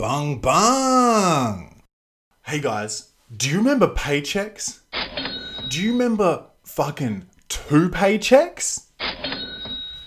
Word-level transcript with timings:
Bung 0.00 0.38
bung. 0.38 1.82
Hey 2.46 2.58
guys, 2.58 3.10
do 3.36 3.50
you 3.50 3.58
remember 3.58 3.86
paychecks? 3.86 4.78
Do 5.68 5.78
you 5.78 5.92
remember 5.92 6.46
fucking 6.64 7.26
two 7.50 7.90
paychecks? 7.90 8.86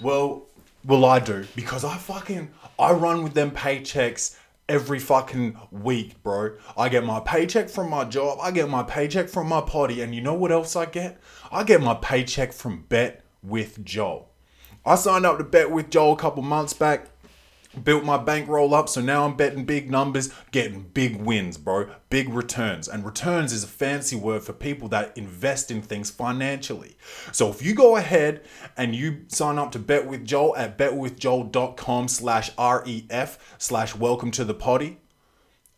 Well, 0.02 0.48
well 0.84 1.06
I 1.06 1.20
do 1.20 1.46
because 1.56 1.86
I 1.86 1.96
fucking 1.96 2.50
I 2.80 2.92
run 2.94 3.22
with 3.22 3.36
them 3.36 3.52
paychecks 3.52 4.36
every 4.68 4.98
fucking 4.98 5.60
week, 5.70 6.24
bro. 6.24 6.56
I 6.76 6.90
get 6.90 7.06
my 7.06 7.20
paycheck 7.20 7.70
from 7.70 7.92
my 7.92 8.04
job, 8.06 8.40
I 8.42 8.50
get 8.50 8.70
my 8.70 8.82
paycheck 8.82 9.30
from 9.30 9.48
my 9.48 9.62
potty, 9.62 10.02
and 10.02 10.16
you 10.16 10.22
know 10.22 10.34
what 10.34 10.52
else 10.52 10.76
I 10.76 10.88
get? 10.88 11.22
I 11.52 11.64
get 11.64 11.84
my 11.84 11.94
paycheck 11.94 12.52
from 12.52 12.86
Bet 12.90 13.24
with 13.44 13.86
Joel. 13.86 14.32
I 14.88 14.96
signed 14.96 15.28
up 15.28 15.38
to 15.38 15.44
Bet 15.44 15.70
with 15.70 15.92
Joel 15.92 16.14
a 16.14 16.18
couple 16.18 16.42
months 16.42 16.74
back 16.74 17.10
built 17.84 18.04
my 18.04 18.18
bankroll 18.18 18.74
up 18.74 18.88
so 18.88 19.02
now 19.02 19.26
i'm 19.26 19.36
betting 19.36 19.66
big 19.66 19.90
numbers 19.90 20.30
getting 20.52 20.84
big 20.94 21.16
wins 21.16 21.58
bro. 21.58 21.90
Big 22.10 22.30
returns. 22.30 22.88
And 22.88 23.06
returns 23.06 23.52
is 23.52 23.64
a 23.64 23.68
fancy 23.68 24.16
word 24.16 24.44
for 24.44 24.54
people 24.54 24.88
that 24.90 25.18
invest 25.18 25.72
in 25.72 25.82
things 25.82 26.12
financially. 26.12 26.96
So 27.32 27.50
if 27.50 27.62
you 27.64 27.74
go 27.74 27.96
ahead 27.96 28.44
and 28.78 28.96
you 28.96 29.26
sign 29.30 29.58
up 29.58 29.72
to 29.72 29.80
bet 29.80 30.06
with 30.06 30.26
joel 30.26 30.56
at 30.56 30.78
betwithjoel.com 30.78 32.08
slash 32.08 32.52
ref 32.58 33.56
slash 33.58 33.96
welcome 33.96 34.32
to 34.32 34.46
the 34.46 34.54
potty 34.54 34.98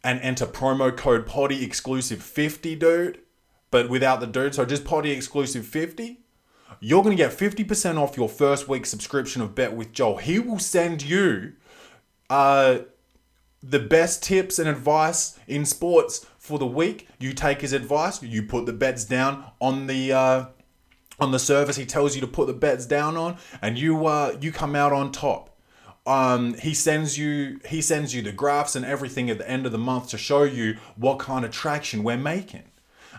and 0.04 0.20
enter 0.22 0.46
promo 0.46 0.96
code 0.96 1.26
potty 1.26 1.64
exclusive 1.64 2.22
50 2.22 2.76
dude. 2.76 3.20
But 3.72 3.90
without 3.90 4.20
the 4.20 4.28
dude 4.28 4.56
so 4.56 4.66
just 4.66 4.86
potty 4.86 5.12
exclusive 5.12 5.66
50 5.66 6.20
you're 6.82 7.04
going 7.04 7.16
to 7.16 7.24
get 7.24 7.32
50% 7.32 7.98
off 7.98 8.18
your 8.18 8.28
first 8.28 8.68
week 8.68 8.86
subscription 8.86 9.42
of 9.42 9.56
bet 9.56 9.74
with 9.74 9.94
joel. 9.94 10.18
He 10.18 10.40
will 10.40 10.60
send 10.60 11.02
you 11.02 11.54
uh, 12.30 12.80
the 13.62 13.80
best 13.80 14.24
tips 14.24 14.60
and 14.60 14.70
advice 14.70 15.40
in 15.48 15.66
sports 15.66 16.26
for 16.38 16.60
the 16.60 16.68
week. 16.68 17.08
You 17.20 17.34
take 17.34 17.62
his 17.62 17.74
advice. 17.74 18.22
You 18.22 18.44
put 18.44 18.66
the 18.66 18.74
bets 18.74 19.06
down 19.06 19.46
on 19.60 19.88
the 19.88 20.14
uh, 20.14 20.46
on 21.20 21.32
the 21.32 21.40
service 21.40 21.78
he 21.78 21.86
tells 21.86 22.16
you 22.16 22.22
to 22.22 22.28
put 22.28 22.48
the 22.48 22.54
bets 22.54 22.86
down 22.86 23.18
on, 23.18 23.38
and 23.62 23.78
you 23.78 24.06
uh, 24.06 24.38
you 24.40 24.52
come 24.52 24.76
out 24.76 24.94
on 24.94 25.12
top. 25.12 25.58
Um, 26.06 26.54
he 26.56 26.74
sends 26.74 27.18
you 27.18 27.60
he 27.68 27.82
sends 27.82 28.14
you 28.14 28.22
the 28.22 28.32
graphs 28.32 28.76
and 28.76 28.86
everything 28.86 29.30
at 29.30 29.38
the 29.38 29.50
end 29.50 29.66
of 29.66 29.72
the 29.72 29.78
month 29.78 30.10
to 30.10 30.18
show 30.18 30.44
you 30.44 30.78
what 30.96 31.20
kind 31.20 31.46
of 31.46 31.52
traction 31.52 32.04
we're 32.04 32.18
making. 32.18 32.64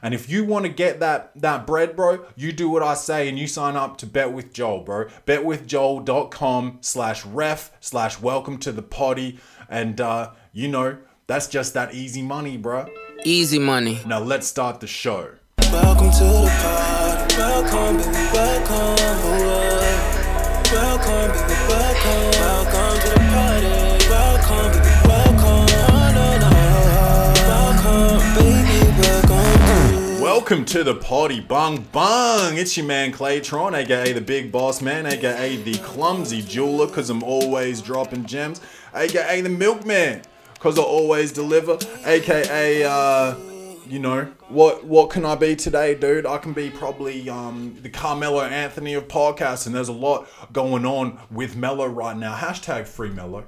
And 0.03 0.15
if 0.15 0.29
you 0.29 0.45
want 0.45 0.65
to 0.67 0.71
get 0.71 1.01
that 1.01 1.33
that 1.41 1.67
bread, 1.67 1.97
bro, 1.97 2.25
you 2.37 2.53
do 2.53 2.69
what 2.69 2.83
I 2.83 2.95
say 2.95 3.29
and 3.29 3.39
you 3.39 3.47
sign 3.47 3.77
up 3.77 3.97
to 3.99 4.07
Bet 4.07 4.33
with 4.33 4.53
Joel, 4.53 4.81
bro. 4.81 5.07
Betwithjoel.com 5.27 6.79
slash 6.81 7.25
ref 7.27 7.71
slash 7.81 8.21
welcome 8.21 8.59
to 8.59 8.73
the 8.73 8.83
potty. 8.83 9.39
And 9.69 10.01
uh, 10.01 10.31
you 10.53 10.69
know, 10.69 10.99
that's 11.27 11.47
just 11.49 11.75
that 11.75 11.95
easy 11.95 12.23
money, 12.23 12.57
bro. 12.57 12.87
Easy 13.25 13.59
money. 13.59 14.01
Now 14.07 14.21
let's 14.21 14.47
start 14.47 14.81
the 14.81 14.87
show. 14.87 15.31
Welcome 15.73 16.11
to 16.11 16.25
the 16.25 16.51
party. 16.63 17.37
Welcome, 17.37 17.97
baby, 17.97 18.13
welcome. 18.33 18.97
Welcome, 20.73 21.31
baby, 21.33 21.57
welcome. 21.69 22.31
Welcome 22.41 23.01
to 23.01 23.09
the 23.09 23.21
party. 23.33 24.09
Welcome, 24.09 24.73
baby, 24.73 24.86
welcome. 30.49 30.65
To 30.65 30.85
the 30.85 30.95
potty, 30.95 31.41
bung 31.41 31.83
bung. 31.91 32.57
It's 32.57 32.77
your 32.77 32.87
man 32.87 33.11
Claytron, 33.11 33.75
aka 33.75 34.13
the 34.13 34.21
big 34.21 34.53
boss 34.53 34.81
man, 34.81 35.05
aka 35.05 35.57
the 35.57 35.75
clumsy 35.79 36.41
jeweler, 36.41 36.87
cause 36.87 37.11
I'm 37.11 37.25
always 37.25 37.83
dropping 37.83 38.27
gems, 38.27 38.61
aka 38.95 39.41
the 39.41 39.49
milkman, 39.49 40.23
cause 40.61 40.79
I 40.79 40.83
always 40.83 41.33
deliver, 41.33 41.79
aka 42.05 42.85
uh, 42.85 43.35
you 43.89 43.99
know 43.99 44.33
what? 44.49 44.85
What 44.85 45.11
can 45.11 45.25
I 45.25 45.35
be 45.35 45.57
today, 45.57 45.97
dude? 45.97 46.27
I 46.27 46.39
can 46.39 46.53
be 46.53 46.71
probably 46.71 47.29
um 47.29 47.77
the 47.83 47.91
Carmelo 47.91 48.43
Anthony 48.43 48.95
of 48.95 49.09
podcasts, 49.09 49.67
and 49.67 49.75
there's 49.75 49.89
a 49.89 49.93
lot 49.93 50.29
going 50.53 50.87
on 50.87 51.19
with 51.29 51.57
Mello 51.57 51.87
right 51.87 52.17
now. 52.17 52.37
Hashtag 52.37 52.87
free 52.87 53.11
Mello. 53.11 53.47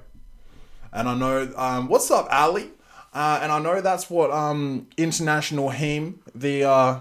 And 0.92 1.08
I 1.08 1.14
know, 1.14 1.52
um, 1.56 1.86
what's 1.86 2.10
up, 2.10 2.26
Ali? 2.32 2.70
Uh, 3.18 3.40
and 3.42 3.50
I 3.50 3.58
know 3.58 3.80
that's 3.80 4.08
what 4.08 4.30
um, 4.30 4.86
International 4.96 5.70
Heme, 5.70 6.18
the 6.36 6.62
uh, 6.62 7.00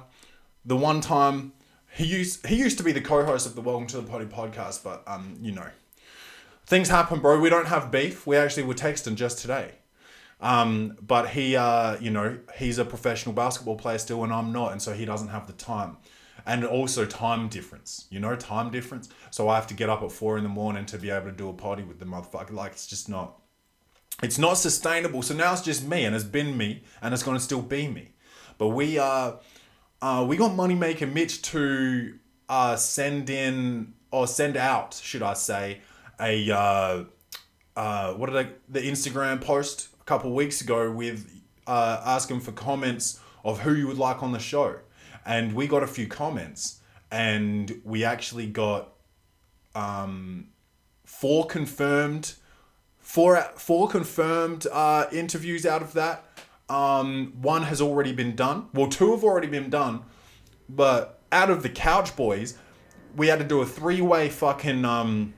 the 0.66 0.76
one 0.76 1.00
time 1.00 1.54
he 1.94 2.06
used 2.06 2.44
he 2.48 2.56
used 2.56 2.80
to 2.80 2.84
be 2.84 2.92
the 2.92 3.02
co-host 3.02 3.46
of 3.46 3.54
the 3.54 3.62
Welcome 3.62 3.86
to 3.86 3.98
the 3.98 4.10
Potty 4.10 4.26
podcast, 4.26 4.84
but 4.84 5.04
um, 5.06 5.38
you 5.44 5.52
know, 5.52 5.68
things 6.66 6.90
happen, 6.90 7.20
bro. 7.20 7.40
We 7.40 7.52
don't 7.52 7.68
have 7.68 7.92
beef. 7.92 8.26
We 8.26 8.36
actually 8.36 8.64
were 8.64 8.74
texting 8.74 9.14
just 9.14 9.38
today. 9.38 9.74
Um, 10.42 10.98
but 11.06 11.30
he, 11.30 11.56
uh, 11.56 12.00
you 12.00 12.10
know, 12.10 12.40
he's 12.58 12.80
a 12.80 12.86
professional 12.86 13.36
basketball 13.36 13.76
player 13.76 14.00
still, 14.00 14.24
and 14.24 14.34
I'm 14.34 14.52
not, 14.52 14.72
and 14.72 14.82
so 14.82 14.94
he 14.94 15.06
doesn't 15.06 15.28
have 15.28 15.46
the 15.46 15.54
time, 15.54 15.98
and 16.48 16.66
also 16.66 17.06
time 17.06 17.48
difference. 17.48 18.08
You 18.10 18.20
know, 18.20 18.36
time 18.36 18.72
difference. 18.72 19.08
So 19.30 19.50
I 19.50 19.56
have 19.56 19.68
to 19.68 19.76
get 19.76 19.88
up 19.88 20.02
at 20.02 20.12
four 20.12 20.40
in 20.40 20.44
the 20.44 20.50
morning 20.50 20.88
to 20.88 20.98
be 20.98 21.12
able 21.12 21.28
to 21.28 21.32
do 21.32 21.48
a 21.48 21.54
potty 21.54 21.84
with 21.84 22.00
the 22.00 22.06
motherfucker. 22.06 22.54
Like 22.54 22.72
it's 22.72 22.88
just 22.88 23.08
not 23.08 23.40
it's 24.24 24.38
not 24.38 24.56
sustainable. 24.56 25.22
So 25.22 25.34
now 25.36 25.54
it's 25.54 25.62
just 25.62 25.88
me, 25.88 26.06
and 26.06 26.16
it's 26.16 26.24
been 26.24 26.58
me, 26.58 26.84
and 27.02 27.14
it's 27.14 27.24
gonna 27.24 27.40
still 27.40 27.62
be 27.62 27.88
me. 27.88 28.12
But 28.58 28.70
we 28.70 28.98
uh, 28.98 29.34
uh 30.02 30.26
we 30.28 30.38
got 30.38 30.52
Moneymaker 30.52 31.12
Mitch 31.12 31.42
to 31.44 32.18
uh 32.50 32.76
send 32.76 33.30
in 33.30 33.94
or 34.12 34.28
send 34.28 34.58
out, 34.58 34.94
should 34.96 35.22
I 35.22 35.34
say, 35.34 35.82
a 36.20 36.52
uh, 36.52 37.04
uh 37.76 38.14
what 38.14 38.32
did 38.32 38.46
I 38.46 38.50
the 38.70 38.82
Instagram 38.82 39.42
post 39.42 39.90
a 40.02 40.04
couple 40.06 40.34
weeks 40.34 40.62
ago 40.62 40.92
with 40.92 41.30
uh 41.68 42.02
asking 42.06 42.40
for 42.40 42.52
comments 42.52 43.20
of 43.44 43.60
who 43.60 43.74
you 43.74 43.88
would 43.88 44.00
like 44.00 44.24
on 44.24 44.32
the 44.32 44.40
show, 44.40 44.80
and 45.26 45.54
we 45.54 45.68
got 45.68 45.84
a 45.84 45.88
few 45.88 46.08
comments, 46.08 46.80
and 47.12 47.80
we 47.84 48.04
actually 48.04 48.48
got 48.48 48.94
um 49.76 50.48
four 51.06 51.46
confirmed 51.46 52.34
four 53.08 53.42
four 53.56 53.88
confirmed 53.88 54.68
uh, 54.70 55.06
interviews 55.14 55.66
out 55.66 55.82
of 55.82 55.94
that. 55.94 56.26
Um, 56.68 57.34
one 57.42 57.64
has 57.64 57.80
already 57.80 58.12
been 58.12 58.36
done. 58.36 58.68
Well, 58.74 58.90
two 58.90 59.12
have 59.12 59.24
already 59.24 59.48
been 59.48 59.70
done, 59.70 60.04
but 60.68 61.22
out 61.32 61.50
of 61.50 61.64
the 61.64 61.70
Couch 61.70 62.18
Boys, 62.18 62.58
we 63.16 63.28
had 63.28 63.40
to 63.40 63.46
do 63.46 63.62
a 63.62 63.66
three 63.66 64.02
way 64.02 64.28
fucking 64.28 64.84
um. 64.84 65.34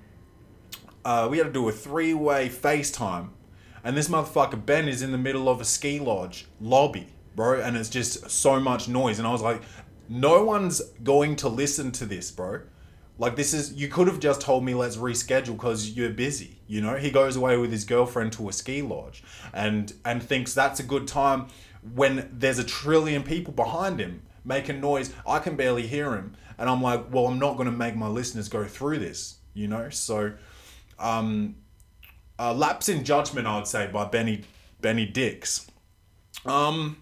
Uh, 1.06 1.28
we 1.30 1.38
had 1.38 1.46
to 1.46 1.53
do 1.53 1.69
a 1.69 1.72
three 1.72 2.16
way 2.16 2.50
FaceTime, 2.50 3.30
and 3.84 3.96
this 3.96 4.09
motherfucker 4.09 4.66
Ben 4.66 4.88
is 4.88 5.03
in 5.03 5.12
the 5.12 5.18
middle 5.19 5.47
of 5.47 5.62
a 5.62 5.66
ski 5.66 6.00
lodge 6.00 6.47
lobby, 6.59 7.07
bro, 7.36 7.62
and 7.62 7.78
it's 7.78 7.90
just 7.90 8.31
so 8.31 8.59
much 8.59 8.88
noise, 8.88 9.19
and 9.19 9.28
I 9.28 9.31
was 9.31 9.44
like, 9.44 9.62
no 10.09 10.44
one's 10.44 10.81
going 11.03 11.36
to 11.38 11.47
listen 11.47 11.91
to 11.94 12.07
this, 12.07 12.31
bro. 12.31 12.62
Like 13.19 13.35
this 13.35 13.53
is 13.53 13.74
you 13.74 13.90
could 13.90 14.07
have 14.07 14.19
just 14.19 14.41
told 14.41 14.63
me 14.63 14.74
let's 14.74 14.96
reschedule 14.96 15.52
because 15.52 15.91
you're 15.91 16.09
busy. 16.09 16.57
You 16.68 16.81
know, 16.81 16.96
he 16.96 17.12
goes 17.12 17.35
away 17.35 17.57
with 17.57 17.72
his 17.72 17.84
girlfriend 17.84 18.31
to 18.34 18.47
a 18.50 18.53
ski 18.53 18.81
lodge 18.81 19.22
and 19.53 19.94
and 20.06 20.24
thinks 20.24 20.53
that's 20.53 20.80
a 20.80 20.84
good 20.84 21.07
time 21.07 21.47
when 21.94 22.30
there's 22.31 22.59
a 22.59 22.63
trillion 22.63 23.24
people 23.24 23.53
behind 23.53 24.00
him 24.00 24.22
making 24.46 24.80
noise. 24.80 25.13
I 25.28 25.40
can 25.40 25.57
barely 25.57 25.85
hear 25.85 26.13
him, 26.16 26.35
and 26.57 26.69
I'm 26.69 26.81
like, 26.81 27.13
well, 27.13 27.28
I'm 27.28 27.40
not 27.40 27.57
going 27.57 27.69
to 27.69 27.75
make 27.75 27.96
my 27.96 28.07
listeners 28.07 28.47
go 28.47 28.63
through 28.66 29.00
this. 29.00 29.36
You 29.53 29.68
know, 29.68 29.90
so 29.90 30.34
um, 30.97 31.56
uh, 32.38 32.53
lapse 32.53 32.88
in 32.88 33.03
judgment, 33.03 33.47
I 33.47 33.57
would 33.57 33.68
say, 33.68 33.88
by 33.88 34.06
Benny 34.06 34.44
Benny 34.80 35.06
Dix. 35.06 35.68
Um, 36.46 36.97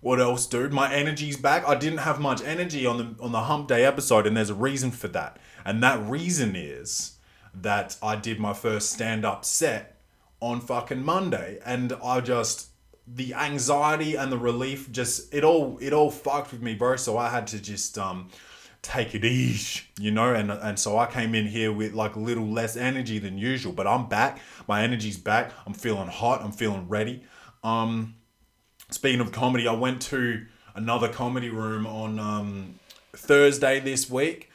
what 0.00 0.20
else, 0.20 0.46
dude? 0.46 0.72
My 0.72 0.92
energy's 0.92 1.36
back. 1.36 1.66
I 1.66 1.74
didn't 1.74 2.00
have 2.00 2.20
much 2.20 2.42
energy 2.42 2.84
on 2.84 2.98
the 2.98 3.22
on 3.22 3.32
the 3.32 3.42
Hump 3.42 3.68
Day 3.68 3.84
episode, 3.84 4.26
and 4.26 4.36
there's 4.36 4.50
a 4.50 4.54
reason 4.54 4.90
for 4.90 5.08
that. 5.08 5.38
And 5.66 5.82
that 5.82 6.00
reason 6.08 6.54
is 6.54 7.18
that 7.52 7.96
I 8.00 8.14
did 8.14 8.38
my 8.38 8.54
first 8.54 8.92
stand 8.92 9.24
up 9.24 9.44
set 9.44 10.00
on 10.40 10.60
fucking 10.60 11.02
Monday, 11.02 11.58
and 11.66 11.92
I 12.04 12.20
just 12.20 12.68
the 13.08 13.34
anxiety 13.34 14.14
and 14.14 14.30
the 14.32 14.38
relief 14.38 14.90
just 14.90 15.32
it 15.34 15.44
all 15.44 15.76
it 15.80 15.92
all 15.92 16.10
fucked 16.10 16.52
with 16.52 16.62
me, 16.62 16.74
bro. 16.76 16.94
So 16.96 17.18
I 17.18 17.30
had 17.30 17.48
to 17.48 17.60
just 17.60 17.98
um 17.98 18.28
take 18.80 19.16
it 19.16 19.24
easy, 19.24 19.80
you 19.98 20.12
know, 20.12 20.32
and 20.32 20.52
and 20.52 20.78
so 20.78 20.98
I 20.98 21.06
came 21.06 21.34
in 21.34 21.48
here 21.48 21.72
with 21.72 21.94
like 21.94 22.14
a 22.14 22.20
little 22.20 22.46
less 22.46 22.76
energy 22.76 23.18
than 23.18 23.36
usual, 23.36 23.72
but 23.72 23.88
I'm 23.88 24.08
back. 24.08 24.38
My 24.68 24.82
energy's 24.82 25.18
back. 25.18 25.52
I'm 25.66 25.74
feeling 25.74 26.08
hot. 26.08 26.42
I'm 26.42 26.52
feeling 26.52 26.88
ready. 26.88 27.24
Um 27.64 28.14
speaking 28.90 29.20
of 29.20 29.32
comedy, 29.32 29.66
I 29.66 29.72
went 29.72 30.00
to 30.02 30.46
another 30.76 31.08
comedy 31.08 31.50
room 31.50 31.86
on 31.86 32.20
um, 32.20 32.78
Thursday 33.14 33.80
this 33.80 34.08
week 34.08 34.50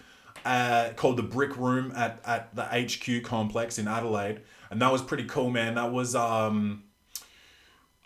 uh, 0.45 0.89
called 0.95 1.17
the 1.17 1.23
Brick 1.23 1.55
Room 1.57 1.91
at, 1.95 2.21
at 2.25 2.55
the 2.55 2.63
HQ 2.63 3.23
complex 3.23 3.77
in 3.77 3.87
Adelaide. 3.87 4.41
And 4.69 4.81
that 4.81 4.91
was 4.91 5.01
pretty 5.01 5.25
cool, 5.25 5.49
man. 5.49 5.75
That 5.75 5.91
was 5.91 6.15
um, 6.15 6.83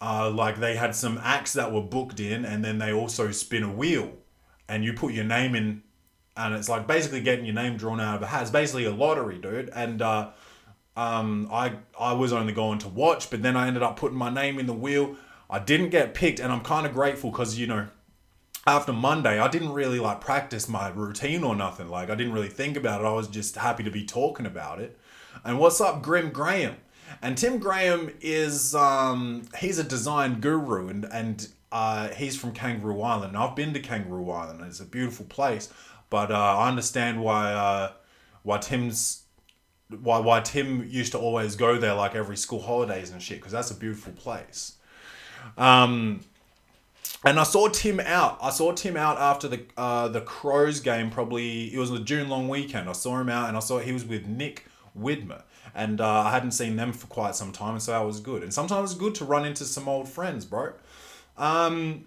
uh, 0.01 0.29
like 0.29 0.59
they 0.59 0.75
had 0.75 0.95
some 0.95 1.19
acts 1.21 1.53
that 1.53 1.71
were 1.71 1.81
booked 1.81 2.19
in, 2.19 2.45
and 2.45 2.63
then 2.63 2.77
they 2.77 2.91
also 2.91 3.31
spin 3.31 3.63
a 3.63 3.71
wheel, 3.71 4.13
and 4.67 4.83
you 4.83 4.93
put 4.93 5.13
your 5.13 5.23
name 5.23 5.55
in, 5.55 5.83
and 6.35 6.53
it's 6.53 6.67
like 6.67 6.87
basically 6.87 7.21
getting 7.21 7.45
your 7.45 7.55
name 7.55 7.77
drawn 7.77 7.99
out 7.99 8.15
of 8.15 8.21
a 8.21 8.27
hat. 8.27 8.41
It's 8.41 8.51
basically 8.51 8.85
a 8.85 8.91
lottery, 8.91 9.37
dude. 9.37 9.69
And 9.69 10.01
uh, 10.01 10.31
um, 10.97 11.47
I 11.51 11.77
I 11.99 12.13
was 12.13 12.33
only 12.33 12.53
going 12.53 12.79
to 12.79 12.89
watch, 12.89 13.29
but 13.29 13.41
then 13.41 13.55
I 13.55 13.67
ended 13.67 13.83
up 13.83 13.97
putting 13.97 14.17
my 14.17 14.29
name 14.29 14.59
in 14.59 14.65
the 14.65 14.73
wheel. 14.73 15.15
I 15.49 15.59
didn't 15.59 15.89
get 15.89 16.13
picked, 16.13 16.39
and 16.39 16.51
I'm 16.51 16.61
kind 16.61 16.85
of 16.85 16.93
grateful 16.93 17.31
because 17.31 17.57
you 17.57 17.67
know, 17.67 17.87
after 18.67 18.91
Monday, 18.91 19.39
I 19.39 19.47
didn't 19.47 19.73
really 19.73 19.99
like 19.99 20.21
practice 20.21 20.67
my 20.67 20.89
routine 20.89 21.43
or 21.43 21.55
nothing. 21.55 21.87
Like 21.87 22.09
I 22.09 22.15
didn't 22.15 22.33
really 22.33 22.49
think 22.49 22.75
about 22.77 23.01
it. 23.01 23.05
I 23.05 23.11
was 23.11 23.27
just 23.27 23.55
happy 23.55 23.83
to 23.83 23.91
be 23.91 24.03
talking 24.03 24.45
about 24.45 24.81
it. 24.81 24.97
And 25.43 25.59
what's 25.59 25.79
up, 25.79 26.01
Grim 26.01 26.31
Graham? 26.31 26.77
And 27.21 27.37
Tim 27.37 27.59
Graham 27.59 28.11
is 28.21 28.73
um, 28.73 29.43
he's 29.59 29.77
a 29.77 29.83
design 29.83 30.39
guru, 30.39 30.87
and 30.87 31.05
and 31.05 31.47
uh, 31.71 32.09
he's 32.09 32.35
from 32.35 32.53
Kangaroo 32.53 33.01
Island. 33.01 33.37
I've 33.37 33.55
been 33.55 33.73
to 33.73 33.79
Kangaroo 33.79 34.31
Island. 34.31 34.61
It's 34.65 34.79
a 34.79 34.85
beautiful 34.85 35.25
place, 35.25 35.71
but 36.09 36.31
uh, 36.31 36.57
I 36.57 36.67
understand 36.67 37.21
why 37.21 37.53
uh, 37.53 37.91
why 38.41 38.57
Tim's 38.57 39.23
why 39.89 40.17
why 40.17 40.39
Tim 40.39 40.87
used 40.89 41.11
to 41.11 41.19
always 41.19 41.55
go 41.55 41.77
there 41.77 41.93
like 41.93 42.15
every 42.15 42.37
school 42.37 42.61
holidays 42.61 43.11
and 43.11 43.21
shit 43.21 43.37
because 43.37 43.51
that's 43.51 43.69
a 43.69 43.75
beautiful 43.75 44.13
place. 44.13 44.77
Um, 45.57 46.21
and 47.25 47.39
I 47.39 47.43
saw 47.43 47.67
Tim 47.67 47.99
out. 47.99 48.37
I 48.41 48.51
saw 48.51 48.71
Tim 48.71 48.95
out 48.95 49.17
after 49.17 49.47
the 49.47 49.65
uh, 49.75 50.07
the 50.07 50.21
Crows 50.21 50.79
game. 50.79 51.09
Probably 51.09 51.73
it 51.73 51.77
was 51.77 51.91
a 51.91 51.99
June 51.99 52.29
long 52.29 52.47
weekend. 52.47 52.87
I 52.87 52.93
saw 52.93 53.19
him 53.19 53.29
out, 53.29 53.47
and 53.47 53.57
I 53.57 53.59
saw 53.59 53.79
he 53.79 53.91
was 53.91 54.05
with 54.05 54.27
Nick 54.27 54.65
Widmer, 54.97 55.43
and 55.73 55.99
uh, 55.99 56.21
I 56.21 56.31
hadn't 56.31 56.51
seen 56.51 56.75
them 56.75 56.93
for 56.93 57.07
quite 57.07 57.35
some 57.35 57.51
time, 57.51 57.73
and 57.73 57.81
so 57.81 57.91
that 57.91 58.05
was 58.05 58.19
good. 58.19 58.43
And 58.43 58.53
sometimes 58.53 58.91
it's 58.91 58.99
good 58.99 59.15
to 59.15 59.25
run 59.25 59.45
into 59.45 59.65
some 59.65 59.87
old 59.87 60.07
friends, 60.07 60.45
bro. 60.45 60.73
Um, 61.37 62.05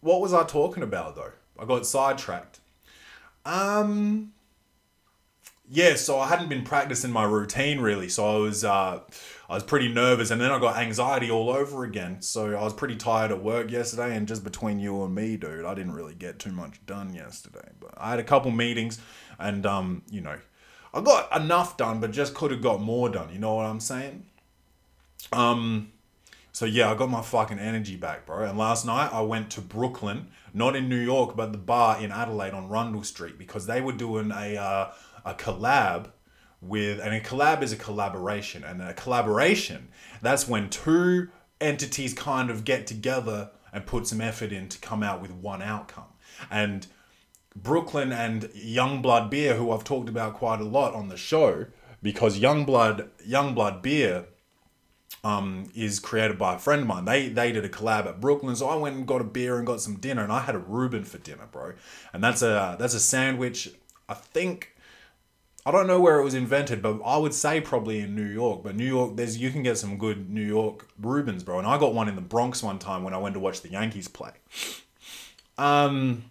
what 0.00 0.20
was 0.20 0.32
I 0.32 0.44
talking 0.44 0.82
about 0.82 1.14
though? 1.16 1.32
I 1.58 1.64
got 1.64 1.86
sidetracked. 1.86 2.60
Um, 3.44 4.32
yeah, 5.68 5.94
so 5.94 6.18
I 6.18 6.28
hadn't 6.28 6.48
been 6.48 6.64
practicing 6.64 7.10
my 7.10 7.24
routine 7.24 7.80
really, 7.80 8.08
so 8.08 8.36
I 8.36 8.38
was 8.38 8.64
uh, 8.64 9.00
I 9.48 9.54
was 9.54 9.62
pretty 9.62 9.88
nervous, 9.88 10.30
and 10.30 10.40
then 10.40 10.50
I 10.50 10.58
got 10.58 10.76
anxiety 10.76 11.30
all 11.30 11.50
over 11.50 11.84
again. 11.84 12.20
So 12.20 12.56
I 12.56 12.62
was 12.64 12.74
pretty 12.74 12.96
tired 12.96 13.30
at 13.30 13.42
work 13.42 13.70
yesterday, 13.70 14.16
and 14.16 14.26
just 14.26 14.42
between 14.42 14.80
you 14.80 15.04
and 15.04 15.14
me, 15.14 15.36
dude, 15.36 15.64
I 15.64 15.74
didn't 15.74 15.92
really 15.92 16.14
get 16.14 16.38
too 16.38 16.52
much 16.52 16.84
done 16.86 17.14
yesterday. 17.14 17.68
But 17.78 17.94
I 17.96 18.10
had 18.10 18.18
a 18.18 18.24
couple 18.24 18.50
meetings, 18.50 19.00
and 19.38 19.64
um, 19.64 20.02
you 20.10 20.20
know, 20.20 20.38
I 20.92 21.00
got 21.00 21.34
enough 21.36 21.76
done, 21.76 22.00
but 22.00 22.10
just 22.10 22.34
could 22.34 22.50
have 22.50 22.62
got 22.62 22.80
more 22.80 23.08
done. 23.08 23.32
You 23.32 23.38
know 23.38 23.54
what 23.54 23.66
I'm 23.66 23.80
saying? 23.80 24.24
Um, 25.32 25.92
so 26.52 26.64
yeah, 26.64 26.90
I 26.90 26.94
got 26.94 27.10
my 27.10 27.20
fucking 27.20 27.58
energy 27.58 27.96
back, 27.96 28.24
bro. 28.24 28.44
And 28.44 28.58
last 28.58 28.86
night 28.86 29.10
I 29.12 29.20
went 29.20 29.50
to 29.50 29.60
Brooklyn, 29.60 30.28
not 30.54 30.74
in 30.74 30.88
New 30.88 30.98
York, 30.98 31.36
but 31.36 31.52
the 31.52 31.58
bar 31.58 32.00
in 32.00 32.10
Adelaide 32.10 32.54
on 32.54 32.68
Rundle 32.68 33.02
Street 33.02 33.38
because 33.38 33.66
they 33.66 33.80
were 33.80 33.92
doing 33.92 34.30
a 34.30 34.56
uh, 34.56 34.92
a 35.24 35.34
collab 35.34 36.12
with 36.68 37.00
and 37.00 37.14
a 37.14 37.20
collab 37.20 37.62
is 37.62 37.72
a 37.72 37.76
collaboration 37.76 38.64
and 38.64 38.82
a 38.82 38.94
collaboration 38.94 39.88
that's 40.22 40.48
when 40.48 40.68
two 40.68 41.28
entities 41.60 42.14
kind 42.14 42.50
of 42.50 42.64
get 42.64 42.86
together 42.86 43.50
and 43.72 43.86
put 43.86 44.06
some 44.06 44.20
effort 44.20 44.52
in 44.52 44.68
to 44.68 44.78
come 44.78 45.02
out 45.02 45.20
with 45.20 45.30
one 45.30 45.62
outcome 45.62 46.08
and 46.50 46.86
brooklyn 47.54 48.12
and 48.12 48.44
youngblood 48.54 49.30
beer 49.30 49.54
who 49.54 49.70
i've 49.72 49.84
talked 49.84 50.08
about 50.08 50.34
quite 50.34 50.60
a 50.60 50.64
lot 50.64 50.94
on 50.94 51.08
the 51.08 51.16
show 51.16 51.66
because 52.02 52.38
youngblood 52.38 53.08
youngblood 53.26 53.82
beer 53.82 54.26
um, 55.26 55.70
is 55.74 55.98
created 55.98 56.38
by 56.38 56.54
a 56.54 56.58
friend 56.58 56.82
of 56.82 56.86
mine. 56.86 57.04
They 57.04 57.28
they 57.28 57.50
did 57.50 57.64
a 57.64 57.68
collab 57.68 58.06
at 58.06 58.20
Brooklyn, 58.20 58.54
so 58.54 58.68
I 58.68 58.76
went 58.76 58.96
and 58.96 59.06
got 59.06 59.20
a 59.20 59.24
beer 59.24 59.58
and 59.58 59.66
got 59.66 59.80
some 59.80 59.96
dinner, 59.96 60.22
and 60.22 60.32
I 60.32 60.40
had 60.40 60.54
a 60.54 60.58
Reuben 60.58 61.02
for 61.02 61.18
dinner, 61.18 61.48
bro. 61.50 61.72
And 62.12 62.22
that's 62.22 62.42
a 62.42 62.76
that's 62.78 62.94
a 62.94 63.00
sandwich. 63.00 63.70
I 64.08 64.14
think 64.14 64.75
I 65.66 65.72
don't 65.72 65.88
know 65.88 65.98
where 65.98 66.20
it 66.20 66.22
was 66.22 66.34
invented, 66.34 66.80
but 66.80 67.00
I 67.04 67.16
would 67.16 67.34
say 67.34 67.60
probably 67.60 67.98
in 67.98 68.14
New 68.14 68.24
York. 68.24 68.62
But 68.62 68.76
New 68.76 68.86
York, 68.86 69.16
there's 69.16 69.36
you 69.36 69.50
can 69.50 69.64
get 69.64 69.76
some 69.76 69.98
good 69.98 70.30
New 70.30 70.40
York 70.40 70.86
Reubens, 71.02 71.42
bro. 71.42 71.58
And 71.58 71.66
I 71.66 71.76
got 71.76 71.92
one 71.92 72.08
in 72.08 72.14
the 72.14 72.20
Bronx 72.20 72.62
one 72.62 72.78
time 72.78 73.02
when 73.02 73.12
I 73.12 73.18
went 73.18 73.34
to 73.34 73.40
watch 73.40 73.62
the 73.62 73.70
Yankees 73.70 74.06
play. 74.06 74.30
Um. 75.58 76.30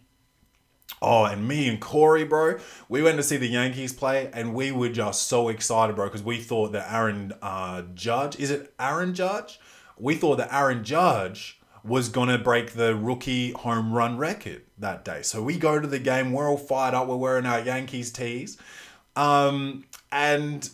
Oh, 1.02 1.26
and 1.26 1.46
me 1.48 1.68
and 1.68 1.80
Corey, 1.80 2.24
bro, 2.24 2.58
we 2.88 3.04
went 3.04 3.18
to 3.18 3.24
see 3.24 3.36
the 3.36 3.50
Yankees 3.50 3.92
play, 3.92 4.32
and 4.34 4.56
we 4.56 4.72
were 4.72 4.90
just 4.90 5.28
so 5.28 5.50
excited, 5.50 5.98
bro, 5.98 6.06
because 6.06 6.24
we 6.24 6.38
thought 6.38 6.72
that 6.72 6.92
Aaron 6.92 7.34
uh, 7.42 7.84
Judge, 7.94 8.40
is 8.40 8.50
it 8.50 8.74
Aaron 8.80 9.14
Judge? 9.14 9.60
We 10.00 10.16
thought 10.16 10.38
that 10.38 10.54
Aaron 10.54 10.84
Judge 10.86 11.60
was 11.84 12.10
gonna 12.10 12.40
break 12.40 12.72
the 12.72 12.96
rookie 12.96 13.52
home 13.52 13.94
run 13.94 14.18
record 14.18 14.64
that 14.80 15.06
day. 15.06 15.22
So 15.22 15.44
we 15.44 15.58
go 15.58 15.80
to 15.80 15.88
the 15.88 16.00
game, 16.00 16.32
we're 16.32 16.50
all 16.50 16.58
fired 16.58 16.96
up, 16.96 17.08
we're 17.08 17.18
wearing 17.18 17.46
our 17.46 17.60
Yankees 17.60 18.12
tees, 18.12 18.58
um, 19.16 19.86
and 20.12 20.70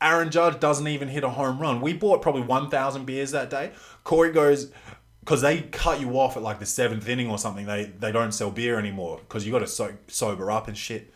Aaron 0.00 0.30
Judge 0.30 0.60
doesn't 0.60 0.86
even 0.86 1.08
hit 1.08 1.24
a 1.24 1.30
home 1.30 1.58
run. 1.58 1.80
We 1.80 1.92
bought 1.92 2.22
probably 2.22 2.42
1,000 2.42 3.04
beers 3.06 3.30
that 3.30 3.50
day. 3.50 3.72
Corey 4.02 4.32
goes, 4.32 4.70
because 5.24 5.40
they 5.40 5.62
cut 5.62 6.00
you 6.00 6.18
off 6.18 6.36
at 6.36 6.42
like 6.42 6.58
the 6.58 6.66
seventh 6.66 7.08
inning 7.08 7.30
or 7.30 7.38
something. 7.38 7.64
They 7.64 7.84
they 7.84 8.12
don't 8.12 8.32
sell 8.32 8.50
beer 8.50 8.78
anymore 8.78 9.18
because 9.20 9.46
you 9.46 9.52
got 9.52 9.60
to 9.60 9.66
so, 9.66 9.94
sober 10.06 10.50
up 10.50 10.68
and 10.68 10.76
shit. 10.76 11.12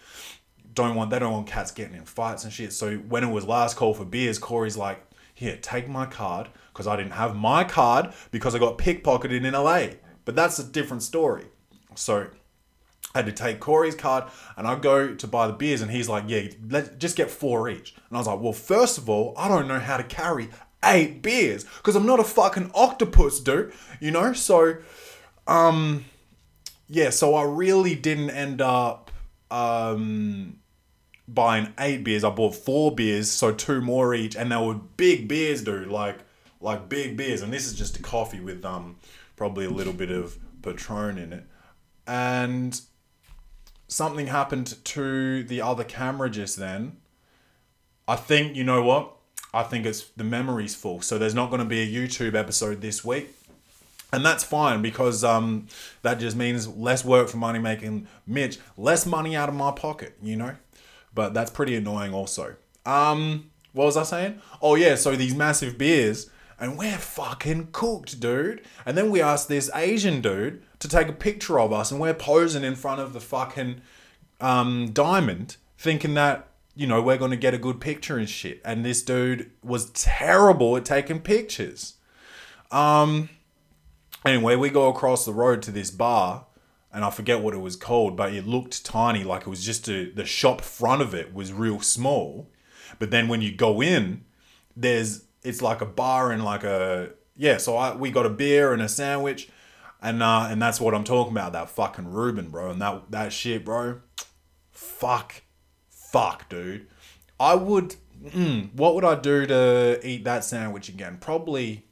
Don't 0.73 0.95
want 0.95 1.11
they 1.11 1.19
don't 1.19 1.33
want 1.33 1.47
cats 1.47 1.71
getting 1.71 1.95
in 1.95 2.05
fights 2.05 2.45
and 2.45 2.53
shit. 2.53 2.73
So 2.73 2.97
when 2.97 3.23
it 3.23 3.31
was 3.31 3.45
last 3.45 3.77
call 3.77 3.93
for 3.93 4.05
beers, 4.07 4.39
Corey's 4.39 4.77
like, 4.77 5.01
"Here, 5.35 5.59
take 5.61 5.89
my 5.89 6.07
card," 6.07 6.49
because 6.73 6.87
I 6.87 6.97
didn't 6.97 7.13
have 7.13 7.37
my 7.37 7.65
card 7.65 8.15
because 8.31 8.55
I 8.55 8.59
got 8.59 8.79
pickpocketed 8.79 9.45
in 9.45 9.53
LA. 9.53 9.99
But 10.25 10.37
that's 10.37 10.59
a 10.59 10.65
different 10.65 11.03
story. 11.03 11.45
So 11.95 12.29
I 13.15 13.19
had 13.19 13.27
to 13.27 13.33
take 13.33 13.59
Corey's 13.61 13.95
card 13.95 14.25
and 14.57 14.67
I 14.67 14.79
go 14.79 15.15
to 15.15 15.27
buy 15.27 15.47
the 15.47 15.53
beers 15.53 15.81
and 15.81 15.91
he's 15.91 16.09
like, 16.09 16.25
yeah, 16.27 16.49
let 16.69 16.99
just 16.99 17.17
get 17.17 17.31
four 17.31 17.69
each. 17.69 17.95
And 18.09 18.17
I 18.17 18.21
was 18.21 18.27
like, 18.27 18.41
well, 18.41 18.53
first 18.53 18.99
of 18.99 19.09
all, 19.09 19.35
I 19.37 19.49
don't 19.49 19.67
know 19.67 19.81
how 19.81 19.97
to 19.97 20.05
carry 20.05 20.51
eight 20.85 21.23
beers 21.23 21.65
because 21.65 21.97
I'm 21.97 22.07
not 22.07 22.21
a 22.21 22.25
fucking 22.25 22.71
octopus, 22.75 23.41
dude. 23.41 23.73
You 24.01 24.11
know, 24.11 24.33
so 24.33 24.77
um, 25.47 26.05
yeah, 26.89 27.11
so 27.11 27.35
I 27.35 27.45
really 27.45 27.95
didn't 27.95 28.31
end 28.31 28.61
up 28.61 29.11
um 29.51 30.59
buying 31.27 31.73
eight 31.79 32.05
beers. 32.05 32.25
I 32.25 32.31
bought 32.31 32.55
four 32.55 32.95
beers, 32.95 33.31
so 33.31 33.53
two 33.53 33.81
more 33.81 34.15
each, 34.15 34.37
and 34.37 34.53
they 34.53 34.57
were 34.57 34.75
big 34.75 35.29
beers, 35.29 35.63
dude. 35.63 35.89
Like 35.89 36.19
like 36.61 36.89
big 36.89 37.17
beers, 37.17 37.43
and 37.43 37.53
this 37.53 37.67
is 37.67 37.75
just 37.75 37.99
a 37.99 38.03
coffee 38.03 38.41
with 38.41 38.65
um 38.65 38.97
probably 39.37 39.65
a 39.65 39.71
little 39.71 39.93
bit 39.93 40.11
of 40.11 40.39
Patron 40.63 41.19
in 41.19 41.33
it, 41.33 41.45
and 42.07 42.81
something 43.89 44.27
happened 44.29 44.77
to 44.85 45.43
the 45.43 45.61
other 45.61 45.85
camera 45.85 46.31
just 46.31 46.57
then. 46.57 46.99
I 48.07 48.17
think 48.17 48.55
you 48.55 48.65
know 48.65 48.83
what. 48.83 49.15
I 49.53 49.63
think 49.63 49.87
it's 49.87 50.05
the 50.11 50.25
memory's 50.25 50.75
full, 50.75 51.01
so 51.01 51.17
there's 51.19 51.35
not 51.35 51.49
going 51.49 51.61
to 51.61 51.65
be 51.65 51.81
a 51.81 51.87
YouTube 51.87 52.35
episode 52.35 52.83
this 52.83 53.03
week, 53.03 53.31
and 54.13 54.25
that's 54.25 54.45
fine 54.45 54.83
because 54.83 55.25
um 55.25 55.67
that 56.03 56.21
just 56.21 56.37
means 56.37 56.69
less 56.69 57.05
work 57.05 57.29
for 57.29 57.39
money 57.39 57.59
making 57.59 58.07
Mitch, 58.27 58.59
less 58.77 59.07
money 59.07 59.35
out 59.35 59.49
of 59.49 59.55
my 59.55 59.73
pocket, 59.73 60.17
you 60.23 60.37
know. 60.37 60.55
But 61.15 61.33
that's 61.35 61.51
pretty 61.51 61.75
annoying 61.75 62.13
also. 62.13 62.57
Um, 62.85 63.51
what 63.73 63.85
was 63.87 63.97
I 63.97 64.03
saying? 64.03 64.41
Oh 64.61 64.75
yeah, 64.75 64.95
so 64.95 65.17
these 65.17 65.35
massive 65.35 65.79
beers, 65.79 66.31
and 66.61 66.77
we're 66.77 66.99
fucking 66.99 67.69
cooked, 67.73 68.21
dude. 68.21 68.63
And 68.85 68.97
then 68.97 69.11
we 69.11 69.21
asked 69.21 69.49
this 69.49 69.71
Asian 69.75 70.21
dude 70.21 70.63
to 70.81 70.89
take 70.89 71.09
a 71.09 71.13
picture 71.13 71.61
of 71.61 71.73
us, 71.73 71.91
and 71.91 72.01
we're 72.01 72.15
posing 72.15 72.65
in 72.65 72.75
front 72.75 73.01
of 73.01 73.13
the 73.13 73.21
fucking 73.21 73.81
um, 74.41 74.91
diamond, 74.93 75.57
thinking 75.77 76.15
that 76.15 76.49
you 76.75 76.87
know 76.87 77.03
we're 77.03 77.19
gonna 77.19 77.37
get 77.37 77.55
a 77.55 77.59
good 77.59 77.81
picture 77.81 78.19
and 78.19 78.29
shit. 78.29 78.61
And 78.65 78.85
this 78.85 79.03
dude 79.03 79.51
was 79.63 79.91
terrible 79.91 80.77
at 80.77 80.85
taking 80.85 81.21
pictures. 81.21 81.95
Um. 82.71 83.31
Anyway, 84.25 84.57
we 84.57 84.69
go 84.69 84.89
across 84.89 85.25
the 85.25 85.33
road 85.33 85.63
to 85.63 85.71
this 85.71 85.93
bar, 85.93 86.47
and 86.93 87.05
I 87.05 87.11
forget 87.11 87.41
what 87.41 87.55
it 87.55 87.59
was 87.59 87.77
called, 87.77 88.17
but 88.17 88.35
it 88.35 88.47
looked 88.47 88.85
tiny, 88.85 89.23
like 89.23 89.43
it 89.43 89.49
was 89.49 89.65
just 89.65 89.89
a, 89.89 90.11
the 90.11 90.25
shop 90.25 90.61
front 90.61 91.03
of 91.03 91.15
it 91.15 91.33
was 91.33 91.53
real 91.53 91.81
small. 91.81 92.51
But 92.99 93.13
then 93.13 93.29
when 93.29 93.43
you 93.43 93.53
go 93.53 93.81
in, 93.81 94.25
there's 94.77 95.25
it's 95.43 95.63
like 95.63 95.81
a 95.81 95.87
bar 95.87 96.33
and 96.33 96.45
like 96.45 96.65
a 96.65 97.11
yeah. 97.37 97.59
So 97.59 97.77
I 97.77 97.95
we 97.95 98.11
got 98.11 98.27
a 98.27 98.31
beer 98.31 98.73
and 98.73 98.83
a 98.83 98.89
sandwich, 98.89 99.49
and 100.03 100.23
uh, 100.23 100.49
and 100.51 100.61
that's 100.61 100.81
what 100.81 100.95
I'm 100.95 101.05
talking 101.05 101.33
about. 101.33 101.53
That 101.53 101.71
fucking 101.71 102.11
Reuben, 102.11 102.51
bro, 102.51 102.71
and 102.71 102.81
that 102.83 103.11
that 103.11 103.33
shit, 103.33 103.65
bro. 103.65 104.01
Fuck, 104.71 105.43
fuck, 105.91 106.49
dude. 106.49 106.87
I 107.39 107.55
would. 107.55 107.97
Mm, 108.25 108.75
what 108.75 108.97
would 108.97 109.05
I 109.05 109.15
do 109.15 109.47
to 109.47 110.01
eat 110.03 110.25
that 110.25 110.45
sandwich 110.45 110.89
again? 110.89 111.19
Probably, 111.21 111.85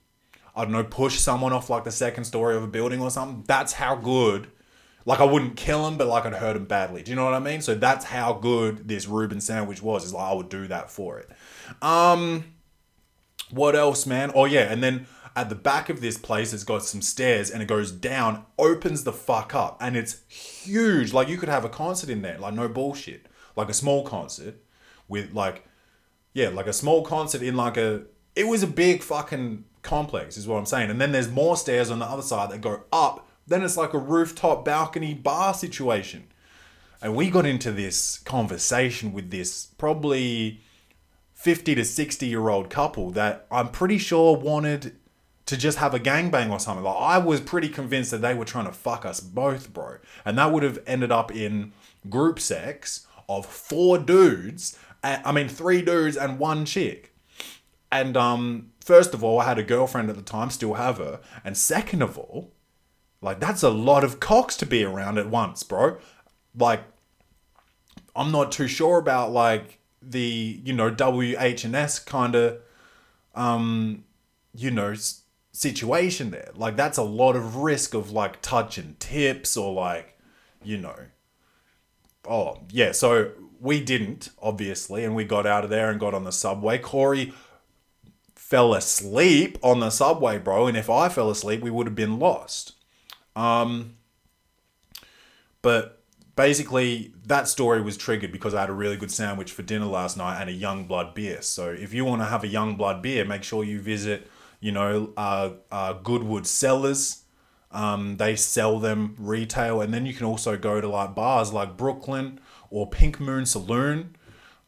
I 0.56 0.64
don't 0.64 0.72
know, 0.72 0.82
push 0.82 1.18
someone 1.18 1.52
off 1.52 1.70
like 1.70 1.84
the 1.84 1.92
second 1.92 2.24
story 2.24 2.56
of 2.56 2.64
a 2.64 2.66
building 2.66 3.00
or 3.00 3.10
something. 3.10 3.44
That's 3.46 3.74
how 3.74 3.94
good. 3.94 4.48
Like 5.04 5.20
I 5.20 5.24
wouldn't 5.24 5.56
kill 5.56 5.86
him, 5.86 5.96
but 5.96 6.08
like 6.08 6.26
I'd 6.26 6.32
hurt 6.32 6.56
him 6.56 6.64
badly. 6.64 7.04
Do 7.04 7.12
you 7.12 7.16
know 7.16 7.24
what 7.24 7.34
I 7.34 7.38
mean? 7.38 7.60
So 7.62 7.76
that's 7.76 8.04
how 8.04 8.32
good 8.32 8.88
this 8.88 9.06
Reuben 9.06 9.40
sandwich 9.40 9.80
was. 9.80 10.04
Is 10.04 10.12
like 10.12 10.32
I 10.32 10.34
would 10.34 10.48
do 10.48 10.66
that 10.66 10.90
for 10.90 11.20
it. 11.20 11.30
Um, 11.80 12.44
what 13.50 13.76
else, 13.76 14.06
man? 14.06 14.32
Oh 14.34 14.44
yeah, 14.44 14.72
and 14.72 14.82
then 14.82 15.06
at 15.36 15.50
the 15.50 15.54
back 15.54 15.88
of 15.90 16.00
this 16.00 16.16
place, 16.16 16.52
it's 16.52 16.64
got 16.64 16.82
some 16.82 17.02
stairs 17.02 17.50
and 17.50 17.62
it 17.62 17.66
goes 17.66 17.92
down, 17.92 18.46
opens 18.58 19.04
the 19.04 19.12
fuck 19.12 19.54
up, 19.54 19.76
and 19.80 19.96
it's 19.96 20.26
huge. 20.28 21.12
Like 21.12 21.28
you 21.28 21.36
could 21.36 21.50
have 21.50 21.64
a 21.64 21.68
concert 21.68 22.08
in 22.08 22.22
there, 22.22 22.38
like 22.38 22.54
no 22.54 22.68
bullshit, 22.68 23.26
like 23.54 23.68
a 23.68 23.74
small 23.74 24.02
concert 24.04 24.56
with 25.08 25.32
like, 25.32 25.66
yeah, 26.32 26.48
like 26.48 26.66
a 26.66 26.72
small 26.72 27.02
concert 27.02 27.42
in 27.42 27.56
like 27.56 27.76
a. 27.76 28.04
It 28.34 28.46
was 28.46 28.62
a 28.62 28.66
big 28.66 29.02
fucking 29.02 29.64
complex, 29.82 30.36
is 30.36 30.46
what 30.46 30.58
I'm 30.58 30.66
saying. 30.66 30.90
And 30.90 31.00
then 31.00 31.12
there's 31.12 31.30
more 31.30 31.56
stairs 31.56 31.90
on 31.90 32.00
the 32.00 32.04
other 32.04 32.22
side 32.22 32.50
that 32.50 32.60
go 32.60 32.82
up. 32.92 33.26
Then 33.46 33.62
it's 33.62 33.76
like 33.76 33.94
a 33.94 33.98
rooftop 33.98 34.64
balcony 34.64 35.14
bar 35.14 35.54
situation. 35.54 36.26
And 37.00 37.14
we 37.14 37.30
got 37.30 37.46
into 37.46 37.72
this 37.72 38.18
conversation 38.18 39.12
with 39.12 39.30
this 39.30 39.66
probably 39.78 40.60
50 41.46 41.76
to 41.76 41.84
60 41.84 42.26
year 42.26 42.48
old 42.48 42.70
couple 42.70 43.12
that 43.12 43.46
I'm 43.52 43.68
pretty 43.68 43.98
sure 43.98 44.36
wanted 44.36 44.96
to 45.44 45.56
just 45.56 45.78
have 45.78 45.94
a 45.94 46.00
gangbang 46.00 46.50
or 46.50 46.58
something. 46.58 46.82
Like 46.82 46.96
I 46.98 47.18
was 47.18 47.40
pretty 47.40 47.68
convinced 47.68 48.10
that 48.10 48.20
they 48.20 48.34
were 48.34 48.44
trying 48.44 48.66
to 48.66 48.72
fuck 48.72 49.06
us 49.06 49.20
both, 49.20 49.72
bro. 49.72 49.98
And 50.24 50.36
that 50.38 50.50
would 50.50 50.64
have 50.64 50.80
ended 50.88 51.12
up 51.12 51.32
in 51.32 51.72
group 52.10 52.40
sex 52.40 53.06
of 53.28 53.46
four 53.46 53.96
dudes. 53.96 54.76
I 55.04 55.30
mean, 55.30 55.48
three 55.48 55.82
dudes 55.82 56.16
and 56.16 56.40
one 56.40 56.64
chick. 56.64 57.14
And 57.92 58.16
um, 58.16 58.72
first 58.84 59.14
of 59.14 59.22
all, 59.22 59.38
I 59.38 59.44
had 59.44 59.60
a 59.60 59.62
girlfriend 59.62 60.10
at 60.10 60.16
the 60.16 60.22
time, 60.22 60.50
still 60.50 60.74
have 60.74 60.98
her. 60.98 61.20
And 61.44 61.56
second 61.56 62.02
of 62.02 62.18
all, 62.18 62.54
like 63.22 63.38
that's 63.38 63.62
a 63.62 63.70
lot 63.70 64.02
of 64.02 64.18
cocks 64.18 64.56
to 64.56 64.66
be 64.66 64.82
around 64.82 65.16
at 65.16 65.30
once, 65.30 65.62
bro. 65.62 65.98
Like 66.58 66.82
I'm 68.16 68.32
not 68.32 68.50
too 68.50 68.66
sure 68.66 68.98
about 68.98 69.30
like 69.30 69.78
the 70.08 70.60
you 70.64 70.72
know 70.72 70.90
W 70.90 71.36
H 71.38 71.64
and 71.64 71.74
S 71.74 71.98
kind 71.98 72.34
of 72.34 72.58
um 73.34 74.04
you 74.54 74.70
know 74.70 74.92
s- 74.92 75.22
situation 75.52 76.30
there. 76.30 76.50
Like 76.54 76.76
that's 76.76 76.98
a 76.98 77.02
lot 77.02 77.36
of 77.36 77.56
risk 77.56 77.94
of 77.94 78.10
like 78.10 78.40
touching 78.42 78.96
tips 78.98 79.56
or 79.56 79.72
like 79.72 80.18
you 80.62 80.78
know. 80.78 80.96
Oh 82.28 82.62
yeah 82.70 82.92
so 82.92 83.32
we 83.60 83.82
didn't 83.82 84.28
obviously 84.40 85.04
and 85.04 85.14
we 85.14 85.24
got 85.24 85.46
out 85.46 85.64
of 85.64 85.70
there 85.70 85.90
and 85.90 86.00
got 86.00 86.14
on 86.14 86.24
the 86.24 86.32
subway. 86.32 86.78
Corey 86.78 87.32
fell 88.34 88.74
asleep 88.74 89.58
on 89.62 89.80
the 89.80 89.90
subway 89.90 90.38
bro 90.38 90.68
and 90.68 90.76
if 90.76 90.88
i 90.88 91.08
fell 91.08 91.30
asleep 91.30 91.60
we 91.60 91.70
would 91.70 91.86
have 91.86 91.96
been 91.96 92.18
lost. 92.18 92.74
Um 93.34 93.96
but 95.62 95.95
basically 96.36 97.12
that 97.24 97.48
story 97.48 97.80
was 97.80 97.96
triggered 97.96 98.30
because 98.30 98.54
i 98.54 98.60
had 98.60 98.70
a 98.70 98.74
really 98.74 98.96
good 98.96 99.10
sandwich 99.10 99.50
for 99.50 99.62
dinner 99.62 99.86
last 99.86 100.16
night 100.16 100.40
and 100.40 100.48
a 100.48 100.52
young 100.52 100.84
blood 100.84 101.14
beer 101.14 101.42
so 101.42 101.68
if 101.70 101.92
you 101.92 102.04
want 102.04 102.22
to 102.22 102.26
have 102.26 102.44
a 102.44 102.48
young 102.48 102.76
blood 102.76 103.02
beer 103.02 103.24
make 103.24 103.42
sure 103.42 103.64
you 103.64 103.80
visit 103.80 104.30
you 104.60 104.70
know 104.70 105.12
uh, 105.16 105.50
uh, 105.70 105.92
goodwood 105.94 106.46
cellars 106.46 107.24
um, 107.76 108.16
they 108.16 108.36
sell 108.36 108.78
them 108.78 109.14
retail, 109.18 109.82
and 109.82 109.92
then 109.92 110.06
you 110.06 110.14
can 110.14 110.24
also 110.24 110.56
go 110.56 110.80
to 110.80 110.88
like 110.88 111.14
bars 111.14 111.52
like 111.52 111.76
Brooklyn 111.76 112.40
or 112.70 112.88
Pink 112.88 113.20
Moon 113.20 113.44
Saloon. 113.44 114.16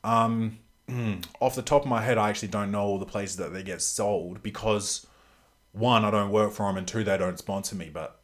Um, 0.04 0.58
off 1.40 1.54
the 1.54 1.62
top 1.62 1.82
of 1.82 1.88
my 1.88 2.02
head, 2.02 2.18
I 2.18 2.28
actually 2.28 2.48
don't 2.48 2.70
know 2.70 2.82
all 2.82 2.98
the 2.98 3.06
places 3.06 3.37
that 3.37 3.52
they 3.52 3.62
get 3.62 3.80
sold 3.80 4.42
because 4.42 5.06
one, 5.72 6.04
I 6.04 6.10
don't 6.10 6.30
work 6.30 6.52
for 6.52 6.66
them, 6.66 6.76
and 6.76 6.87
two, 6.87 7.02
they 7.02 7.16
don't 7.16 7.38
sponsor 7.38 7.76
me. 7.76 7.90
But 7.92 8.17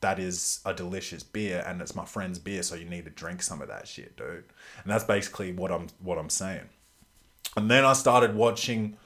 that 0.00 0.18
is 0.18 0.60
a 0.64 0.72
delicious 0.72 1.22
beer, 1.22 1.64
and 1.66 1.80
it's 1.82 1.94
my 1.94 2.04
friend's 2.04 2.38
beer, 2.38 2.62
so 2.62 2.74
you 2.74 2.84
need 2.84 3.04
to 3.04 3.10
drink 3.10 3.42
some 3.42 3.60
of 3.60 3.68
that 3.68 3.88
shit, 3.88 4.16
dude. 4.16 4.44
And 4.82 4.92
that's 4.92 5.04
basically 5.04 5.52
what 5.52 5.72
I'm 5.72 5.88
what 6.00 6.18
I'm 6.18 6.30
saying. 6.30 6.68
And 7.56 7.70
then 7.70 7.84
I 7.84 7.92
started 7.94 8.34
watching 8.36 8.96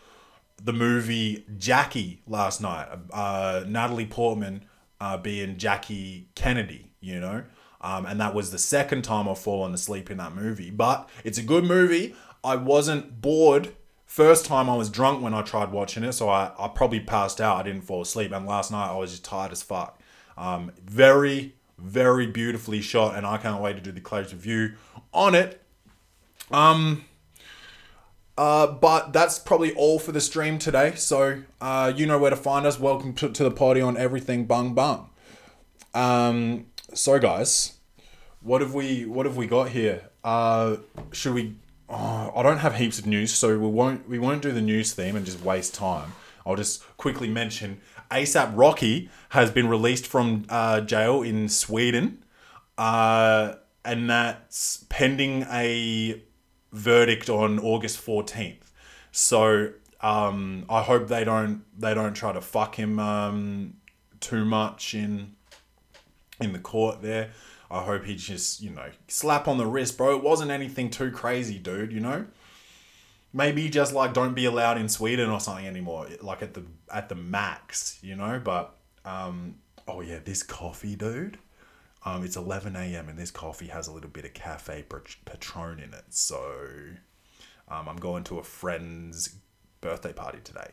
the 0.63 0.73
movie 0.73 1.47
Jackie 1.59 2.23
last 2.27 2.61
night. 2.61 2.89
Uh, 3.13 3.65
Natalie 3.67 4.07
Portman 4.07 4.65
uh, 5.01 5.17
being 5.17 5.57
Jackie 5.57 6.29
Kennedy, 6.35 6.93
you 7.01 7.19
know, 7.19 7.45
um, 7.81 8.07
and 8.07 8.21
that 8.21 8.35
was 8.35 8.51
the 8.51 8.59
second 8.59 9.03
time 9.03 9.29
I've 9.29 9.39
fallen 9.39 9.73
asleep 9.73 10.11
in 10.11 10.19
that 10.19 10.35
movie. 10.35 10.71
But 10.71 11.09
it's 11.25 11.39
a 11.39 11.43
good 11.43 11.65
movie. 11.65 12.15
I 12.45 12.57
wasn't 12.57 13.21
bored. 13.21 13.75
First 14.05 14.45
time 14.45 14.69
I 14.69 14.77
was 14.77 14.91
drunk 14.91 15.23
when 15.23 15.33
I 15.33 15.41
tried 15.41 15.73
watching 15.73 16.05
it, 16.05 16.13
so 16.13 16.29
I, 16.29 16.53
I 16.59 16.69
probably 16.69 17.01
passed 17.01 17.41
out. 17.41 17.57
I 17.57 17.63
didn't 17.63 17.83
fall 17.83 18.03
asleep, 18.03 18.31
and 18.31 18.47
last 18.47 18.71
night 18.71 18.91
I 18.91 18.97
was 18.97 19.11
just 19.11 19.25
tired 19.25 19.53
as 19.53 19.63
fuck. 19.63 19.99
Um, 20.37 20.73
very, 20.85 21.55
very 21.79 22.27
beautifully 22.27 22.81
shot, 22.81 23.17
and 23.17 23.27
I 23.27 23.37
can't 23.37 23.63
wait 23.63 23.75
to 23.75 23.81
do 23.81 23.93
the 23.93 24.01
close 24.01 24.33
review 24.33 24.75
on 25.13 25.35
it. 25.35 25.61
Um, 26.51 27.05
uh, 28.37 28.67
but 28.67 29.13
that's 29.13 29.39
probably 29.39 29.73
all 29.75 29.99
for 29.99 30.13
the 30.13 30.21
stream 30.21 30.59
today. 30.59 30.95
So 30.95 31.43
uh, 31.61 31.93
you 31.95 32.07
know 32.07 32.19
where 32.19 32.31
to 32.31 32.37
find 32.37 32.67
us. 32.67 32.79
Welcome 32.79 33.15
to, 33.15 33.29
to 33.29 33.45
the 33.45 33.51
party 33.51 33.81
on 33.81 33.97
everything 33.97 34.47
bung 34.47 34.75
bung. 34.75 35.11
Um, 35.95 36.67
so 36.95 37.19
guys, 37.19 37.79
what 38.41 38.61
have 38.61 38.75
we 38.75 39.05
what 39.05 39.27
have 39.27 39.37
we 39.37 39.47
got 39.47 39.69
here? 39.69 40.11
Uh, 40.25 40.77
should 41.13 41.35
we? 41.35 41.57
Oh, 41.89 42.33
I 42.35 42.43
don't 42.43 42.59
have 42.59 42.77
heaps 42.77 42.99
of 42.99 43.07
news, 43.07 43.33
so 43.33 43.59
we 43.59 43.69
won't 43.69 44.09
we 44.09 44.19
won't 44.19 44.43
do 44.43 44.51
the 44.51 44.63
news 44.63 44.93
theme 44.93 45.15
and 45.15 45.27
just 45.27 45.43
waste 45.43 45.75
time. 45.75 46.13
I'll 46.47 46.57
just 46.57 46.85
quickly 46.97 47.29
mention 47.29 47.81
ASAP 48.13 48.53
Rocky 48.55 49.11
has 49.31 49.51
been 49.51 49.69
released 49.69 50.07
from 50.07 50.45
uh, 50.49 50.81
jail 50.83 51.23
in 51.23 51.49
Sweden, 51.49 52.25
uh, 52.77 53.55
and 53.85 54.11
that's 54.11 54.85
pending 54.89 55.47
a 55.51 56.23
verdict 56.73 57.29
on 57.31 57.59
August 57.59 58.05
14th. 58.05 58.59
So 59.11 59.73
um, 60.01 60.67
I 60.69 60.83
hope 60.83 61.09
they 61.09 61.25
don't 61.25 61.65
they 61.79 61.95
don't 61.95 62.15
try 62.15 62.33
to 62.33 62.41
fuck 62.41 62.75
him 62.77 62.99
um, 62.99 63.75
too 64.21 64.45
much 64.45 64.95
in 64.95 65.35
in 66.41 66.53
the 66.53 66.59
court 66.59 67.03
there. 67.03 67.31
I 67.71 67.83
hope 67.83 68.05
he 68.05 68.17
just, 68.17 68.61
you 68.61 68.69
know, 68.69 68.91
slap 69.09 69.49
on 69.49 69.57
the 69.57 69.65
wrist, 69.65 69.97
bro. 69.97 70.15
It 70.17 70.23
wasn't 70.23 70.51
anything 70.51 70.91
too 70.91 71.11
crazy, 71.11 71.59
dude, 71.59 71.91
you 71.91 72.01
know? 72.01 72.27
Maybe 73.33 73.69
just 73.69 73.93
like 73.95 74.13
don't 74.13 74.35
be 74.35 74.45
allowed 74.45 74.79
in 74.79 74.89
Sweden 74.89 75.31
or 75.31 75.41
something 75.41 75.67
anymore, 75.67 76.09
like 76.21 76.43
at 76.43 76.55
the 76.55 76.65
at 76.93 77.09
the 77.09 77.15
max, 77.15 77.99
you 78.03 78.15
know? 78.15 78.41
But 78.43 78.77
um 79.05 79.57
oh 79.89 80.01
yeah, 80.01 80.19
this 80.25 80.43
coffee, 80.43 80.97
dude. 80.97 81.39
Um, 82.05 82.25
it's 82.25 82.37
11 82.37 82.75
a.m. 82.75 83.09
and 83.09 83.17
this 83.17 83.31
coffee 83.31 83.69
has 83.69 83.87
a 83.87 83.93
little 83.93 84.11
bit 84.11 84.25
of 84.25 84.35
cafe 84.35 84.83
pat- 84.83 85.17
patron 85.25 85.79
in 85.79 85.95
it. 85.95 86.05
So 86.11 86.43
um, 87.69 87.89
I'm 87.89 87.97
going 87.97 88.25
to 88.25 88.39
a 88.39 88.43
friend's 88.43 89.37
birthday 89.81 90.13
party 90.13 90.39
today. 90.43 90.73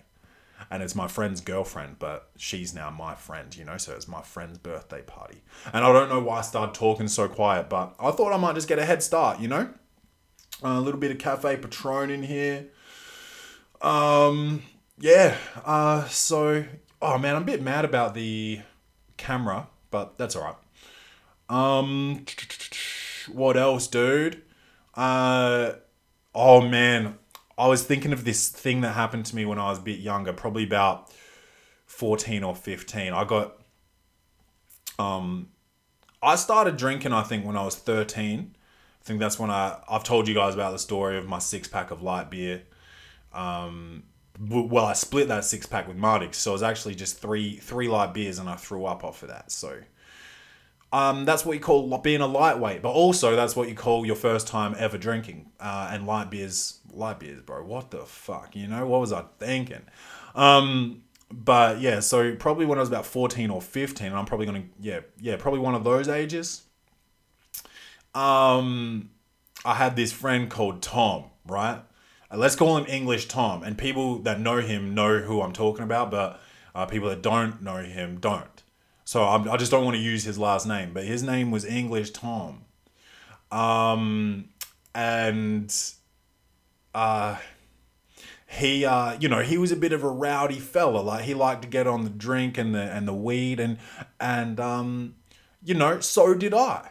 And 0.71 0.83
it's 0.83 0.95
my 0.95 1.07
friend's 1.07 1.39
girlfriend, 1.39 1.99
but 1.99 2.29
she's 2.35 2.73
now 2.73 2.89
my 2.89 3.15
friend, 3.15 3.55
you 3.55 3.63
know, 3.63 3.77
so 3.77 3.93
it's 3.93 4.07
my 4.07 4.21
friend's 4.21 4.57
birthday 4.57 5.01
party. 5.01 5.41
And 5.71 5.85
I 5.85 5.93
don't 5.93 6.09
know 6.09 6.19
why 6.19 6.39
I 6.39 6.41
started 6.41 6.73
talking 6.73 7.07
so 7.07 7.29
quiet, 7.29 7.69
but 7.69 7.95
I 7.99 8.11
thought 8.11 8.33
I 8.33 8.37
might 8.37 8.55
just 8.55 8.67
get 8.67 8.77
a 8.77 8.85
head 8.85 9.01
start, 9.01 9.39
you 9.39 9.47
know? 9.47 9.69
A 10.61 10.79
little 10.81 10.99
bit 10.99 11.11
of 11.11 11.17
cafe 11.17 11.57
patron 11.57 12.09
in 12.09 12.23
here. 12.23 12.67
Um, 13.81 14.63
yeah. 14.99 15.37
Uh, 15.63 16.05
so, 16.07 16.65
oh 17.01 17.17
man, 17.17 17.35
I'm 17.35 17.43
a 17.43 17.45
bit 17.45 17.61
mad 17.61 17.85
about 17.85 18.13
the 18.13 18.61
camera, 19.17 19.67
but 19.91 20.17
that's 20.17 20.35
all 20.35 20.43
right. 20.43 20.55
Um, 21.49 22.25
what 23.31 23.57
else, 23.57 23.87
dude? 23.87 24.43
Uh, 24.95 25.73
oh 26.35 26.61
man, 26.61 27.17
I 27.57 27.67
was 27.67 27.83
thinking 27.83 28.13
of 28.13 28.25
this 28.25 28.49
thing 28.49 28.81
that 28.81 28.93
happened 28.93 29.25
to 29.27 29.35
me 29.35 29.45
when 29.45 29.59
I 29.59 29.69
was 29.69 29.79
a 29.79 29.83
bit 29.83 29.99
younger, 29.99 30.33
probably 30.33 30.63
about 30.63 31.11
14 31.85 32.43
or 32.43 32.55
15. 32.55 33.13
I 33.13 33.23
got, 33.23 33.57
um, 34.97 35.49
I 36.21 36.35
started 36.35 36.77
drinking, 36.77 37.13
I 37.13 37.23
think, 37.23 37.45
when 37.45 37.57
I 37.57 37.63
was 37.63 37.75
13. 37.75 38.55
Think 39.09 39.21
that's 39.21 39.39
when 39.39 39.49
I, 39.49 39.75
I've 39.89 40.03
told 40.03 40.27
you 40.27 40.35
guys 40.35 40.53
about 40.53 40.71
the 40.71 40.77
story 40.77 41.17
of 41.17 41.25
my 41.25 41.39
six 41.39 41.67
pack 41.67 41.89
of 41.89 42.03
light 42.03 42.29
beer. 42.29 42.61
Um, 43.33 44.03
well, 44.39 44.85
I 44.85 44.93
split 44.93 45.29
that 45.29 45.45
six 45.45 45.65
pack 45.65 45.87
with 45.87 45.97
Martix, 45.97 46.35
so 46.35 46.51
it 46.51 46.53
was 46.53 46.61
actually 46.61 46.93
just 46.93 47.19
three 47.19 47.57
three 47.57 47.87
light 47.87 48.13
beers, 48.13 48.37
and 48.37 48.47
I 48.47 48.55
threw 48.55 48.85
up 48.85 49.03
off 49.03 49.23
of 49.23 49.29
that. 49.29 49.51
So, 49.51 49.79
um, 50.93 51.25
that's 51.25 51.43
what 51.43 51.53
you 51.53 51.59
call 51.59 51.97
being 51.97 52.21
a 52.21 52.27
lightweight, 52.27 52.83
but 52.83 52.91
also 52.91 53.35
that's 53.35 53.55
what 53.55 53.67
you 53.67 53.73
call 53.73 54.05
your 54.05 54.15
first 54.15 54.45
time 54.45 54.75
ever 54.77 54.99
drinking. 54.99 55.49
Uh, 55.59 55.89
and 55.91 56.05
light 56.05 56.29
beers, 56.29 56.77
light 56.93 57.19
beers, 57.19 57.41
bro. 57.41 57.63
What 57.63 57.89
the 57.89 58.05
fuck? 58.05 58.55
You 58.55 58.67
know 58.67 58.85
what 58.85 59.01
was 59.01 59.11
I 59.11 59.23
thinking? 59.39 59.81
Um, 60.35 61.01
but 61.31 61.81
yeah, 61.81 61.99
so 62.01 62.35
probably 62.35 62.67
when 62.67 62.77
I 62.77 62.81
was 62.81 62.89
about 62.89 63.07
fourteen 63.07 63.49
or 63.49 63.59
fifteen, 63.59 64.13
I'm 64.13 64.25
probably 64.25 64.45
gonna 64.45 64.65
yeah 64.79 64.99
yeah 65.19 65.35
probably 65.35 65.61
one 65.61 65.73
of 65.73 65.83
those 65.83 66.07
ages. 66.07 66.61
Um, 68.13 69.09
I 69.65 69.75
had 69.75 69.95
this 69.95 70.11
friend 70.11 70.49
called 70.49 70.81
Tom, 70.81 71.25
right? 71.45 71.81
Uh, 72.31 72.37
let's 72.37 72.55
call 72.55 72.77
him 72.77 72.85
English 72.87 73.27
Tom, 73.27 73.63
and 73.63 73.77
people 73.77 74.19
that 74.19 74.39
know 74.39 74.61
him 74.61 74.93
know 74.93 75.19
who 75.19 75.41
I'm 75.41 75.53
talking 75.53 75.83
about, 75.83 76.11
but 76.11 76.41
uh, 76.73 76.85
people 76.85 77.09
that 77.09 77.21
don't 77.21 77.61
know 77.61 77.77
him 77.77 78.19
don't. 78.19 78.63
So 79.05 79.23
I'm, 79.23 79.49
I 79.49 79.57
just 79.57 79.71
don't 79.71 79.83
want 79.85 79.97
to 79.97 80.01
use 80.01 80.23
his 80.23 80.37
last 80.37 80.67
name, 80.67 80.91
but 80.93 81.03
his 81.03 81.23
name 81.23 81.51
was 81.51 81.65
English 81.65 82.11
Tom. 82.11 82.65
Um, 83.51 84.49
and 84.93 85.75
uh, 86.93 87.37
he, 88.47 88.85
uh, 88.85 89.17
you 89.19 89.27
know, 89.27 89.41
he 89.41 89.57
was 89.57 89.71
a 89.71 89.75
bit 89.75 89.93
of 89.93 90.03
a 90.03 90.09
rowdy 90.09 90.59
fella. 90.59 90.99
Like 90.99 91.23
he 91.23 91.33
liked 91.33 91.63
to 91.63 91.67
get 91.67 91.87
on 91.87 92.03
the 92.03 92.09
drink 92.09 92.57
and 92.57 92.73
the 92.73 92.81
and 92.81 93.07
the 93.07 93.13
weed, 93.13 93.59
and 93.59 93.77
and 94.19 94.59
um, 94.59 95.15
you 95.63 95.73
know, 95.73 95.99
so 95.99 96.33
did 96.33 96.53
I. 96.53 96.89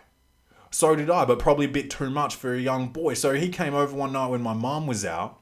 So 0.70 0.94
did 0.94 1.10
I, 1.10 1.24
but 1.24 1.38
probably 1.38 1.66
a 1.66 1.70
bit 1.70 1.90
too 1.90 2.10
much 2.10 2.36
for 2.36 2.54
a 2.54 2.60
young 2.60 2.88
boy. 2.88 3.14
So 3.14 3.34
he 3.34 3.48
came 3.48 3.74
over 3.74 3.94
one 3.94 4.12
night 4.12 4.28
when 4.28 4.42
my 4.42 4.54
mom 4.54 4.86
was 4.86 5.04
out, 5.04 5.40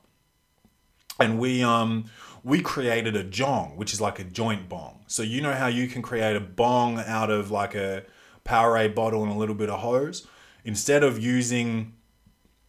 and 1.18 1.38
we 1.38 1.62
um 1.62 2.04
we 2.44 2.62
created 2.62 3.16
a 3.16 3.24
jong, 3.24 3.76
which 3.76 3.92
is 3.92 4.00
like 4.00 4.18
a 4.18 4.24
joint 4.24 4.68
bong. 4.68 5.04
So 5.08 5.22
you 5.22 5.40
know 5.40 5.52
how 5.52 5.66
you 5.66 5.88
can 5.88 6.00
create 6.00 6.36
a 6.36 6.40
bong 6.40 6.98
out 7.00 7.30
of 7.30 7.50
like 7.50 7.74
a 7.74 8.04
Powerade 8.44 8.94
bottle 8.94 9.24
and 9.24 9.32
a 9.32 9.34
little 9.34 9.56
bit 9.56 9.68
of 9.68 9.80
hose. 9.80 10.26
Instead 10.64 11.02
of 11.02 11.18
using 11.18 11.94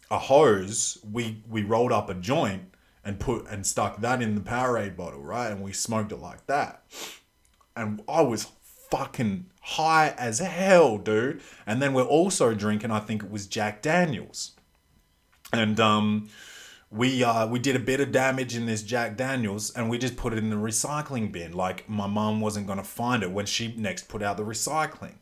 a 0.10 0.18
hose, 0.18 0.98
we 1.10 1.44
we 1.48 1.62
rolled 1.62 1.92
up 1.92 2.10
a 2.10 2.16
joint 2.16 2.74
and 3.04 3.20
put 3.20 3.48
and 3.48 3.66
stuck 3.66 4.02
that 4.02 4.22
in 4.22 4.36
the 4.36 4.42
Powerade 4.42 4.98
bottle, 4.98 5.22
right? 5.22 5.52
And 5.52 5.62
we 5.62 5.74
smoked 5.74 6.12
it 6.12 6.18
like 6.18 6.48
that. 6.48 6.84
And 7.76 8.02
I 8.08 8.22
was 8.22 8.48
fucking 8.90 9.46
high 9.62 10.14
as 10.18 10.40
hell, 10.40 10.98
dude. 10.98 11.42
And 11.66 11.82
then 11.82 11.94
we're 11.94 12.04
also 12.04 12.54
drinking, 12.54 12.92
I 12.92 13.00
think 13.00 13.24
it 13.24 13.32
was 13.32 13.48
Jack 13.48 13.82
Daniels. 13.82 14.52
And 15.54 15.80
um 15.80 16.30
we 16.90 17.24
uh 17.24 17.48
we 17.48 17.60
did 17.60 17.76
a 17.76 17.80
bit 17.80 18.00
of 18.00 18.12
damage 18.12 18.56
in 18.56 18.66
this 18.66 18.82
Jack 18.84 19.18
Daniels 19.18 19.72
and 19.72 19.90
we 19.90 19.98
just 19.98 20.16
put 20.16 20.34
it 20.34 20.40
in 20.40 20.50
the 20.50 20.56
recycling 20.56 21.32
bin. 21.32 21.54
Like 21.54 21.88
my 21.90 22.08
mum 22.08 22.42
wasn't 22.42 22.68
gonna 22.68 22.84
find 22.84 23.24
it 23.24 23.32
when 23.32 23.46
she 23.46 23.74
next 23.78 24.08
put 24.08 24.22
out 24.22 24.38
the 24.38 24.44
recycling. 24.44 25.16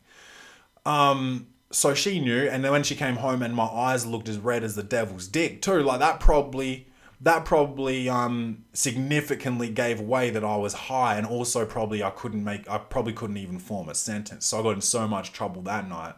Um 0.84 1.48
so 1.72 1.94
she 1.94 2.20
knew 2.20 2.48
and 2.48 2.64
then 2.64 2.72
when 2.72 2.84
she 2.84 2.94
came 2.94 3.16
home 3.16 3.42
and 3.42 3.54
my 3.54 3.64
eyes 3.64 4.06
looked 4.06 4.28
as 4.28 4.38
red 4.38 4.62
as 4.62 4.76
the 4.76 4.82
devil's 4.84 5.26
dick 5.26 5.60
too, 5.60 5.82
like 5.82 5.98
that 6.00 6.20
probably 6.20 6.85
that 7.20 7.44
probably 7.44 8.08
um 8.08 8.64
significantly 8.72 9.68
gave 9.68 10.00
away 10.00 10.30
that 10.30 10.44
I 10.44 10.56
was 10.56 10.74
high 10.74 11.16
and 11.16 11.26
also 11.26 11.64
probably 11.64 12.02
I 12.02 12.10
couldn't 12.10 12.44
make 12.44 12.68
I 12.68 12.78
probably 12.78 13.12
couldn't 13.12 13.38
even 13.38 13.58
form 13.58 13.88
a 13.88 13.94
sentence. 13.94 14.46
So 14.46 14.60
I 14.60 14.62
got 14.62 14.70
in 14.70 14.80
so 14.80 15.08
much 15.08 15.32
trouble 15.32 15.62
that 15.62 15.88
night. 15.88 16.14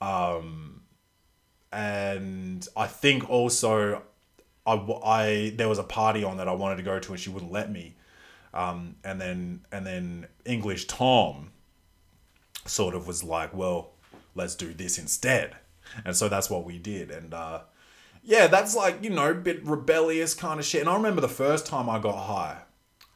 Um 0.00 0.82
and 1.72 2.66
I 2.76 2.86
think 2.86 3.28
also 3.28 4.02
I, 4.66 4.74
I 5.04 5.52
there 5.56 5.68
was 5.68 5.78
a 5.78 5.84
party 5.84 6.24
on 6.24 6.36
that 6.36 6.48
I 6.48 6.52
wanted 6.52 6.76
to 6.76 6.82
go 6.82 6.98
to 6.98 7.12
and 7.12 7.20
she 7.20 7.30
wouldn't 7.30 7.52
let 7.52 7.70
me. 7.70 7.96
Um, 8.52 8.96
and 9.04 9.20
then 9.20 9.66
and 9.72 9.86
then 9.86 10.26
English 10.44 10.86
Tom 10.86 11.50
sort 12.66 12.94
of 12.94 13.06
was 13.06 13.24
like, 13.24 13.54
well, 13.54 13.92
let's 14.34 14.54
do 14.54 14.72
this 14.74 14.98
instead. 14.98 15.56
And 16.04 16.16
so 16.16 16.28
that's 16.28 16.50
what 16.50 16.64
we 16.64 16.78
did. 16.78 17.10
And 17.10 17.34
uh, 17.34 17.60
yeah, 18.22 18.46
that's 18.46 18.74
like 18.74 19.02
you 19.02 19.10
know, 19.10 19.34
bit 19.34 19.64
rebellious 19.64 20.34
kind 20.34 20.60
of 20.60 20.66
shit. 20.66 20.80
And 20.80 20.90
I 20.90 20.94
remember 20.94 21.20
the 21.20 21.28
first 21.28 21.66
time 21.66 21.88
I 21.88 21.98
got 21.98 22.16
high, 22.16 22.58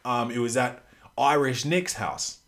um, 0.04 0.30
it 0.30 0.38
was 0.38 0.56
at 0.56 0.84
Irish 1.16 1.64
Nick's 1.64 1.94
house. 1.94 2.40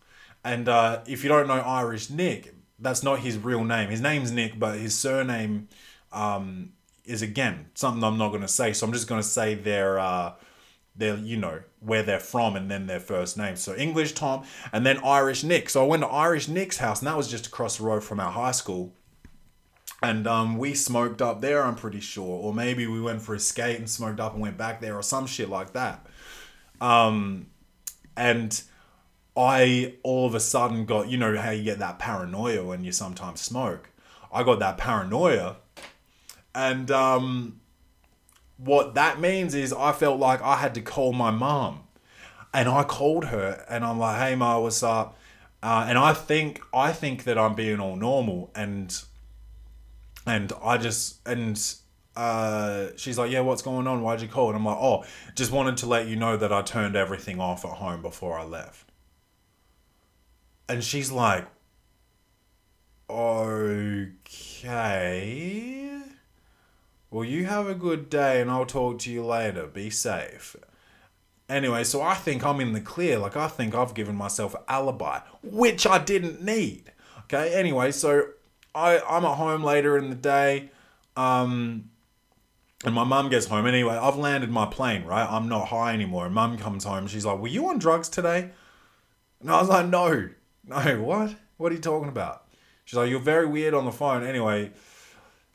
And 0.43 0.69
uh, 0.69 1.01
if 1.07 1.23
you 1.23 1.29
don't 1.29 1.47
know 1.47 1.59
Irish 1.59 2.09
Nick, 2.09 2.53
that's 2.79 3.03
not 3.03 3.19
his 3.19 3.37
real 3.37 3.63
name. 3.63 3.89
His 3.89 4.01
name's 4.01 4.31
Nick, 4.31 4.57
but 4.57 4.79
his 4.79 4.95
surname 4.95 5.67
um, 6.11 6.73
is 7.05 7.21
again 7.21 7.67
something 7.73 8.03
I'm 8.03 8.17
not 8.17 8.29
going 8.29 8.41
to 8.41 8.47
say. 8.47 8.73
So 8.73 8.85
I'm 8.85 8.93
just 8.93 9.07
going 9.07 9.21
to 9.21 9.27
say 9.27 9.55
their 9.55 9.99
uh, 9.99 10.33
their 10.95 11.15
you 11.17 11.37
know 11.37 11.61
where 11.79 12.03
they're 12.03 12.19
from 12.19 12.55
and 12.55 12.69
then 12.69 12.87
their 12.87 12.99
first 12.99 13.37
name. 13.37 13.55
So 13.55 13.75
English 13.75 14.13
Tom 14.13 14.43
and 14.73 14.85
then 14.85 14.99
Irish 15.03 15.43
Nick. 15.43 15.69
So 15.69 15.83
I 15.83 15.87
went 15.87 16.03
to 16.03 16.07
Irish 16.07 16.47
Nick's 16.47 16.77
house 16.77 16.99
and 16.99 17.07
that 17.07 17.17
was 17.17 17.29
just 17.29 17.47
across 17.47 17.77
the 17.77 17.83
road 17.83 18.03
from 18.03 18.19
our 18.19 18.31
high 18.31 18.51
school. 18.51 18.93
And 20.01 20.27
um, 20.27 20.57
we 20.57 20.75
smoked 20.75 21.21
up 21.21 21.41
there, 21.41 21.63
I'm 21.63 21.75
pretty 21.75 21.99
sure. 21.99 22.25
Or 22.25 22.53
maybe 22.53 22.85
we 22.85 23.01
went 23.01 23.21
for 23.21 23.33
a 23.33 23.39
skate 23.39 23.79
and 23.79 23.89
smoked 23.89 24.19
up 24.19 24.33
and 24.33 24.41
went 24.41 24.57
back 24.57 24.79
there 24.79 24.95
or 24.95 25.01
some 25.01 25.25
shit 25.25 25.49
like 25.49 25.73
that. 25.73 26.05
Um, 26.79 27.47
and 28.15 28.61
I 29.35 29.95
all 30.03 30.27
of 30.27 30.35
a 30.35 30.39
sudden 30.39 30.85
got, 30.85 31.09
you 31.09 31.17
know, 31.17 31.35
how 31.37 31.51
you 31.51 31.63
get 31.63 31.79
that 31.79 31.97
paranoia 31.99 32.63
when 32.63 32.83
you 32.83 32.91
sometimes 32.91 33.41
smoke. 33.41 33.89
I 34.31 34.43
got 34.43 34.59
that 34.59 34.77
paranoia. 34.77 35.57
And 36.53 36.91
um, 36.91 37.59
what 38.57 38.95
that 38.95 39.19
means 39.19 39.55
is 39.55 39.73
I 39.73 39.91
felt 39.91 40.19
like 40.19 40.41
I 40.41 40.57
had 40.57 40.75
to 40.75 40.81
call 40.81 41.13
my 41.13 41.31
mom. 41.31 41.83
And 42.53 42.67
I 42.69 42.83
called 42.83 43.25
her 43.25 43.65
and 43.69 43.83
I'm 43.85 43.99
like, 43.99 44.19
hey, 44.19 44.35
Ma, 44.35 44.59
what's 44.59 44.81
up? 44.81 45.17
Uh, 45.61 45.85
and 45.87 45.97
I 45.97 46.13
think 46.13 46.61
I 46.73 46.91
think 46.91 47.23
that 47.25 47.37
I'm 47.37 47.55
being 47.55 47.79
all 47.79 47.95
normal 47.95 48.51
and 48.55 48.95
and 50.27 50.53
I 50.61 50.77
just 50.77 51.27
and 51.27 51.57
uh, 52.15 52.87
she's 52.95 53.17
like, 53.17 53.31
yeah, 53.31 53.39
what's 53.41 53.61
going 53.61 53.87
on? 53.87 54.01
Why'd 54.01 54.21
you 54.21 54.27
call? 54.27 54.49
And 54.49 54.57
I'm 54.57 54.65
like, 54.65 54.77
oh, 54.77 55.05
just 55.35 55.51
wanted 55.51 55.77
to 55.77 55.85
let 55.85 56.07
you 56.07 56.15
know 56.15 56.35
that 56.35 56.51
I 56.51 56.61
turned 56.63 56.95
everything 56.95 57.39
off 57.39 57.63
at 57.63 57.71
home 57.71 58.01
before 58.01 58.37
I 58.37 58.43
left. 58.43 58.91
And 60.67 60.83
she's 60.83 61.11
like, 61.11 61.47
okay. 63.09 64.01
Well, 67.09 67.23
you 67.23 67.45
have 67.45 67.67
a 67.67 67.75
good 67.75 68.09
day 68.09 68.41
and 68.41 68.51
I'll 68.51 68.65
talk 68.65 68.99
to 68.99 69.11
you 69.11 69.23
later. 69.23 69.65
Be 69.67 69.89
safe. 69.89 70.57
Anyway, 71.47 71.85
so 71.85 72.01
I 72.01 72.15
think 72.15 72.43
I'm 72.43 72.59
in 72.59 72.73
the 72.73 72.81
clear. 72.81 73.17
Like, 73.19 73.37
I 73.37 73.47
think 73.47 73.73
I've 73.73 73.93
given 73.93 74.15
myself 74.15 74.53
an 74.55 74.61
alibi, 74.67 75.19
which 75.41 75.87
I 75.87 75.99
didn't 75.99 76.43
need. 76.43 76.91
Okay, 77.23 77.53
anyway, 77.53 77.91
so 77.91 78.23
I, 78.77 79.01
I'm 79.17 79.25
at 79.25 79.35
home 79.35 79.63
later 79.63 79.97
in 79.97 80.09
the 80.09 80.15
day. 80.15 80.69
Um, 81.15 81.89
and 82.85 82.93
my 82.93 83.03
mum 83.03 83.29
gets 83.29 83.47
home. 83.47 83.65
Anyway, 83.65 83.95
I've 83.95 84.17
landed 84.17 84.51
my 84.51 84.67
plane, 84.67 85.03
right? 85.03 85.27
I'm 85.27 85.49
not 85.49 85.69
high 85.69 85.93
anymore. 85.93 86.27
And 86.27 86.35
mum 86.35 86.57
comes 86.59 86.83
home. 86.83 87.07
She's 87.07 87.25
like, 87.25 87.39
Were 87.39 87.47
you 87.47 87.67
on 87.69 87.79
drugs 87.79 88.07
today? 88.07 88.51
And 89.41 89.49
I 89.49 89.59
was 89.59 89.69
like, 89.69 89.87
No. 89.87 90.29
No, 90.69 91.01
what? 91.01 91.35
What 91.55 91.71
are 91.71 91.75
you 91.75 91.81
talking 91.81 92.09
about? 92.09 92.45
She's 92.85 92.97
like, 92.97 93.09
You're 93.09 93.19
very 93.19 93.47
weird 93.47 93.73
on 93.73 93.85
the 93.85 93.91
phone. 93.91 94.23
Anyway, 94.23 94.71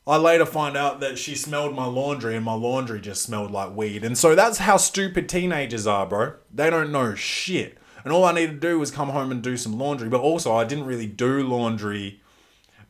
I 0.05 0.17
later 0.17 0.45
find 0.45 0.75
out 0.75 0.99
that 0.99 1.17
she 1.17 1.35
smelled 1.35 1.73
my 1.73 1.85
laundry 1.85 2.35
and 2.35 2.43
my 2.43 2.55
laundry 2.55 2.99
just 2.99 3.21
smelled 3.21 3.51
like 3.51 3.73
weed. 3.73 4.03
And 4.03 4.17
so 4.17 4.35
that's 4.35 4.57
how 4.57 4.75
stupid 4.75 5.29
teenagers 5.29 5.87
are, 5.87 6.05
bro. 6.05 6.33
They 6.53 6.69
don't 6.69 6.91
know 6.91 7.15
shit. 7.15 7.77
And 8.03 8.11
all 8.11 8.25
I 8.25 8.33
needed 8.33 8.59
to 8.59 8.67
do 8.67 8.79
was 8.79 8.91
come 8.91 9.09
home 9.09 9.31
and 9.31 9.41
do 9.41 9.55
some 9.55 9.79
laundry. 9.79 10.09
But 10.09 10.19
also, 10.19 10.53
I 10.53 10.65
didn't 10.65 10.85
really 10.85 11.07
do 11.07 11.47
laundry 11.47 12.21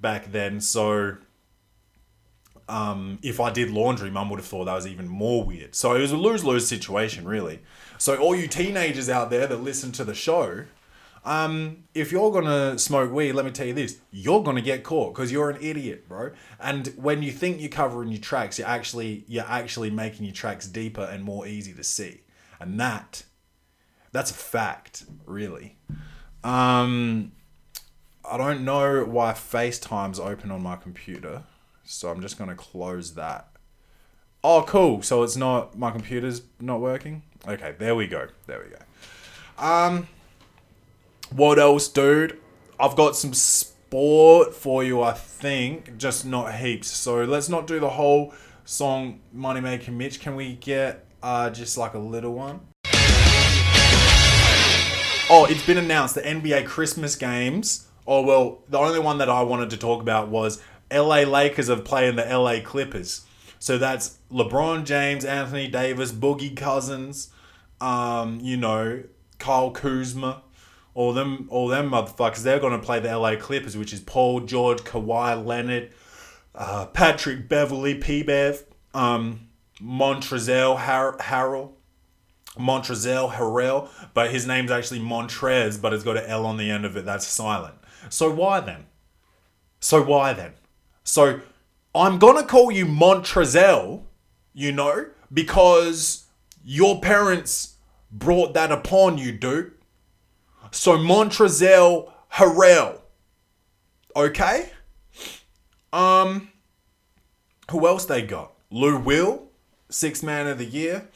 back 0.03 0.31
then. 0.31 0.61
So 0.61 1.17
um, 2.69 3.19
if 3.23 3.39
I 3.39 3.51
did 3.51 3.71
laundry, 3.71 4.11
mum 4.11 4.29
would 4.29 4.39
have 4.39 4.45
thought 4.45 4.65
that 4.65 4.75
was 4.75 4.87
even 4.87 5.07
more 5.07 5.43
weird. 5.43 5.73
So 5.73 5.95
it 5.95 5.99
was 5.99 6.11
a 6.11 6.17
lose 6.17 6.43
lose 6.43 6.67
situation, 6.67 7.25
really. 7.25 7.59
So, 7.97 8.17
all 8.17 8.35
you 8.35 8.47
teenagers 8.47 9.09
out 9.09 9.29
there 9.29 9.47
that 9.47 9.57
listen 9.57 9.91
to 9.93 10.03
the 10.03 10.13
show, 10.13 10.65
um, 11.25 11.83
if 11.93 12.11
you're 12.11 12.31
gonna 12.31 12.77
smoke 12.77 13.11
weed, 13.11 13.33
let 13.33 13.45
me 13.45 13.51
tell 13.51 13.67
you 13.67 13.73
this: 13.73 13.97
you're 14.11 14.43
gonna 14.43 14.61
get 14.61 14.83
caught 14.83 15.13
because 15.13 15.31
you're 15.31 15.49
an 15.49 15.61
idiot, 15.61 16.07
bro. 16.07 16.31
And 16.59 16.87
when 16.97 17.21
you 17.21 17.31
think 17.31 17.59
you're 17.59 17.69
covering 17.69 18.09
your 18.09 18.21
tracks, 18.21 18.59
you're 18.59 18.67
actually 18.67 19.25
you're 19.27 19.45
actually 19.47 19.89
making 19.89 20.25
your 20.25 20.33
tracks 20.33 20.67
deeper 20.67 21.03
and 21.03 21.23
more 21.23 21.47
easy 21.47 21.73
to 21.73 21.83
see, 21.83 22.21
and 22.59 22.79
that 22.79 23.23
that's 24.11 24.31
a 24.31 24.35
fact, 24.35 25.05
really. 25.25 25.77
Um, 26.43 27.31
I 28.29 28.37
don't 28.37 28.63
know 28.63 29.03
why 29.03 29.33
FaceTime's 29.33 30.19
open 30.19 30.49
on 30.49 30.63
my 30.63 30.75
computer, 30.75 31.43
so 31.83 32.09
I'm 32.09 32.21
just 32.21 32.37
gonna 32.37 32.55
close 32.55 33.15
that. 33.15 33.49
Oh, 34.43 34.63
cool. 34.67 35.01
So 35.01 35.23
it's 35.23 35.35
not 35.35 35.77
my 35.77 35.91
computer's 35.91 36.41
not 36.59 36.79
working. 36.79 37.23
Okay, 37.47 37.75
there 37.77 37.95
we 37.95 38.07
go. 38.07 38.27
There 38.47 38.63
we 38.63 38.69
go. 38.69 39.65
Um. 39.65 40.07
What 41.31 41.57
else, 41.57 41.87
dude? 41.87 42.39
I've 42.79 42.95
got 42.95 43.15
some 43.15 43.33
sport 43.33 44.53
for 44.53 44.83
you, 44.83 45.01
I 45.01 45.13
think, 45.13 45.97
just 45.97 46.25
not 46.25 46.53
heaps. 46.55 46.89
So 46.89 47.23
let's 47.23 47.49
not 47.49 47.65
do 47.65 47.79
the 47.79 47.89
whole 47.89 48.33
song 48.65 49.19
Money 49.31 49.61
Making 49.61 49.97
Mitch. 49.97 50.19
Can 50.19 50.35
we 50.35 50.53
get 50.55 51.05
uh, 51.23 51.49
just 51.49 51.77
like 51.77 51.93
a 51.93 51.99
little 51.99 52.33
one? 52.33 52.61
Oh, 55.29 55.47
it's 55.49 55.65
been 55.65 55.77
announced 55.77 56.15
the 56.15 56.21
NBA 56.21 56.67
Christmas 56.67 57.15
games. 57.15 57.87
Oh, 58.05 58.21
well, 58.21 58.63
the 58.69 58.77
only 58.77 58.99
one 58.99 59.17
that 59.19 59.29
I 59.29 59.43
wanted 59.43 59.69
to 59.71 59.77
talk 59.77 60.01
about 60.01 60.29
was 60.29 60.61
LA 60.91 61.21
Lakers 61.21 61.69
are 61.69 61.77
playing 61.77 62.15
the 62.15 62.25
LA 62.25 62.59
Clippers. 62.63 63.25
So 63.59 63.77
that's 63.77 64.17
LeBron 64.31 64.83
James, 64.83 65.23
Anthony 65.23 65.67
Davis, 65.69 66.11
Boogie 66.11 66.55
Cousins, 66.55 67.29
um, 67.79 68.39
you 68.41 68.57
know, 68.57 69.03
Kyle 69.39 69.71
Kuzma, 69.71 70.43
all 70.93 71.13
them, 71.13 71.47
all 71.49 71.67
them 71.69 71.89
motherfuckers. 71.91 72.43
They're 72.43 72.59
gonna 72.59 72.79
play 72.79 72.99
the 72.99 73.17
LA 73.17 73.35
Clippers, 73.37 73.77
which 73.77 73.93
is 73.93 74.01
Paul 74.01 74.41
George, 74.41 74.79
Kawhi 74.79 75.45
Leonard, 75.45 75.91
uh, 76.53 76.87
Patrick 76.87 77.47
Beverley, 77.47 77.95
P 77.95 78.21
Bev, 78.21 78.65
um, 78.93 79.47
Montrezl 79.81 80.77
Har- 80.77 81.17
Harrell, 81.17 81.71
Montrezl 82.57 83.31
Harrell, 83.33 83.89
but 84.13 84.29
his 84.31 84.45
name's 84.45 84.71
actually 84.71 84.99
Montrez, 84.99 85.81
but 85.81 85.93
it's 85.93 86.03
got 86.03 86.17
an 86.17 86.25
L 86.25 86.45
on 86.45 86.57
the 86.57 86.69
end 86.69 86.85
of 86.85 86.95
it. 86.95 87.05
That's 87.05 87.25
silent. 87.25 87.75
So 88.09 88.31
why 88.31 88.59
then? 88.59 88.85
So 89.79 90.01
why 90.01 90.33
then? 90.33 90.53
So 91.03 91.41
I'm 91.93 92.19
gonna 92.19 92.43
call 92.43 92.71
you 92.71 92.85
Montrezl, 92.85 94.03
you 94.53 94.71
know, 94.71 95.07
because 95.31 96.25
your 96.63 97.01
parents 97.01 97.75
brought 98.11 98.53
that 98.53 98.71
upon 98.71 99.17
you, 99.17 99.31
dude. 99.31 99.73
So 100.71 100.97
Montrezl 100.97 102.11
Harrell. 102.33 102.99
Okay? 104.15 104.69
Um 105.91 106.49
who 107.71 107.87
else 107.87 108.05
they 108.05 108.21
got? 108.21 108.53
Lou 108.69 108.97
Will, 108.97 109.47
sixth 109.89 110.23
man 110.23 110.47
of 110.47 110.57
the 110.57 110.65
year. 110.65 111.07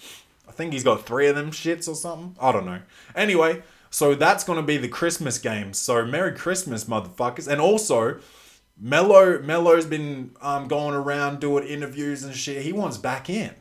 I 0.48 0.52
think 0.52 0.74
he's 0.74 0.84
got 0.84 1.06
three 1.06 1.28
of 1.28 1.36
them 1.36 1.52
shits 1.52 1.88
or 1.88 1.96
something. 1.96 2.36
I 2.42 2.52
don't 2.52 2.66
know. 2.66 2.82
Anyway, 3.16 3.64
so 3.90 4.16
that's 4.16 4.44
gonna 4.44 4.64
be 4.64 4.78
the 4.78 4.88
Christmas 4.88 5.38
game. 5.38 5.74
So 5.74 6.06
Merry 6.06 6.34
Christmas, 6.34 6.86
motherfuckers. 6.86 7.48
And 7.48 7.62
also, 7.62 8.20
Mello 8.80 9.40
Mello's 9.42 9.86
been 9.86 10.36
um, 10.42 10.68
going 10.68 10.94
around 10.94 11.40
doing 11.40 11.66
interviews 11.68 12.24
and 12.24 12.36
shit. 12.36 12.62
He 12.62 12.74
wants 12.74 12.98
back 12.98 13.30
in. 13.30 13.54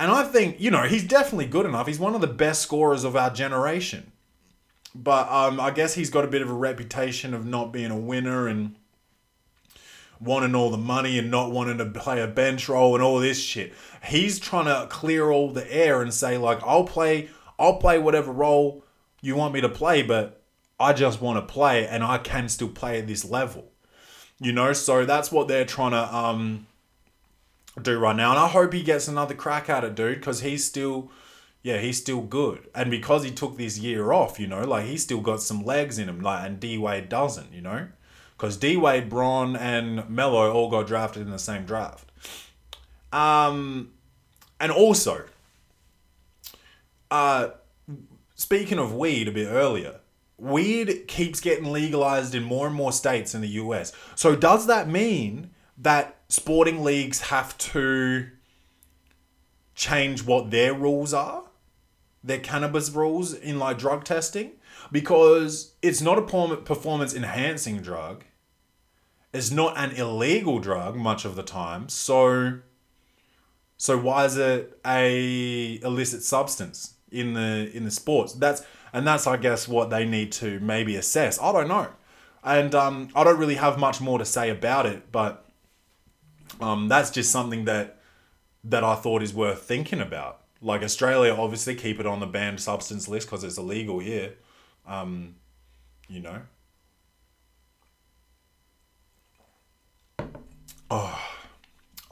And 0.00 0.10
I 0.10 0.24
think, 0.24 0.58
you 0.58 0.70
know, 0.70 0.84
he's 0.84 1.04
definitely 1.04 1.46
good 1.46 1.66
enough. 1.66 1.86
He's 1.86 1.98
one 1.98 2.14
of 2.14 2.22
the 2.22 2.26
best 2.26 2.62
scorers 2.62 3.04
of 3.04 3.16
our 3.16 3.28
generation. 3.28 4.12
But 4.94 5.30
um, 5.30 5.60
I 5.60 5.70
guess 5.70 5.94
he's 5.94 6.08
got 6.08 6.24
a 6.24 6.28
bit 6.28 6.42
of 6.42 6.50
a 6.50 6.54
reputation 6.54 7.34
of 7.34 7.44
not 7.44 7.70
being 7.70 7.90
a 7.90 7.98
winner 7.98 8.48
and 8.48 8.76
wanting 10.18 10.54
all 10.54 10.70
the 10.70 10.78
money 10.78 11.18
and 11.18 11.30
not 11.30 11.50
wanting 11.50 11.78
to 11.78 11.86
play 11.86 12.20
a 12.20 12.26
bench 12.26 12.68
role 12.68 12.94
and 12.94 13.04
all 13.04 13.20
this 13.20 13.40
shit. 13.40 13.74
He's 14.04 14.38
trying 14.38 14.64
to 14.64 14.86
clear 14.88 15.30
all 15.30 15.50
the 15.50 15.70
air 15.72 16.02
and 16.02 16.12
say 16.12 16.38
like, 16.38 16.62
I'll 16.62 16.84
play, 16.84 17.28
I'll 17.58 17.76
play 17.76 17.98
whatever 17.98 18.32
role 18.32 18.84
you 19.20 19.36
want 19.36 19.54
me 19.54 19.60
to 19.60 19.68
play, 19.68 20.02
but 20.02 20.42
I 20.78 20.92
just 20.92 21.20
want 21.20 21.36
to 21.46 21.52
play 21.52 21.86
and 21.86 22.02
I 22.02 22.18
can 22.18 22.48
still 22.48 22.68
play 22.68 22.98
at 22.98 23.06
this 23.06 23.24
level. 23.24 23.70
You 24.38 24.52
know, 24.52 24.72
so 24.72 25.04
that's 25.04 25.30
what 25.30 25.48
they're 25.48 25.66
trying 25.66 25.90
to 25.90 26.14
um 26.14 26.66
do 27.80 27.98
right 27.98 28.16
now. 28.16 28.30
And 28.30 28.38
I 28.38 28.48
hope 28.48 28.72
he 28.72 28.82
gets 28.82 29.06
another 29.06 29.34
crack 29.34 29.68
at 29.68 29.84
it, 29.84 29.94
dude, 29.94 30.18
because 30.18 30.40
he's 30.40 30.64
still 30.64 31.10
yeah, 31.62 31.78
he's 31.78 31.98
still 31.98 32.22
good. 32.22 32.68
And 32.74 32.90
because 32.90 33.22
he 33.22 33.30
took 33.30 33.58
this 33.58 33.78
year 33.78 34.12
off, 34.12 34.40
you 34.40 34.46
know, 34.46 34.64
like 34.64 34.86
he's 34.86 35.02
still 35.02 35.20
got 35.20 35.42
some 35.42 35.62
legs 35.62 35.98
in 35.98 36.08
him, 36.08 36.20
like 36.20 36.46
and 36.46 36.58
D 36.58 36.78
Wade 36.78 37.10
doesn't, 37.10 37.52
you 37.52 37.60
know? 37.60 37.88
Because 38.36 38.56
D 38.56 38.78
Wade, 38.78 39.10
Bron, 39.10 39.54
and 39.56 40.08
Mello 40.08 40.50
all 40.50 40.70
got 40.70 40.86
drafted 40.86 41.22
in 41.22 41.30
the 41.30 41.38
same 41.38 41.66
draft. 41.66 42.10
Um 43.12 43.92
and 44.58 44.72
also, 44.72 45.24
uh 47.10 47.50
speaking 48.40 48.78
of 48.78 48.94
weed 48.94 49.28
a 49.28 49.32
bit 49.32 49.48
earlier, 49.48 50.00
weed 50.38 51.04
keeps 51.06 51.40
getting 51.40 51.70
legalized 51.70 52.34
in 52.34 52.42
more 52.42 52.66
and 52.66 52.74
more 52.74 52.90
states 52.90 53.34
in 53.34 53.42
the 53.42 53.48
US. 53.48 53.92
So 54.14 54.34
does 54.34 54.66
that 54.66 54.88
mean 54.88 55.50
that 55.76 56.16
sporting 56.30 56.82
leagues 56.82 57.20
have 57.20 57.56
to 57.58 58.30
change 59.74 60.24
what 60.24 60.50
their 60.50 60.72
rules 60.72 61.12
are? 61.12 61.44
Their 62.24 62.38
cannabis 62.38 62.88
rules 62.90 63.34
in 63.34 63.58
like 63.58 63.76
drug 63.76 64.04
testing? 64.04 64.52
Because 64.90 65.74
it's 65.82 66.00
not 66.00 66.16
a 66.16 66.22
performance 66.22 67.14
enhancing 67.14 67.82
drug. 67.82 68.24
It's 69.34 69.50
not 69.50 69.76
an 69.76 69.90
illegal 69.90 70.60
drug 70.60 70.96
much 70.96 71.26
of 71.26 71.36
the 71.36 71.42
time. 71.42 71.90
So 71.90 72.60
so 73.76 73.98
why 73.98 74.24
is 74.24 74.38
it 74.38 74.78
a 74.84 75.78
illicit 75.82 76.22
substance 76.22 76.94
in 77.10 77.34
the 77.34 77.70
in 77.74 77.84
the 77.84 77.90
sports? 77.90 78.32
That's 78.32 78.62
and 78.92 79.06
that's 79.06 79.26
I 79.26 79.36
guess 79.36 79.68
what 79.68 79.90
they 79.90 80.04
need 80.04 80.32
to 80.32 80.60
maybe 80.60 80.96
assess. 80.96 81.40
I 81.40 81.52
don't 81.52 81.68
know, 81.68 81.88
and 82.42 82.74
um, 82.74 83.08
I 83.14 83.24
don't 83.24 83.38
really 83.38 83.56
have 83.56 83.78
much 83.78 84.00
more 84.00 84.18
to 84.18 84.24
say 84.24 84.50
about 84.50 84.86
it, 84.86 85.12
but 85.12 85.44
um, 86.60 86.88
that's 86.88 87.10
just 87.10 87.30
something 87.30 87.64
that 87.66 88.00
that 88.64 88.84
I 88.84 88.94
thought 88.94 89.22
is 89.22 89.32
worth 89.32 89.62
thinking 89.62 90.00
about. 90.00 90.40
Like 90.62 90.82
Australia, 90.82 91.34
obviously 91.34 91.74
keep 91.74 92.00
it 92.00 92.06
on 92.06 92.20
the 92.20 92.26
banned 92.26 92.60
substance 92.60 93.08
list 93.08 93.26
because 93.26 93.44
it's 93.44 93.56
illegal 93.56 93.98
here. 93.98 94.34
Um, 94.86 95.36
you 96.08 96.20
know. 96.20 96.42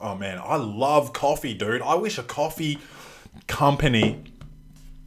Oh 0.01 0.15
man, 0.15 0.39
I 0.41 0.55
love 0.55 1.11
coffee, 1.11 1.53
dude. 1.53 1.81
I 1.81 1.95
wish 1.95 2.17
a 2.17 2.23
coffee 2.23 2.79
company 3.47 4.23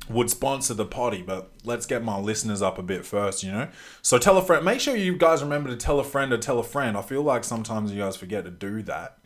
would 0.08 0.30
sponsor 0.30 0.74
the 0.74 0.84
potty, 0.84 1.22
but 1.22 1.52
let's 1.64 1.86
get 1.86 2.02
my 2.02 2.18
listeners 2.18 2.60
up 2.60 2.78
a 2.78 2.82
bit 2.82 3.04
first, 3.04 3.42
you 3.42 3.52
know? 3.52 3.68
So 4.02 4.18
tell 4.18 4.36
a 4.36 4.42
friend. 4.42 4.64
Make 4.64 4.80
sure 4.80 4.96
you 4.96 5.16
guys 5.16 5.42
remember 5.42 5.70
to 5.70 5.76
tell 5.76 6.00
a 6.00 6.04
friend 6.04 6.32
or 6.32 6.38
tell 6.38 6.58
a 6.58 6.64
friend. 6.64 6.96
I 6.96 7.02
feel 7.02 7.22
like 7.22 7.44
sometimes 7.44 7.92
you 7.92 8.00
guys 8.00 8.16
forget 8.16 8.44
to 8.44 8.50
do 8.50 8.82
that. 8.82 9.18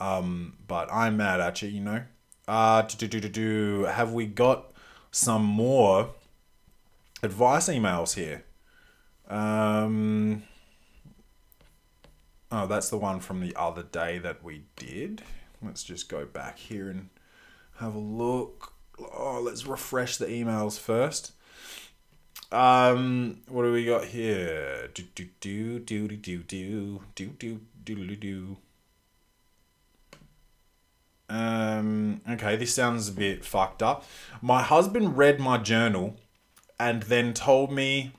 Um, 0.00 0.58
but 0.66 0.92
I'm 0.92 1.16
mad 1.16 1.40
at 1.40 1.62
you, 1.62 1.68
you 1.68 1.80
know? 1.80 2.02
Uh, 2.46 2.82
do, 2.82 3.06
do, 3.08 3.20
do, 3.20 3.28
do. 3.28 3.84
Have 3.84 4.12
we 4.12 4.26
got 4.26 4.72
some 5.10 5.44
more 5.44 6.10
advice 7.22 7.68
emails 7.68 8.14
here? 8.14 8.44
Um, 9.28 10.42
oh, 12.52 12.66
that's 12.66 12.90
the 12.90 12.98
one 12.98 13.20
from 13.20 13.40
the 13.40 13.54
other 13.56 13.82
day 13.82 14.18
that 14.18 14.44
we 14.44 14.64
did. 14.76 15.22
Let's 15.62 15.82
just 15.82 16.08
go 16.08 16.26
back 16.26 16.58
here 16.58 16.88
and 16.90 17.08
have 17.76 17.94
a 17.94 17.98
look. 17.98 18.73
Oh, 18.98 19.40
let's 19.42 19.66
refresh 19.66 20.16
the 20.16 20.26
emails 20.26 20.78
first. 20.78 21.32
Um, 22.52 23.40
what 23.48 23.64
do 23.64 23.72
we 23.72 23.84
got 23.84 24.06
here? 24.06 24.88
Do 24.94 25.02
do 25.14 25.26
do 25.40 25.78
do 25.80 26.08
do 26.08 26.16
do 26.16 26.42
do 26.46 27.00
do 27.14 27.28
do 27.38 27.60
do 27.84 28.06
do 28.06 28.16
do. 28.16 28.56
Um, 31.28 32.20
okay, 32.30 32.54
this 32.54 32.74
sounds 32.74 33.08
a 33.08 33.12
bit 33.12 33.44
fucked 33.44 33.82
up. 33.82 34.04
My 34.40 34.62
husband 34.62 35.16
read 35.16 35.40
my 35.40 35.58
journal 35.58 36.16
and 36.78 37.04
then 37.04 37.34
told 37.34 37.72
me 37.72 38.12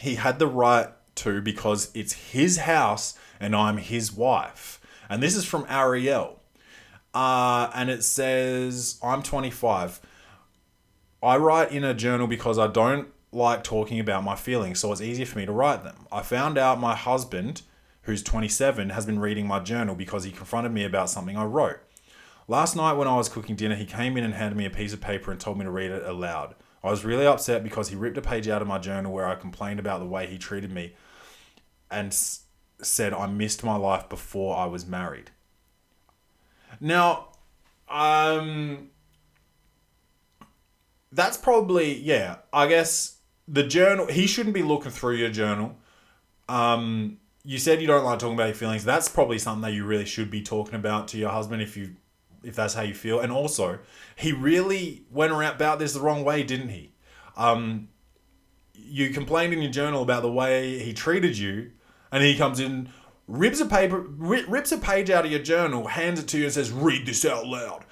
he 0.00 0.16
had 0.16 0.38
the 0.38 0.46
right 0.46 0.88
to 1.16 1.40
because 1.40 1.90
it's 1.94 2.12
his 2.12 2.58
house 2.58 3.18
and 3.40 3.56
I'm 3.56 3.78
his 3.78 4.12
wife. 4.12 4.80
And 5.08 5.22
this 5.22 5.34
is 5.34 5.44
from 5.44 5.66
Ariel. 5.68 6.40
Uh, 7.14 7.70
and 7.74 7.88
it 7.88 8.02
says, 8.02 8.98
I'm 9.02 9.22
25. 9.22 10.00
I 11.22 11.36
write 11.36 11.72
in 11.72 11.84
a 11.84 11.94
journal 11.94 12.26
because 12.26 12.58
I 12.58 12.66
don't 12.66 13.08
like 13.32 13.64
talking 13.64 13.98
about 14.00 14.24
my 14.24 14.36
feelings, 14.36 14.80
so 14.80 14.92
it's 14.92 15.00
easier 15.00 15.26
for 15.26 15.38
me 15.38 15.46
to 15.46 15.52
write 15.52 15.84
them. 15.84 16.06
I 16.12 16.22
found 16.22 16.58
out 16.58 16.80
my 16.80 16.94
husband, 16.94 17.62
who's 18.02 18.22
27, 18.22 18.90
has 18.90 19.06
been 19.06 19.20
reading 19.20 19.46
my 19.46 19.60
journal 19.60 19.94
because 19.94 20.24
he 20.24 20.30
confronted 20.30 20.72
me 20.72 20.84
about 20.84 21.08
something 21.08 21.36
I 21.36 21.44
wrote. 21.44 21.78
Last 22.46 22.76
night, 22.76 22.92
when 22.92 23.08
I 23.08 23.16
was 23.16 23.28
cooking 23.30 23.56
dinner, 23.56 23.74
he 23.74 23.86
came 23.86 24.16
in 24.16 24.24
and 24.24 24.34
handed 24.34 24.56
me 24.56 24.66
a 24.66 24.70
piece 24.70 24.92
of 24.92 25.00
paper 25.00 25.30
and 25.30 25.40
told 25.40 25.56
me 25.56 25.64
to 25.64 25.70
read 25.70 25.90
it 25.90 26.04
aloud. 26.04 26.54
I 26.82 26.90
was 26.90 27.04
really 27.04 27.26
upset 27.26 27.64
because 27.64 27.88
he 27.88 27.96
ripped 27.96 28.18
a 28.18 28.22
page 28.22 28.48
out 28.48 28.60
of 28.60 28.68
my 28.68 28.78
journal 28.78 29.12
where 29.12 29.26
I 29.26 29.36
complained 29.36 29.80
about 29.80 30.00
the 30.00 30.06
way 30.06 30.26
he 30.26 30.36
treated 30.36 30.70
me 30.70 30.94
and 31.90 32.08
s- 32.08 32.42
said 32.82 33.14
I 33.14 33.26
missed 33.26 33.64
my 33.64 33.76
life 33.76 34.10
before 34.10 34.56
I 34.56 34.66
was 34.66 34.84
married. 34.84 35.30
Now, 36.80 37.28
um, 37.88 38.90
that's 41.12 41.36
probably 41.36 41.94
yeah. 41.98 42.36
I 42.52 42.66
guess 42.66 43.18
the 43.46 43.62
journal. 43.62 44.06
He 44.06 44.26
shouldn't 44.26 44.54
be 44.54 44.62
looking 44.62 44.90
through 44.90 45.14
your 45.16 45.30
journal. 45.30 45.76
Um, 46.48 47.18
you 47.44 47.58
said 47.58 47.80
you 47.80 47.86
don't 47.86 48.04
like 48.04 48.18
talking 48.18 48.34
about 48.34 48.46
your 48.46 48.54
feelings. 48.54 48.84
That's 48.84 49.08
probably 49.08 49.38
something 49.38 49.62
that 49.62 49.72
you 49.72 49.84
really 49.84 50.06
should 50.06 50.30
be 50.30 50.42
talking 50.42 50.74
about 50.74 51.08
to 51.08 51.18
your 51.18 51.30
husband 51.30 51.62
if 51.62 51.76
you, 51.76 51.96
if 52.42 52.56
that's 52.56 52.74
how 52.74 52.82
you 52.82 52.94
feel. 52.94 53.20
And 53.20 53.30
also, 53.30 53.78
he 54.16 54.32
really 54.32 55.04
went 55.10 55.32
around 55.32 55.54
about 55.54 55.78
this 55.78 55.92
the 55.92 56.00
wrong 56.00 56.24
way, 56.24 56.42
didn't 56.42 56.70
he? 56.70 56.92
Um, 57.36 57.88
you 58.72 59.10
complained 59.10 59.52
in 59.52 59.60
your 59.60 59.70
journal 59.70 60.02
about 60.02 60.22
the 60.22 60.32
way 60.32 60.78
he 60.78 60.92
treated 60.92 61.36
you, 61.36 61.72
and 62.10 62.22
he 62.22 62.36
comes 62.36 62.60
in, 62.60 62.90
rips 63.26 63.60
a 63.60 63.66
paper, 63.66 64.00
rips 64.00 64.72
a 64.72 64.78
page 64.78 65.10
out 65.10 65.24
of 65.24 65.30
your 65.30 65.40
journal, 65.40 65.88
hands 65.88 66.20
it 66.20 66.28
to 66.28 66.38
you, 66.38 66.44
and 66.44 66.52
says, 66.52 66.70
"Read 66.70 67.06
this 67.06 67.24
out 67.24 67.46
loud." 67.46 67.84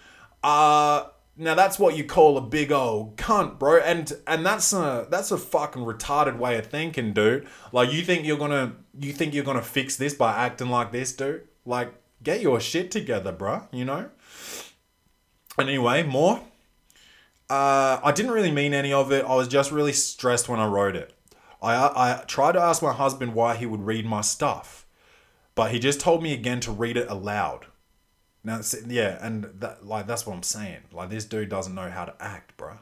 Uh 0.43 1.05
now 1.37 1.55
that's 1.55 1.79
what 1.79 1.97
you 1.97 2.05
call 2.05 2.37
a 2.37 2.41
big 2.41 2.71
old 2.71 3.17
cunt, 3.17 3.59
bro. 3.59 3.79
And 3.79 4.13
and 4.27 4.45
that's 4.45 4.73
a 4.73 5.07
that's 5.11 5.31
a 5.31 5.39
fucking 5.39 5.83
retarded 5.83 6.39
way 6.39 6.59
of 6.59 6.67
thinking, 6.67 7.13
dude. 7.13 7.47
Like 7.73 7.93
you 7.93 8.03
think 8.03 8.27
you're 8.27 8.39
gonna 8.39 8.77
you 8.99 9.13
think 9.13 9.35
you're 9.35 9.45
gonna 9.45 9.63
fix 9.63 9.97
this 9.97 10.15
by 10.15 10.33
acting 10.33 10.69
like 10.69 10.93
this, 10.93 11.13
dude? 11.13 11.49
Like 11.65 11.95
get 12.23 12.41
your 12.41 12.61
shit 12.61 12.91
together, 12.91 13.33
bro. 13.33 13.67
You 13.73 13.85
know. 13.85 14.11
And 15.59 15.69
Anyway, 15.69 16.03
more. 16.03 16.41
Uh, 17.49 18.01
I 18.03 18.13
didn't 18.13 18.33
really 18.33 18.53
mean 18.53 18.73
any 18.73 18.93
of 18.93 19.13
it. 19.13 19.25
I 19.25 19.35
was 19.35 19.49
just 19.49 19.73
really 19.73 19.93
stressed 19.93 20.49
when 20.49 20.61
I 20.61 20.67
wrote 20.67 20.97
it. 20.97 21.13
I 21.63 21.75
I 21.75 22.25
tried 22.27 22.53
to 22.53 22.61
ask 22.61 22.83
my 22.83 22.93
husband 22.93 23.35
why 23.35 23.57
he 23.57 23.67
would 23.67 23.87
read 23.87 24.05
my 24.05 24.21
stuff, 24.21 24.82
but 25.55 25.71
he 25.71 25.79
just 25.79 26.01
told 26.01 26.23
me 26.23 26.33
again 26.33 26.61
to 26.61 26.73
read 26.73 26.97
it 26.97 27.11
aloud. 27.11 27.67
Now, 28.45 28.61
yeah, 28.87 29.19
and 29.25 29.45
that 29.61 29.87
like 29.87 30.07
that's 30.07 30.27
what 30.27 30.35
I'm 30.35 30.43
saying. 30.43 30.81
Like 30.93 31.11
this 31.11 31.25
dude 31.25 31.49
doesn't 31.49 31.75
know 31.75 31.91
how 31.91 32.05
to 32.05 32.15
act, 32.21 32.57
bruh. 32.57 32.79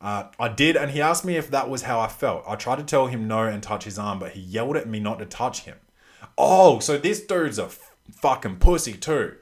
Uh, 0.00 0.24
I 0.38 0.48
did, 0.48 0.76
and 0.76 0.92
he 0.92 1.00
asked 1.00 1.24
me 1.24 1.36
if 1.36 1.50
that 1.50 1.68
was 1.68 1.82
how 1.82 1.98
I 1.98 2.08
felt. 2.08 2.44
I 2.46 2.54
tried 2.54 2.76
to 2.76 2.84
tell 2.84 3.08
him 3.08 3.26
no 3.26 3.42
and 3.44 3.62
touch 3.62 3.84
his 3.84 3.98
arm, 3.98 4.18
but 4.18 4.32
he 4.32 4.40
yelled 4.40 4.76
at 4.76 4.88
me 4.88 5.00
not 5.00 5.18
to 5.18 5.26
touch 5.26 5.62
him. 5.62 5.76
Oh, 6.36 6.78
so 6.78 6.96
this 6.96 7.24
dude's 7.24 7.58
a 7.58 7.64
f- 7.64 7.96
fucking 8.12 8.56
pussy 8.56 8.92
too. 8.92 9.36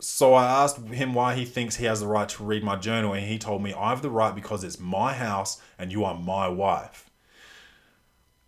So 0.00 0.34
I 0.34 0.44
asked 0.44 0.78
him 0.86 1.14
why 1.14 1.34
he 1.34 1.44
thinks 1.44 1.76
he 1.76 1.86
has 1.86 2.00
the 2.00 2.06
right 2.06 2.28
to 2.28 2.44
read 2.44 2.62
my 2.62 2.76
journal, 2.76 3.12
and 3.12 3.26
he 3.26 3.38
told 3.38 3.62
me 3.62 3.72
I 3.72 3.90
have 3.90 4.02
the 4.02 4.10
right 4.10 4.34
because 4.34 4.62
it's 4.62 4.78
my 4.78 5.12
house 5.14 5.60
and 5.78 5.90
you 5.90 6.04
are 6.04 6.14
my 6.14 6.48
wife. 6.48 7.03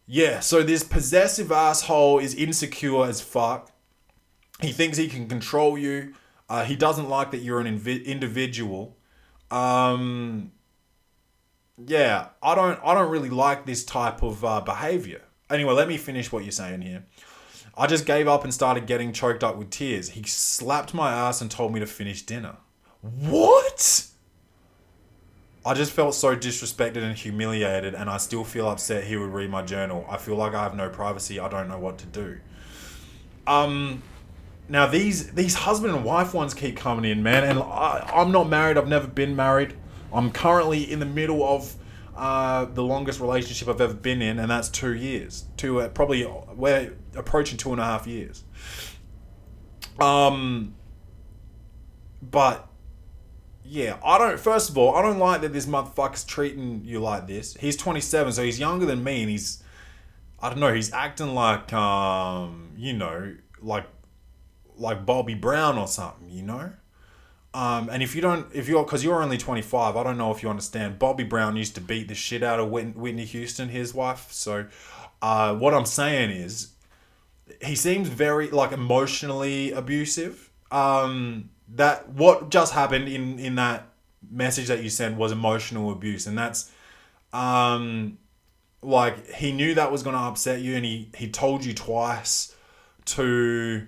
Yeah, 0.06 0.40
so 0.40 0.62
this 0.62 0.84
possessive 0.84 1.50
asshole 1.50 2.20
is 2.20 2.34
insecure 2.34 3.04
as 3.04 3.20
fuck. 3.20 3.72
He 4.60 4.72
thinks 4.72 4.96
he 4.96 5.08
can 5.08 5.28
control 5.28 5.76
you. 5.76 6.14
Uh, 6.48 6.64
he 6.64 6.76
doesn't 6.76 7.08
like 7.08 7.32
that 7.32 7.38
you're 7.38 7.60
an 7.60 7.66
invi- 7.66 8.04
individual. 8.04 8.96
Um, 9.50 10.52
yeah, 11.84 12.28
I 12.42 12.54
don't, 12.54 12.78
I 12.84 12.94
don't 12.94 13.10
really 13.10 13.30
like 13.30 13.66
this 13.66 13.84
type 13.84 14.22
of 14.22 14.44
uh, 14.44 14.60
behavior. 14.60 15.22
Anyway, 15.50 15.74
let 15.74 15.88
me 15.88 15.96
finish 15.96 16.30
what 16.30 16.44
you're 16.44 16.52
saying 16.52 16.82
here. 16.82 17.04
I 17.76 17.86
just 17.86 18.06
gave 18.06 18.26
up 18.26 18.44
and 18.44 18.54
started 18.54 18.86
getting 18.86 19.12
choked 19.12 19.44
up 19.44 19.56
with 19.56 19.70
tears. 19.70 20.10
He 20.10 20.22
slapped 20.22 20.94
my 20.94 21.12
ass 21.12 21.40
and 21.40 21.50
told 21.50 21.74
me 21.74 21.80
to 21.80 21.86
finish 21.86 22.22
dinner. 22.22 22.56
What? 23.02 24.06
I 25.66 25.74
just 25.74 25.90
felt 25.90 26.14
so 26.14 26.36
disrespected 26.36 27.02
and 27.02 27.16
humiliated, 27.16 27.94
and 27.94 28.08
I 28.08 28.18
still 28.18 28.44
feel 28.44 28.68
upset 28.68 29.02
he 29.02 29.16
would 29.16 29.30
read 29.30 29.50
my 29.50 29.62
journal. 29.62 30.06
I 30.08 30.16
feel 30.16 30.36
like 30.36 30.54
I 30.54 30.62
have 30.62 30.76
no 30.76 30.88
privacy. 30.88 31.40
I 31.40 31.48
don't 31.48 31.68
know 31.68 31.78
what 31.80 31.98
to 31.98 32.06
do. 32.06 32.38
Um, 33.48 34.04
now 34.68 34.86
these 34.86 35.32
these 35.32 35.54
husband 35.54 35.94
and 35.96 36.04
wife 36.04 36.34
ones 36.34 36.54
keep 36.54 36.76
coming 36.76 37.10
in, 37.10 37.24
man, 37.24 37.42
and 37.42 37.58
I, 37.58 38.08
I'm 38.14 38.30
not 38.30 38.48
married. 38.48 38.78
I've 38.78 38.86
never 38.86 39.08
been 39.08 39.34
married. 39.34 39.74
I'm 40.12 40.30
currently 40.30 40.90
in 40.90 41.00
the 41.00 41.06
middle 41.06 41.44
of 41.44 41.74
uh, 42.16 42.66
the 42.66 42.84
longest 42.84 43.18
relationship 43.18 43.66
I've 43.66 43.80
ever 43.80 43.94
been 43.94 44.22
in, 44.22 44.38
and 44.38 44.48
that's 44.48 44.68
two 44.68 44.94
years. 44.94 45.46
Two, 45.56 45.80
uh, 45.80 45.88
probably 45.88 46.24
we're 46.54 46.94
approaching 47.16 47.58
two 47.58 47.72
and 47.72 47.80
a 47.80 47.84
half 47.84 48.06
years. 48.06 48.44
Um, 49.98 50.76
but 52.22 52.68
yeah, 53.68 53.98
I 54.04 54.18
don't. 54.18 54.38
First 54.38 54.70
of 54.70 54.78
all, 54.78 54.94
I 54.94 55.02
don't 55.02 55.18
like 55.18 55.40
that 55.40 55.52
this 55.52 55.66
motherfucker's 55.66 56.24
treating 56.24 56.82
you 56.84 57.00
like 57.00 57.26
this. 57.26 57.54
He's 57.54 57.76
27, 57.76 58.32
so 58.32 58.42
he's 58.42 58.58
younger 58.58 58.86
than 58.86 59.02
me, 59.02 59.22
and 59.22 59.30
he's 59.30 59.62
I 60.40 60.50
don't 60.50 60.58
know. 60.58 60.72
He's 60.72 60.92
acting 60.92 61.34
like 61.34 61.72
um, 61.72 62.72
you 62.76 62.92
know, 62.92 63.34
like 63.60 63.86
like 64.76 65.06
Bobby 65.06 65.34
Brown 65.34 65.78
or 65.78 65.88
something, 65.88 66.30
you 66.30 66.42
know. 66.42 66.72
Um, 67.54 67.88
and 67.90 68.02
if 68.02 68.14
you 68.14 68.20
don't, 68.20 68.46
if 68.52 68.68
you're, 68.68 68.84
because 68.84 69.02
you're 69.02 69.22
only 69.22 69.38
25, 69.38 69.96
I 69.96 70.02
don't 70.02 70.18
know 70.18 70.30
if 70.30 70.42
you 70.42 70.50
understand. 70.50 70.98
Bobby 70.98 71.24
Brown 71.24 71.56
used 71.56 71.74
to 71.76 71.80
beat 71.80 72.08
the 72.08 72.14
shit 72.14 72.42
out 72.42 72.60
of 72.60 72.70
Whitney 72.70 73.24
Houston, 73.24 73.70
his 73.70 73.94
wife. 73.94 74.30
So, 74.30 74.66
uh, 75.22 75.54
what 75.54 75.72
I'm 75.72 75.86
saying 75.86 76.32
is, 76.32 76.72
he 77.62 77.74
seems 77.74 78.08
very 78.08 78.50
like 78.50 78.72
emotionally 78.72 79.72
abusive. 79.72 80.50
Um, 80.70 81.48
that 81.74 82.08
what 82.08 82.50
just 82.50 82.72
happened 82.72 83.08
in 83.08 83.38
in 83.38 83.56
that 83.56 83.88
message 84.30 84.68
that 84.68 84.82
you 84.82 84.90
sent 84.90 85.16
was 85.16 85.32
emotional 85.32 85.90
abuse, 85.90 86.26
and 86.26 86.36
that's, 86.36 86.70
um, 87.32 88.18
like 88.82 89.30
he 89.32 89.52
knew 89.52 89.74
that 89.74 89.90
was 89.90 90.02
gonna 90.02 90.28
upset 90.28 90.60
you, 90.60 90.76
and 90.76 90.84
he 90.84 91.10
he 91.16 91.28
told 91.28 91.64
you 91.64 91.74
twice 91.74 92.54
to 93.06 93.86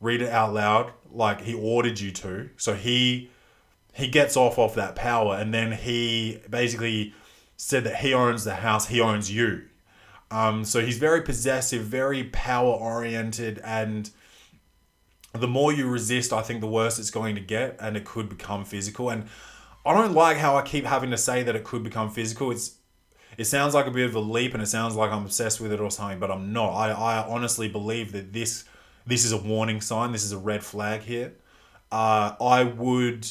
read 0.00 0.22
it 0.22 0.30
out 0.30 0.52
loud 0.54 0.92
like 1.10 1.40
he 1.42 1.54
ordered 1.54 1.98
you 1.98 2.10
to. 2.12 2.50
So 2.56 2.74
he 2.74 3.30
he 3.94 4.08
gets 4.08 4.36
off 4.36 4.58
of 4.58 4.74
that 4.76 4.94
power 4.94 5.36
and 5.36 5.52
then 5.52 5.72
he 5.72 6.40
basically 6.48 7.12
said 7.56 7.82
that 7.84 7.96
he 7.96 8.14
owns 8.14 8.44
the 8.44 8.54
house 8.54 8.86
he 8.86 9.00
owns 9.00 9.30
you. 9.30 9.62
Um, 10.30 10.64
so 10.64 10.80
he's 10.80 10.98
very 10.98 11.22
possessive 11.22 11.82
very 11.82 12.24
power 12.24 12.70
oriented 12.70 13.60
and 13.64 14.10
the 15.32 15.48
more 15.48 15.72
you 15.72 15.86
resist 15.88 16.32
i 16.32 16.42
think 16.42 16.60
the 16.60 16.66
worse 16.66 16.98
it's 16.98 17.10
going 17.10 17.34
to 17.34 17.40
get 17.40 17.76
and 17.80 17.96
it 17.96 18.04
could 18.04 18.28
become 18.28 18.64
physical 18.64 19.10
and 19.10 19.24
i 19.84 19.92
don't 19.92 20.14
like 20.14 20.36
how 20.36 20.56
i 20.56 20.62
keep 20.62 20.84
having 20.84 21.10
to 21.10 21.18
say 21.18 21.42
that 21.42 21.54
it 21.54 21.64
could 21.64 21.82
become 21.82 22.10
physical 22.10 22.50
it's 22.50 22.76
it 23.36 23.44
sounds 23.44 23.72
like 23.72 23.86
a 23.86 23.90
bit 23.90 24.08
of 24.08 24.14
a 24.14 24.20
leap 24.20 24.54
and 24.54 24.62
it 24.62 24.66
sounds 24.66 24.94
like 24.94 25.10
i'm 25.10 25.24
obsessed 25.24 25.60
with 25.60 25.72
it 25.72 25.80
or 25.80 25.90
something 25.90 26.18
but 26.18 26.30
i'm 26.30 26.52
not 26.52 26.70
i, 26.72 26.90
I 26.90 27.28
honestly 27.28 27.68
believe 27.68 28.12
that 28.12 28.32
this 28.32 28.64
this 29.08 29.24
is 29.24 29.32
a 29.32 29.38
warning 29.38 29.80
sign. 29.80 30.12
This 30.12 30.22
is 30.22 30.32
a 30.32 30.38
red 30.38 30.62
flag 30.62 31.00
here. 31.00 31.32
Uh, 31.90 32.34
I 32.40 32.64
would, 32.64 33.26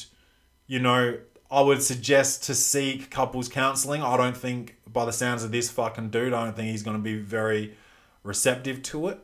you 0.65 0.79
know, 0.79 1.19
I 1.51 1.61
would 1.61 1.83
suggest 1.83 2.43
to 2.45 2.55
seek 2.55 3.11
couples 3.11 3.47
counseling. 3.47 4.01
I 4.01 4.17
don't 4.17 4.35
think, 4.35 4.77
by 4.91 5.05
the 5.05 5.13
sounds 5.13 5.43
of 5.43 5.51
this 5.51 5.69
fucking 5.69 6.09
dude, 6.09 6.33
I 6.33 6.43
don't 6.43 6.55
think 6.55 6.71
he's 6.71 6.81
going 6.81 6.97
to 6.97 7.03
be 7.03 7.19
very 7.19 7.77
receptive 8.23 8.81
to 8.83 9.09
it. 9.09 9.19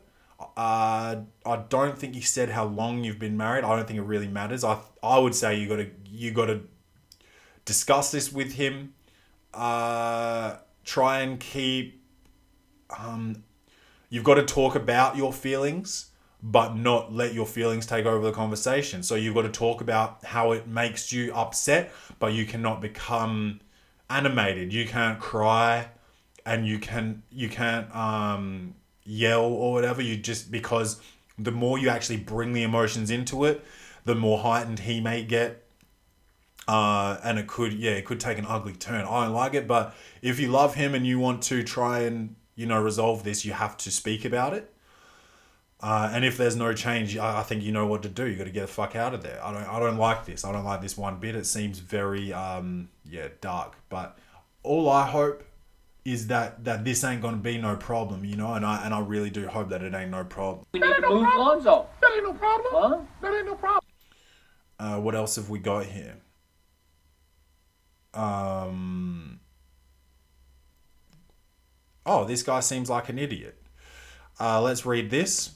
I 0.56 1.56
don't 1.68 1.98
think 1.98 2.14
he 2.14 2.20
said 2.20 2.50
how 2.50 2.64
long 2.64 3.04
you've 3.04 3.18
been 3.18 3.36
married. 3.36 3.64
I 3.64 3.76
don't 3.76 3.86
think 3.86 3.98
it 3.98 4.02
really 4.02 4.28
matters. 4.28 4.64
I 4.64 4.78
I 5.02 5.18
would 5.18 5.34
say 5.34 5.58
you 5.58 5.68
got 5.68 5.76
to 5.76 5.90
you 6.06 6.30
got 6.30 6.46
to 6.46 6.62
discuss 7.64 8.10
this 8.10 8.32
with 8.32 8.54
him. 8.54 8.94
Uh, 9.52 10.56
try 10.84 11.20
and 11.20 11.38
keep. 11.40 12.02
Um, 12.98 13.44
you've 14.08 14.24
got 14.24 14.34
to 14.34 14.44
talk 14.44 14.74
about 14.74 15.16
your 15.16 15.32
feelings 15.32 16.10
but 16.46 16.76
not 16.76 17.10
let 17.10 17.32
your 17.32 17.46
feelings 17.46 17.86
take 17.86 18.04
over 18.04 18.22
the 18.22 18.30
conversation. 18.30 19.02
So 19.02 19.14
you've 19.14 19.34
got 19.34 19.42
to 19.42 19.48
talk 19.48 19.80
about 19.80 20.22
how 20.26 20.52
it 20.52 20.68
makes 20.68 21.10
you 21.10 21.32
upset, 21.32 21.90
but 22.18 22.34
you 22.34 22.44
cannot 22.44 22.82
become 22.82 23.60
animated. 24.10 24.70
You 24.70 24.86
can't 24.86 25.18
cry 25.18 25.88
and 26.46 26.66
you 26.66 26.78
can 26.78 27.22
you 27.30 27.48
can't 27.48 27.94
um, 27.96 28.74
yell 29.04 29.44
or 29.44 29.72
whatever. 29.72 30.02
You 30.02 30.16
just 30.16 30.50
because 30.50 31.00
the 31.38 31.50
more 31.50 31.78
you 31.78 31.88
actually 31.88 32.18
bring 32.18 32.52
the 32.52 32.62
emotions 32.62 33.10
into 33.10 33.44
it, 33.44 33.64
the 34.04 34.14
more 34.14 34.38
heightened 34.38 34.80
he 34.80 35.00
may 35.00 35.24
get. 35.24 35.62
Uh, 36.66 37.18
and 37.22 37.38
it 37.38 37.46
could 37.46 37.74
yeah, 37.74 37.92
it 37.92 38.04
could 38.04 38.20
take 38.20 38.38
an 38.38 38.46
ugly 38.48 38.72
turn. 38.72 39.04
I 39.04 39.24
don't 39.24 39.34
like 39.34 39.54
it, 39.54 39.68
but 39.68 39.94
if 40.22 40.40
you 40.40 40.48
love 40.48 40.74
him 40.74 40.94
and 40.94 41.06
you 41.06 41.18
want 41.18 41.42
to 41.44 41.62
try 41.62 42.00
and 42.00 42.36
you 42.54 42.66
know 42.66 42.80
resolve 42.82 43.24
this, 43.24 43.44
you 43.44 43.52
have 43.52 43.76
to 43.78 43.90
speak 43.90 44.24
about 44.24 44.54
it 44.54 44.74
uh, 45.84 46.08
and 46.14 46.24
if 46.24 46.38
there's 46.38 46.56
no 46.56 46.72
change, 46.72 47.18
I, 47.18 47.40
I 47.40 47.42
think 47.42 47.62
you 47.62 47.70
know 47.70 47.86
what 47.86 48.02
to 48.04 48.08
do. 48.08 48.26
You 48.26 48.36
got 48.36 48.44
to 48.44 48.50
get 48.50 48.62
the 48.62 48.68
fuck 48.68 48.96
out 48.96 49.12
of 49.12 49.22
there. 49.22 49.38
I 49.44 49.52
don't. 49.52 49.64
I 49.64 49.78
don't 49.78 49.98
like 49.98 50.24
this. 50.24 50.42
I 50.42 50.50
don't 50.50 50.64
like 50.64 50.80
this 50.80 50.96
one 50.96 51.18
bit. 51.18 51.36
It 51.36 51.44
seems 51.44 51.78
very 51.78 52.32
um 52.32 52.88
yeah 53.04 53.28
dark. 53.42 53.74
But 53.90 54.18
all 54.62 54.88
I 54.88 55.06
hope 55.06 55.44
is 56.04 56.26
that 56.26 56.64
that 56.64 56.84
this 56.84 57.02
ain't 57.02 57.22
gonna 57.22 57.38
be 57.38 57.58
no 57.58 57.76
problem, 57.76 58.24
you 58.24 58.36
know. 58.36 58.54
And 58.54 58.64
I 58.64 58.84
and 58.84 58.92
I 58.92 59.00
really 59.00 59.30
do 59.30 59.46
hope 59.48 59.70
that 59.70 59.82
it 59.82 59.94
ain't 59.94 60.10
no 60.10 60.24
problem. 60.24 60.66
We 60.72 60.80
need 60.80 60.94
to 60.94 61.08
move 61.08 61.22
Lonzo. 61.22 61.86
That 62.00 62.12
ain't 62.14 62.24
no 62.24 62.34
problem. 62.34 62.72
Huh? 62.72 63.00
That 63.22 63.34
ain't 63.34 63.46
no 63.46 63.54
problem. 63.54 63.80
Uh, 64.78 65.00
what 65.00 65.14
else 65.14 65.36
have 65.36 65.48
we 65.48 65.58
got 65.58 65.86
here? 65.86 66.16
Um. 68.12 69.40
Oh, 72.06 72.24
this 72.24 72.42
guy 72.42 72.60
seems 72.60 72.90
like 72.90 73.08
an 73.08 73.18
idiot. 73.18 73.60
Uh, 74.38 74.60
let's 74.60 74.84
read 74.84 75.10
this. 75.10 75.52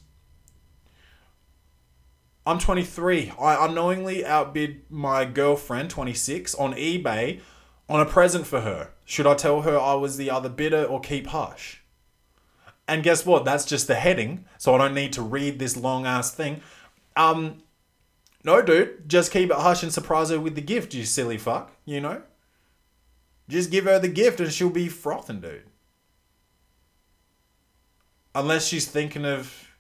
I'm 2.47 2.59
23. 2.59 3.33
I 3.39 3.67
unknowingly 3.67 4.25
outbid 4.25 4.81
my 4.89 5.27
girlfriend, 5.27 5.91
26, 5.91 6.55
on 6.55 6.73
eBay 6.73 7.41
on 7.91 8.01
a 8.01 8.07
present 8.07 8.47
for 8.47 8.63
her. 8.63 8.91
Should 9.09 9.27
I 9.27 9.33
tell 9.33 9.63
her 9.63 9.81
I 9.81 9.95
was 9.95 10.19
the 10.19 10.31
other 10.31 10.51
bidder 10.51 10.85
or 10.85 11.01
keep 11.01 11.29
hush? 11.29 11.83
And 12.87 13.03
guess 13.03 13.25
what? 13.25 13.43
That's 13.43 13.65
just 13.65 13.87
the 13.87 13.95
heading, 13.95 14.45
so 14.59 14.75
I 14.75 14.79
don't 14.79 14.93
need 14.93 15.15
to 15.15 15.23
read 15.23 15.59
this 15.59 15.79
long 15.79 16.05
ass 16.05 16.31
thing. 16.31 16.61
Um, 17.17 17.63
no, 18.45 18.61
dude, 18.61 19.09
just 19.09 19.33
keep 19.33 19.49
it 19.49 19.57
hush 19.57 19.83
and 19.83 19.91
surprise 19.91 20.29
her 20.29 20.39
with 20.39 20.57
the 20.57 20.61
gift, 20.61 20.93
you 20.93 21.07
silly 21.07 21.39
fuck. 21.39 21.73
You 21.87 22.03
know? 22.03 22.21
Just 23.49 23.71
give 23.71 23.87
her 23.87 23.99
the 23.99 24.09
gift 24.09 24.41
and 24.41 24.53
she'll 24.53 24.69
be 24.69 24.89
frothing, 24.91 25.41
dude. 25.41 25.63
Unless 28.35 28.67
she's 28.67 28.87
thinking 28.87 29.25
of 29.25 29.71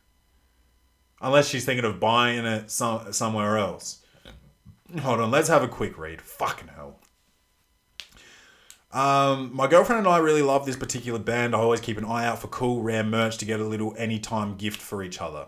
unless 1.21 1.51
she's 1.51 1.67
thinking 1.67 1.85
of 1.85 2.01
buying 2.01 2.47
it 2.47 2.71
some, 2.71 3.13
somewhere 3.13 3.59
else. 3.59 4.03
Hold 5.03 5.21
on, 5.21 5.31
let's 5.31 5.51
have 5.51 5.63
a 5.63 5.69
quick 5.69 5.99
read. 5.99 6.23
Fucking 6.23 6.69
hell. 6.69 6.99
Um, 8.91 9.55
my 9.55 9.67
girlfriend 9.67 9.99
and 9.99 10.09
I 10.09 10.19
really 10.19 10.43
love 10.43 10.65
this 10.65 10.77
particular 10.77 11.19
band. 11.19 11.55
I 11.55 11.59
always 11.59 11.81
keep 11.81 11.99
an 11.99 12.07
eye 12.07 12.25
out 12.25 12.39
for 12.41 12.49
cool, 12.49 12.83
rare 12.83 13.05
merch 13.05 13.37
to 13.39 13.45
get 13.45 13.61
a 13.61 13.65
little 13.65 13.95
anytime 13.99 14.57
gift 14.57 14.81
for 14.81 15.03
each 15.03 15.21
other. 15.21 15.47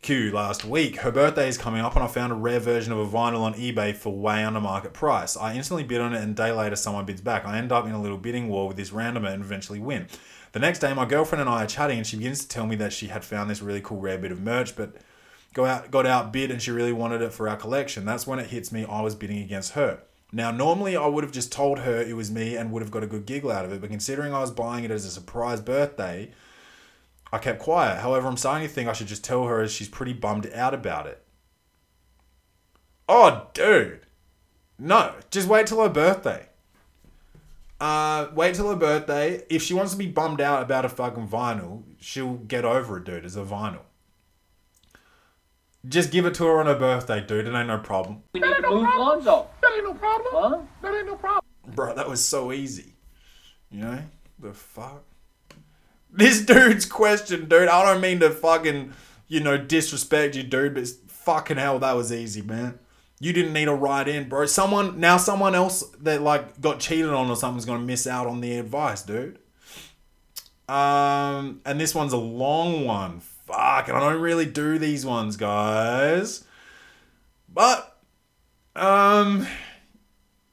Q 0.00 0.32
last 0.32 0.64
week. 0.64 0.96
Her 0.96 1.12
birthday 1.12 1.46
is 1.46 1.56
coming 1.56 1.80
up, 1.80 1.94
and 1.94 2.02
I 2.02 2.08
found 2.08 2.32
a 2.32 2.34
rare 2.34 2.58
version 2.58 2.92
of 2.92 2.98
a 2.98 3.06
vinyl 3.06 3.42
on 3.42 3.54
eBay 3.54 3.94
for 3.94 4.12
way 4.12 4.42
under 4.42 4.60
market 4.60 4.92
price. 4.92 5.36
I 5.36 5.54
instantly 5.54 5.84
bid 5.84 6.00
on 6.00 6.12
it, 6.12 6.20
and 6.20 6.34
day 6.34 6.50
later, 6.50 6.74
someone 6.74 7.04
bids 7.04 7.20
back. 7.20 7.44
I 7.44 7.56
end 7.58 7.70
up 7.70 7.86
in 7.86 7.92
a 7.92 8.02
little 8.02 8.18
bidding 8.18 8.48
war 8.48 8.66
with 8.66 8.76
this 8.76 8.90
randomer 8.90 9.32
and 9.32 9.44
eventually 9.44 9.78
win. 9.78 10.08
The 10.50 10.58
next 10.58 10.80
day, 10.80 10.92
my 10.92 11.04
girlfriend 11.04 11.40
and 11.42 11.48
I 11.48 11.62
are 11.62 11.68
chatting, 11.68 11.98
and 11.98 12.06
she 12.06 12.16
begins 12.16 12.40
to 12.40 12.48
tell 12.48 12.66
me 12.66 12.74
that 12.76 12.92
she 12.92 13.08
had 13.08 13.24
found 13.24 13.48
this 13.48 13.62
really 13.62 13.80
cool 13.80 14.00
rare 14.00 14.18
bit 14.18 14.32
of 14.32 14.40
merch, 14.40 14.74
but 14.74 14.96
go 15.54 15.66
out 15.66 15.90
got 15.92 16.04
outbid, 16.04 16.50
and 16.50 16.60
she 16.60 16.72
really 16.72 16.92
wanted 16.92 17.22
it 17.22 17.32
for 17.32 17.48
our 17.48 17.56
collection. 17.56 18.04
That's 18.04 18.26
when 18.26 18.40
it 18.40 18.48
hits 18.48 18.72
me. 18.72 18.84
I 18.84 19.02
was 19.02 19.14
bidding 19.14 19.38
against 19.38 19.74
her. 19.74 20.00
Now, 20.32 20.50
normally 20.50 20.96
I 20.96 21.06
would 21.06 21.24
have 21.24 21.32
just 21.32 21.52
told 21.52 21.80
her 21.80 22.00
it 22.00 22.16
was 22.16 22.30
me 22.30 22.56
and 22.56 22.72
would 22.72 22.82
have 22.82 22.90
got 22.90 23.02
a 23.02 23.06
good 23.06 23.26
giggle 23.26 23.50
out 23.50 23.66
of 23.66 23.72
it, 23.72 23.82
but 23.82 23.90
considering 23.90 24.32
I 24.32 24.40
was 24.40 24.50
buying 24.50 24.82
it 24.84 24.90
as 24.90 25.04
a 25.04 25.10
surprise 25.10 25.60
birthday, 25.60 26.30
I 27.30 27.38
kept 27.38 27.60
quiet. 27.60 28.00
However, 28.00 28.28
I'm 28.28 28.38
starting 28.38 28.66
to 28.66 28.72
think 28.72 28.88
I 28.88 28.94
should 28.94 29.08
just 29.08 29.24
tell 29.24 29.44
her 29.44 29.60
as 29.60 29.70
she's 29.72 29.90
pretty 29.90 30.14
bummed 30.14 30.50
out 30.54 30.72
about 30.72 31.06
it. 31.06 31.22
Oh, 33.08 33.48
dude. 33.52 34.06
No, 34.78 35.14
just 35.30 35.48
wait 35.48 35.66
till 35.66 35.82
her 35.82 35.90
birthday. 35.90 36.46
Uh, 37.78 38.28
wait 38.34 38.54
till 38.54 38.70
her 38.70 38.76
birthday. 38.76 39.44
If 39.50 39.62
she 39.62 39.74
wants 39.74 39.92
to 39.92 39.98
be 39.98 40.06
bummed 40.06 40.40
out 40.40 40.62
about 40.62 40.86
a 40.86 40.88
fucking 40.88 41.28
vinyl, 41.28 41.82
she'll 42.00 42.34
get 42.34 42.64
over 42.64 42.98
it, 42.98 43.04
dude. 43.04 43.24
It's 43.24 43.36
a 43.36 43.44
vinyl. 43.44 43.82
Just 45.88 46.12
give 46.12 46.26
it 46.26 46.34
to 46.34 46.44
her 46.44 46.60
on 46.60 46.66
her 46.66 46.78
birthday, 46.78 47.20
dude. 47.20 47.46
It 47.46 47.54
ain't 47.54 47.66
no 47.66 47.78
problem. 47.78 48.22
We 48.34 48.40
need 48.40 48.54
to 48.54 48.70
move 48.70 48.82
Lonzo. 48.82 49.48
That 49.60 49.68
That 49.68 49.72
ain't 49.74 49.84
no 49.84 49.94
problem. 49.94 50.26
Huh? 50.32 50.60
That 50.82 50.94
ain't 50.94 51.06
no 51.06 51.16
problem. 51.16 51.44
Bro, 51.74 51.94
that 51.94 52.08
was 52.08 52.24
so 52.24 52.52
easy. 52.52 52.94
You 53.70 53.80
know? 53.80 53.98
The 54.38 54.52
fuck? 54.52 55.04
This 56.10 56.42
dude's 56.42 56.84
question, 56.84 57.48
dude. 57.48 57.68
I 57.68 57.84
don't 57.84 58.00
mean 58.00 58.20
to 58.20 58.30
fucking, 58.30 58.92
you 59.28 59.40
know, 59.40 59.56
disrespect 59.56 60.36
you, 60.36 60.42
dude, 60.42 60.74
but 60.74 60.86
fucking 61.08 61.56
hell, 61.56 61.78
that 61.78 61.96
was 61.96 62.12
easy, 62.12 62.42
man. 62.42 62.78
You 63.18 63.32
didn't 63.32 63.52
need 63.52 63.66
to 63.66 63.74
write 63.74 64.08
in, 64.08 64.28
bro. 64.28 64.46
Someone 64.46 64.98
now 64.98 65.16
someone 65.16 65.54
else 65.54 65.84
that 66.00 66.22
like 66.22 66.60
got 66.60 66.80
cheated 66.80 67.10
on 67.10 67.30
or 67.30 67.36
something's 67.36 67.64
gonna 67.64 67.84
miss 67.84 68.06
out 68.06 68.26
on 68.26 68.40
the 68.40 68.56
advice, 68.58 69.02
dude. 69.02 69.38
Um, 70.68 71.60
and 71.64 71.80
this 71.80 71.94
one's 71.94 72.12
a 72.12 72.18
long 72.18 72.84
one. 72.84 73.22
Fuck, 73.52 73.88
and 73.88 73.96
I 73.96 74.00
don't 74.00 74.20
really 74.22 74.46
do 74.46 74.78
these 74.78 75.04
ones, 75.04 75.36
guys. 75.36 76.44
But 77.48 77.98
um 78.74 79.46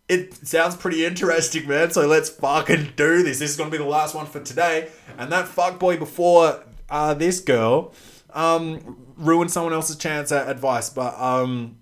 it 0.10 0.34
sounds 0.46 0.76
pretty 0.76 1.06
interesting, 1.06 1.68
man. 1.68 1.92
So 1.92 2.08
let's 2.08 2.30
fucking 2.30 2.94
do 2.96 3.24
this. 3.24 3.40
This 3.40 3.52
is 3.52 3.58
gonna 3.58 3.70
be 3.70 3.78
the 3.78 3.86
last 3.86 4.16
one 4.16 4.26
for 4.26 4.42
today. 4.42 4.90
And 5.18 5.32
that 5.32 5.46
fuckboy 5.46 6.00
before 6.00 6.64
uh, 6.90 7.14
this 7.14 7.40
girl 7.40 7.94
um, 8.34 9.14
ruined 9.16 9.52
someone 9.52 9.72
else's 9.72 9.96
chance 9.96 10.32
at 10.32 10.50
advice. 10.50 10.90
But 10.90 11.18
um, 11.20 11.78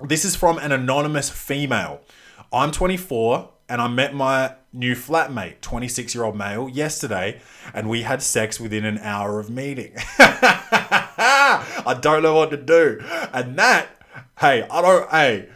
this 0.00 0.24
is 0.24 0.34
from 0.34 0.58
an 0.58 0.72
anonymous 0.72 1.28
female. 1.28 2.00
I'm 2.50 2.72
24 2.72 3.50
and 3.72 3.80
I 3.80 3.88
met 3.88 4.12
my 4.14 4.54
new 4.74 4.94
flatmate, 4.94 5.62
26 5.62 6.14
year 6.14 6.24
old 6.24 6.36
male, 6.36 6.68
yesterday, 6.68 7.40
and 7.72 7.88
we 7.88 8.02
had 8.02 8.20
sex 8.20 8.60
within 8.60 8.84
an 8.84 8.98
hour 8.98 9.40
of 9.40 9.48
meeting. 9.48 9.94
I 10.18 11.96
don't 11.98 12.22
know 12.22 12.34
what 12.34 12.50
to 12.50 12.58
do. 12.58 13.00
And 13.32 13.58
that, 13.58 13.88
hey, 14.38 14.66
I 14.70 14.82
don't, 14.82 15.10
hey, 15.10 15.48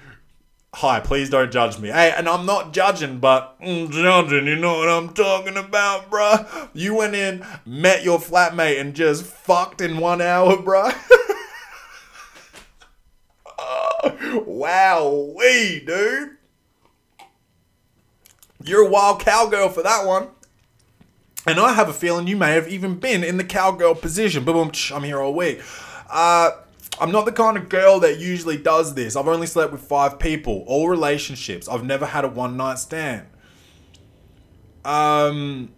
hi, 0.76 1.00
please 1.00 1.28
don't 1.28 1.52
judge 1.52 1.78
me. 1.78 1.90
Hey, 1.90 2.10
and 2.16 2.26
I'm 2.26 2.46
not 2.46 2.72
judging, 2.72 3.18
but 3.18 3.60
mm, 3.60 3.90
judging, 3.90 4.46
you 4.46 4.56
know 4.56 4.78
what 4.78 4.88
I'm 4.88 5.12
talking 5.12 5.58
about, 5.58 6.10
bruh? 6.10 6.70
You 6.72 6.94
went 6.94 7.14
in, 7.14 7.44
met 7.66 8.02
your 8.02 8.18
flatmate, 8.18 8.80
and 8.80 8.94
just 8.94 9.24
fucked 9.24 9.82
in 9.82 9.98
one 9.98 10.22
hour, 10.22 10.56
bruh. 10.56 10.96
wow, 14.46 15.34
we 15.36 15.84
dude. 15.86 16.36
You're 18.66 18.86
a 18.86 18.90
wild 18.90 19.20
cowgirl 19.20 19.68
for 19.68 19.82
that 19.82 20.04
one. 20.06 20.28
And 21.46 21.60
I 21.60 21.74
have 21.74 21.88
a 21.88 21.92
feeling 21.92 22.26
you 22.26 22.36
may 22.36 22.52
have 22.52 22.66
even 22.68 22.98
been 22.98 23.22
in 23.22 23.36
the 23.36 23.44
cowgirl 23.44 23.94
position. 23.94 24.44
Boom, 24.44 24.72
I'm 24.92 25.04
here 25.04 25.20
all 25.20 25.32
week. 25.32 25.62
Uh, 26.10 26.50
I'm 27.00 27.12
not 27.12 27.24
the 27.24 27.32
kind 27.32 27.56
of 27.56 27.68
girl 27.68 28.00
that 28.00 28.18
usually 28.18 28.56
does 28.56 28.94
this. 28.94 29.14
I've 29.14 29.28
only 29.28 29.46
slept 29.46 29.70
with 29.70 29.82
five 29.82 30.18
people, 30.18 30.64
all 30.66 30.88
relationships. 30.88 31.68
I've 31.68 31.84
never 31.84 32.06
had 32.06 32.24
a 32.24 32.28
one 32.28 32.56
night 32.56 32.78
stand. 32.80 33.28
Um, 34.84 35.72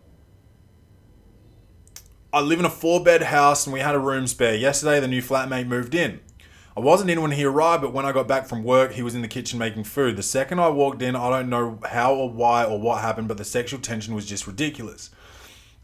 I 2.33 2.41
live 2.41 2.59
in 2.59 2.65
a 2.65 2.71
four 2.71 3.03
bed 3.03 3.23
house 3.23 3.67
and 3.67 3.75
we 3.75 3.81
had 3.81 3.95
a 3.95 3.99
room 3.99 4.27
spare. 4.27 4.55
Yesterday, 4.55 5.01
the 5.01 5.09
new 5.09 5.23
flatmate 5.23 5.67
moved 5.67 5.95
in. 5.95 6.21
I 6.79 6.81
wasn't 6.81 7.11
in 7.11 7.21
when 7.21 7.33
he 7.33 7.45
arrived, 7.45 7.83
but 7.83 7.93
when 7.93 8.07
I 8.07 8.13
got 8.13 8.29
back 8.29 8.47
from 8.47 8.63
work, 8.63 8.93
he 8.93 9.03
was 9.03 9.17
in 9.17 9.21
the 9.23 9.27
kitchen 9.27 9.59
making 9.59 9.83
food. 9.83 10.15
The 10.17 10.23
second 10.23 10.61
I 10.61 10.69
walked 10.69 11.03
in, 11.03 11.17
I 11.17 11.29
don't 11.29 11.49
know 11.49 11.81
how 11.91 12.15
or 12.15 12.31
why 12.31 12.65
or 12.65 12.79
what 12.79 13.01
happened, 13.01 13.27
but 13.27 13.37
the 13.37 13.45
sexual 13.45 13.81
tension 13.81 14.15
was 14.15 14.25
just 14.27 14.47
ridiculous. 14.47 15.11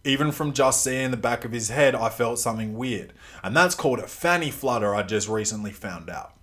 Even 0.05 0.31
from 0.31 0.53
just 0.53 0.85
seeing 0.85 1.11
the 1.11 1.17
back 1.17 1.45
of 1.45 1.51
his 1.51 1.69
head, 1.71 1.97
I 1.97 2.11
felt 2.11 2.39
something 2.39 2.75
weird. 2.77 3.13
And 3.43 3.57
that's 3.57 3.75
called 3.75 3.99
a 3.99 4.07
fanny 4.07 4.53
flutter, 4.53 4.95
I 4.95 5.03
just 5.03 5.29
recently 5.29 5.73
found 5.73 6.09
out. 6.09 6.37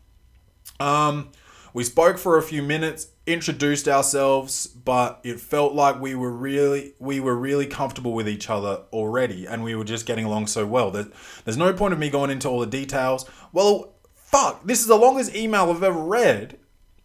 Um, 0.82 1.30
we 1.74 1.86
spoke 1.86 2.18
for 2.18 2.38
a 2.38 2.42
few 2.44 2.62
minutes, 2.62 3.08
introduced 3.26 3.88
ourselves, 3.88 4.68
but 4.68 5.22
it 5.24 5.40
felt 5.40 5.74
like 5.74 6.02
we 6.02 6.14
were 6.14 6.32
really 6.34 6.94
we 7.00 7.22
were 7.22 7.38
really 7.38 7.68
comfortable 7.68 8.12
with 8.12 8.28
each 8.28 8.50
other 8.50 8.82
already, 8.92 9.46
and 9.46 9.64
we 9.64 9.76
were 9.76 9.86
just 9.86 10.06
getting 10.06 10.26
along 10.26 10.48
so 10.48 10.66
well. 10.66 10.92
There- 10.92 11.08
There's 11.46 11.56
no 11.56 11.72
point 11.72 11.94
of 11.94 12.00
me 12.00 12.10
going 12.10 12.32
into 12.32 12.50
all 12.50 12.60
the 12.60 12.66
details. 12.66 13.26
Well, 13.54 13.94
fuck, 14.32 14.66
this 14.66 14.80
is 14.80 14.88
the 14.88 14.96
longest 14.96 15.36
email 15.36 15.70
I've 15.70 15.84
ever 15.84 16.00
read, 16.00 16.58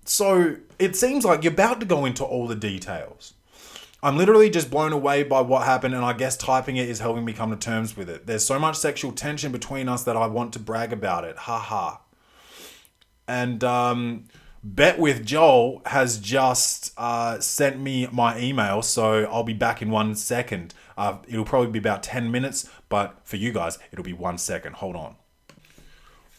so 0.04 0.56
it 0.78 0.96
seems 0.96 1.24
like 1.24 1.42
you're 1.42 1.52
about 1.52 1.80
to 1.80 1.86
go 1.86 2.04
into 2.04 2.24
all 2.24 2.46
the 2.46 2.54
details. 2.54 3.34
I'm 4.02 4.16
literally 4.16 4.50
just 4.50 4.70
blown 4.70 4.92
away 4.92 5.22
by 5.22 5.40
what 5.40 5.64
happened, 5.66 5.94
and 5.94 6.04
I 6.04 6.12
guess 6.12 6.36
typing 6.36 6.76
it 6.76 6.88
is 6.88 7.00
helping 7.00 7.24
me 7.24 7.32
come 7.32 7.50
to 7.50 7.56
terms 7.56 7.96
with 7.96 8.08
it. 8.08 8.26
There's 8.26 8.44
so 8.44 8.58
much 8.58 8.76
sexual 8.76 9.12
tension 9.12 9.50
between 9.52 9.88
us 9.88 10.04
that 10.04 10.16
I 10.16 10.26
want 10.26 10.52
to 10.52 10.58
brag 10.58 10.92
about 10.92 11.24
it. 11.24 11.36
Ha 11.36 11.58
ha. 11.58 12.00
And 13.26 13.64
um, 13.64 14.24
Bet 14.62 14.98
with 14.98 15.24
Joel 15.24 15.82
has 15.86 16.18
just 16.18 16.92
uh, 16.96 17.40
sent 17.40 17.80
me 17.80 18.08
my 18.12 18.38
email, 18.38 18.82
so 18.82 19.24
I'll 19.24 19.42
be 19.42 19.54
back 19.54 19.80
in 19.80 19.90
one 19.90 20.14
second. 20.14 20.74
Uh, 20.96 21.18
it'll 21.26 21.44
probably 21.44 21.70
be 21.70 21.78
about 21.78 22.02
10 22.02 22.30
minutes, 22.30 22.68
but 22.88 23.18
for 23.24 23.36
you 23.36 23.52
guys, 23.52 23.78
it'll 23.92 24.04
be 24.04 24.12
one 24.12 24.38
second. 24.38 24.76
Hold 24.76 24.96
on. 24.96 25.16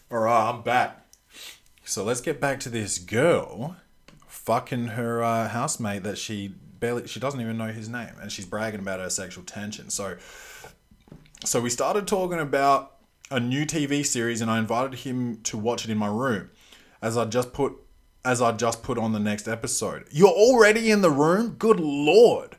All 0.09 0.19
right, 0.19 0.49
I'm 0.49 0.61
back. 0.61 1.05
So 1.83 2.01
let's 2.05 2.21
get 2.21 2.39
back 2.39 2.61
to 2.61 2.69
this 2.69 2.97
girl 2.97 3.75
fucking 4.25 4.87
her 4.89 5.21
uh, 5.21 5.49
housemate 5.49 6.03
that 6.03 6.17
she 6.17 6.47
barely 6.47 7.07
she 7.07 7.19
doesn't 7.19 7.41
even 7.41 7.57
know 7.57 7.73
his 7.73 7.89
name 7.89 8.13
and 8.21 8.31
she's 8.31 8.45
bragging 8.45 8.79
about 8.79 9.01
her 9.01 9.09
sexual 9.09 9.43
tension. 9.43 9.89
So 9.89 10.15
so 11.43 11.59
we 11.59 11.69
started 11.69 12.07
talking 12.07 12.39
about 12.39 12.95
a 13.29 13.41
new 13.41 13.65
tv 13.65 14.05
series 14.05 14.39
and 14.39 14.49
i 14.49 14.57
invited 14.57 14.99
him 14.99 15.41
to 15.43 15.57
watch 15.57 15.83
it 15.83 15.91
in 15.91 15.97
my 15.97 16.07
room 16.07 16.49
as 17.01 17.17
i 17.17 17.25
just 17.25 17.51
put 17.51 17.73
as 18.23 18.41
i 18.41 18.53
just 18.53 18.81
put 18.83 18.97
on 18.97 19.11
the 19.11 19.19
next 19.19 19.45
episode. 19.45 20.07
You're 20.09 20.29
already 20.29 20.89
in 20.89 21.01
the 21.01 21.11
room? 21.11 21.55
Good 21.59 21.81
lord. 21.81 22.55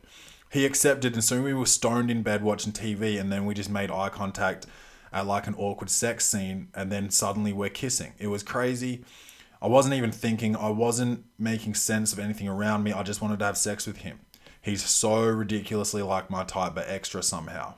He 0.52 0.66
accepted 0.66 1.14
and 1.14 1.24
soon 1.24 1.44
we 1.44 1.54
were 1.54 1.64
stoned 1.64 2.11
in 2.11 2.22
bed 2.22 2.42
watching 2.42 2.72
tv 2.72 3.18
and 3.18 3.32
then 3.32 3.46
we 3.46 3.54
just 3.54 3.70
made 3.70 3.90
eye 3.90 4.11
contact 4.11 4.66
at 5.12 5.27
like 5.27 5.47
an 5.47 5.55
awkward 5.57 5.90
sex 5.90 6.25
scene 6.25 6.68
and 6.75 6.90
then 6.92 7.11
suddenly 7.11 7.53
we're 7.53 7.68
kissing 7.68 8.12
it 8.18 8.29
was 8.29 8.42
crazy 8.42 9.05
I 9.61 9.66
wasn't 9.66 9.94
even 9.94 10.12
thinking, 10.12 10.55
I 10.55 10.71
wasn't 10.71 11.25
making 11.38 11.75
sense 11.75 12.12
of 12.12 12.18
anything 12.18 12.49
around 12.49 12.85
me. 12.85 12.92
I 12.92 13.03
just 13.03 13.21
wanted 13.21 13.40
to 13.40 13.44
have 13.44 13.59
sex 13.59 13.87
with 13.87 13.99
him. 13.99 14.21
He's 14.61 14.85
so 14.85 15.25
ridiculously 15.25 16.03
like 16.03 16.31
my 16.31 16.44
type, 16.44 16.75
but 16.75 16.88
extra 16.88 17.23
somehow. 17.23 17.75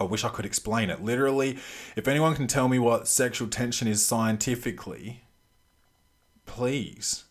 I 0.00 0.04
wish 0.04 0.24
I 0.24 0.28
could 0.28 0.46
explain 0.46 0.90
it. 0.90 1.02
Literally, 1.02 1.58
if 1.96 2.08
anyone 2.08 2.34
can 2.34 2.46
tell 2.46 2.68
me 2.68 2.78
what 2.78 3.08
sexual 3.08 3.48
tension 3.48 3.86
is 3.86 4.04
scientifically, 4.04 5.22
please. 6.46 7.24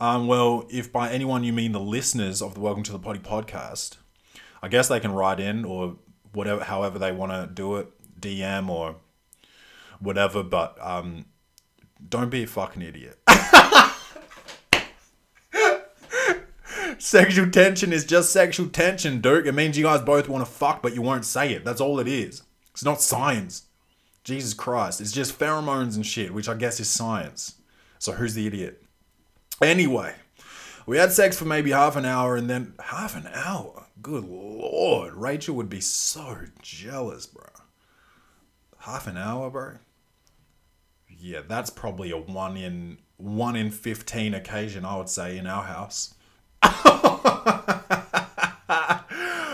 Um, 0.00 0.26
well, 0.26 0.66
if 0.70 0.92
by 0.92 1.10
anyone 1.10 1.44
you 1.44 1.52
mean 1.52 1.72
the 1.72 1.80
listeners 1.80 2.42
of 2.42 2.54
the 2.54 2.60
Welcome 2.60 2.82
to 2.84 2.92
the 2.92 2.98
Potty 2.98 3.20
podcast, 3.20 3.96
I 4.62 4.68
guess 4.68 4.88
they 4.88 5.00
can 5.00 5.12
write 5.12 5.40
in 5.40 5.64
or 5.64 5.96
whatever, 6.32 6.64
however 6.64 6.98
they 6.98 7.12
want 7.12 7.32
to 7.32 7.46
do 7.52 7.76
it, 7.76 7.93
DM 8.18 8.68
or 8.68 8.96
whatever. 10.00 10.42
But 10.42 10.76
um, 10.80 11.26
don't 12.08 12.30
be 12.30 12.44
a 12.44 12.46
fucking 12.46 12.82
idiot. 12.82 13.18
sexual 16.98 17.50
tension 17.50 17.92
is 17.92 18.04
just 18.04 18.32
sexual 18.32 18.68
tension, 18.68 19.20
Duke. 19.20 19.46
It 19.46 19.52
means 19.52 19.76
you 19.76 19.84
guys 19.84 20.00
both 20.00 20.28
want 20.28 20.44
to 20.44 20.50
fuck, 20.50 20.82
but 20.82 20.94
you 20.94 21.02
won't 21.02 21.24
say 21.24 21.52
it. 21.52 21.64
That's 21.64 21.80
all 21.80 22.00
it 22.00 22.08
is. 22.08 22.42
It's 22.72 22.84
not 22.84 23.00
science. 23.00 23.66
Jesus 24.24 24.54
Christ. 24.54 25.00
It's 25.00 25.12
just 25.12 25.38
pheromones 25.38 25.96
and 25.96 26.04
shit, 26.04 26.32
which 26.32 26.48
I 26.48 26.54
guess 26.54 26.80
is 26.80 26.88
science. 26.88 27.56
So 27.98 28.12
who's 28.12 28.34
the 28.34 28.46
idiot? 28.46 28.82
Anyway, 29.62 30.14
we 30.86 30.96
had 30.96 31.12
sex 31.12 31.38
for 31.38 31.44
maybe 31.44 31.70
half 31.70 31.94
an 31.96 32.04
hour 32.04 32.36
and 32.36 32.48
then 32.50 32.74
half 32.82 33.14
an 33.14 33.28
hour. 33.32 33.86
Good 34.02 34.24
lord. 34.24 35.14
Rachel 35.14 35.54
would 35.56 35.68
be 35.68 35.80
so 35.80 36.38
jealous, 36.60 37.26
bro. 37.26 37.44
Half 38.84 39.06
an 39.06 39.16
hour, 39.16 39.50
bro? 39.50 39.72
yeah, 41.24 41.40
that's 41.46 41.70
probably 41.70 42.10
a 42.10 42.18
one 42.18 42.58
in 42.58 42.98
one 43.16 43.56
in 43.56 43.70
fifteen 43.70 44.34
occasion, 44.34 44.84
I 44.84 44.98
would 44.98 45.08
say, 45.08 45.38
in 45.38 45.46
our 45.46 45.62
house. 45.62 46.14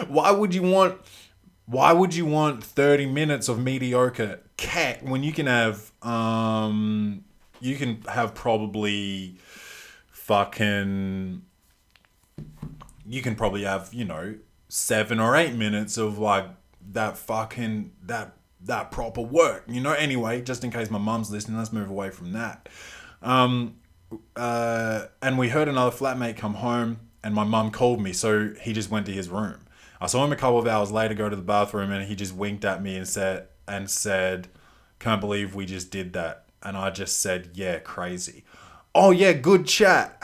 why 0.08 0.32
would 0.32 0.52
you 0.52 0.62
want? 0.62 0.98
Why 1.66 1.92
would 1.92 2.12
you 2.14 2.26
want 2.26 2.64
thirty 2.64 3.06
minutes 3.06 3.48
of 3.48 3.60
mediocre 3.60 4.40
cat 4.56 5.04
when 5.04 5.22
you 5.22 5.32
can 5.32 5.46
have 5.46 5.92
um 6.02 7.24
you 7.60 7.76
can 7.76 8.02
have 8.02 8.34
probably 8.34 9.36
fucking 10.10 11.42
you 13.06 13.22
can 13.22 13.36
probably 13.36 13.62
have 13.62 13.94
you 13.94 14.04
know 14.04 14.34
seven 14.68 15.20
or 15.20 15.36
eight 15.36 15.54
minutes 15.54 15.96
of 15.96 16.18
like 16.18 16.46
that 16.90 17.16
fucking 17.16 17.92
that 18.02 18.36
that 18.64 18.90
proper 18.90 19.20
work 19.20 19.64
you 19.68 19.80
know 19.80 19.92
anyway 19.92 20.40
just 20.40 20.64
in 20.64 20.70
case 20.70 20.90
my 20.90 20.98
mum's 20.98 21.30
listening 21.30 21.56
let's 21.56 21.72
move 21.72 21.88
away 21.88 22.10
from 22.10 22.32
that 22.32 22.68
um 23.22 23.76
uh 24.36 25.06
and 25.22 25.38
we 25.38 25.48
heard 25.48 25.68
another 25.68 25.94
flatmate 25.94 26.36
come 26.36 26.54
home 26.54 26.98
and 27.22 27.34
my 27.34 27.44
mum 27.44 27.70
called 27.70 28.00
me 28.00 28.12
so 28.12 28.52
he 28.60 28.72
just 28.72 28.90
went 28.90 29.06
to 29.06 29.12
his 29.12 29.28
room 29.28 29.60
i 30.00 30.06
saw 30.06 30.24
him 30.24 30.32
a 30.32 30.36
couple 30.36 30.58
of 30.58 30.66
hours 30.66 30.90
later 30.90 31.14
go 31.14 31.28
to 31.28 31.36
the 31.36 31.42
bathroom 31.42 31.90
and 31.90 32.06
he 32.06 32.14
just 32.14 32.34
winked 32.34 32.64
at 32.64 32.82
me 32.82 32.96
and 32.96 33.08
said 33.08 33.46
and 33.66 33.88
said 33.90 34.48
can't 34.98 35.20
believe 35.20 35.54
we 35.54 35.64
just 35.64 35.90
did 35.90 36.12
that 36.12 36.44
and 36.62 36.76
i 36.76 36.90
just 36.90 37.20
said 37.20 37.50
yeah 37.54 37.78
crazy 37.78 38.44
Oh 38.94 39.10
yeah, 39.12 39.32
good 39.32 39.66
chat. 39.66 40.16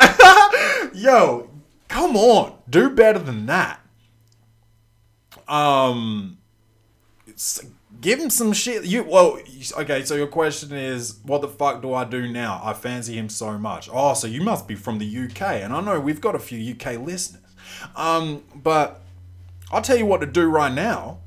Yo, 0.94 1.50
come 1.88 2.16
on, 2.16 2.58
do 2.68 2.90
better 2.90 3.18
than 3.18 3.46
that. 3.46 3.80
Um, 5.46 6.38
give 8.00 8.18
him 8.18 8.30
some 8.30 8.52
shit. 8.52 8.84
You 8.84 9.04
well, 9.04 9.38
okay. 9.78 10.04
So 10.04 10.14
your 10.14 10.26
question 10.26 10.72
is, 10.72 11.18
what 11.22 11.40
the 11.40 11.48
fuck 11.48 11.82
do 11.82 11.94
I 11.94 12.04
do 12.04 12.30
now? 12.30 12.60
I 12.62 12.72
fancy 12.72 13.18
him 13.18 13.28
so 13.28 13.58
much. 13.58 13.88
Oh, 13.92 14.14
so 14.14 14.26
you 14.26 14.42
must 14.42 14.68
be 14.68 14.74
from 14.74 14.98
the 14.98 15.06
UK, 15.06 15.42
and 15.62 15.72
I 15.72 15.80
know 15.80 16.00
we've 16.00 16.20
got 16.20 16.34
a 16.34 16.38
few 16.38 16.74
UK 16.74 16.98
listeners. 17.00 17.42
Um, 17.94 18.44
but 18.54 19.02
I'll 19.70 19.82
tell 19.82 19.96
you 19.96 20.06
what 20.06 20.20
to 20.20 20.26
do 20.26 20.48
right 20.48 20.72
now 20.72 21.18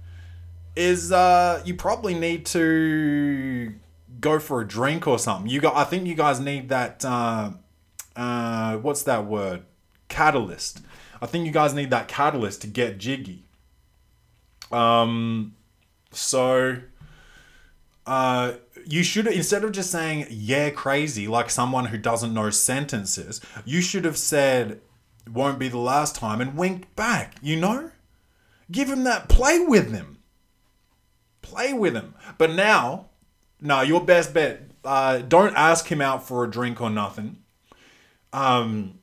is 0.76 1.12
uh 1.12 1.62
you 1.66 1.74
probably 1.74 2.14
need 2.14 2.46
to 2.46 3.74
go 4.20 4.40
for 4.40 4.62
a 4.62 4.68
drink 4.68 5.08
or 5.08 5.20
something. 5.20 5.50
You 5.50 5.60
got 5.60 5.76
I 5.76 5.84
think 5.84 6.08
you 6.08 6.16
guys 6.16 6.40
need 6.40 6.70
that 6.70 7.04
uh 7.04 7.52
uh 8.16 8.78
what's 8.78 9.04
that 9.04 9.26
word? 9.26 9.64
Catalyst. 10.08 10.82
I 11.22 11.26
think 11.26 11.46
you 11.46 11.52
guys 11.52 11.74
need 11.74 11.90
that 11.90 12.08
catalyst 12.08 12.62
to 12.62 12.68
get 12.68 12.98
jiggy. 12.98 13.44
Um 14.72 15.56
so 16.12 16.78
uh 18.06 18.54
you 18.86 19.04
should 19.04 19.28
instead 19.28 19.64
of 19.64 19.72
just 19.72 19.92
saying 19.92 20.26
yeah 20.30 20.70
crazy 20.70 21.28
like 21.28 21.50
someone 21.50 21.86
who 21.86 21.98
doesn't 21.98 22.34
know 22.34 22.50
sentences, 22.50 23.42
you 23.66 23.82
should 23.82 24.06
have 24.06 24.18
said 24.18 24.82
won't 25.32 25.60
be 25.60 25.68
the 25.68 25.78
last 25.78 26.16
time 26.16 26.42
and 26.42 26.58
winked 26.58 26.96
back, 26.96 27.36
you 27.42 27.56
know? 27.56 27.92
Give 28.72 28.90
him 28.90 29.04
that 29.04 29.30
play 29.30 29.60
with 29.60 29.92
him 29.92 30.20
play 31.50 31.74
with 31.74 31.94
him. 31.94 32.16
But 32.38 32.52
now, 32.52 33.08
no, 33.60 33.82
your 33.82 34.04
best 34.04 34.34
bet. 34.34 34.62
Uh, 34.84 35.20
don't 35.20 35.56
ask 35.56 35.88
him 35.92 36.02
out 36.02 36.26
for 36.26 36.44
a 36.44 36.50
drink 36.50 36.80
or 36.80 36.90
nothing. 36.90 37.38
Um, 38.32 39.00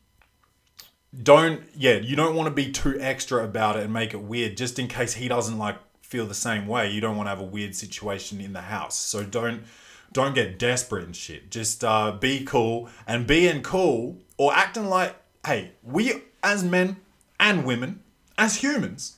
don't 1.22 1.62
yeah, 1.74 1.94
you 1.94 2.16
don't 2.16 2.34
want 2.34 2.46
to 2.46 2.54
be 2.54 2.70
too 2.70 2.96
extra 3.00 3.44
about 3.44 3.76
it 3.76 3.84
and 3.84 3.92
make 3.92 4.14
it 4.14 4.22
weird, 4.22 4.57
just 4.57 4.78
in 4.78 4.88
case 4.88 5.14
he 5.14 5.28
doesn't 5.28 5.59
like 5.59 5.76
feel 6.07 6.26
the 6.26 6.34
same 6.34 6.66
way. 6.66 6.90
You 6.90 7.00
don't 7.00 7.16
want 7.16 7.26
to 7.26 7.30
have 7.30 7.40
a 7.40 7.44
weird 7.44 7.74
situation 7.74 8.40
in 8.40 8.52
the 8.52 8.62
house, 8.62 8.96
so 8.96 9.24
don't 9.24 9.64
don't 10.12 10.34
get 10.34 10.59
desperate 10.59 11.04
and 11.04 11.14
shit. 11.14 11.50
Just 11.50 11.82
uh, 11.84 12.12
be 12.12 12.44
cool 12.44 12.88
and 13.07 13.26
being 13.26 13.61
cool 13.62 14.18
or 14.38 14.54
acting 14.54 14.86
like 14.86 15.16
hey, 15.44 15.72
we 15.82 16.22
as 16.42 16.64
men 16.64 16.96
and 17.38 17.64
women, 17.64 18.02
as 18.38 18.57
humans, 18.57 19.16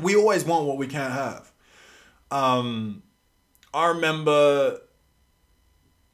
we 0.00 0.16
always 0.16 0.44
want 0.44 0.66
what 0.66 0.76
we 0.76 0.86
can't 0.86 1.12
have. 1.12 1.52
Um, 2.30 3.02
I 3.72 3.88
remember, 3.88 4.80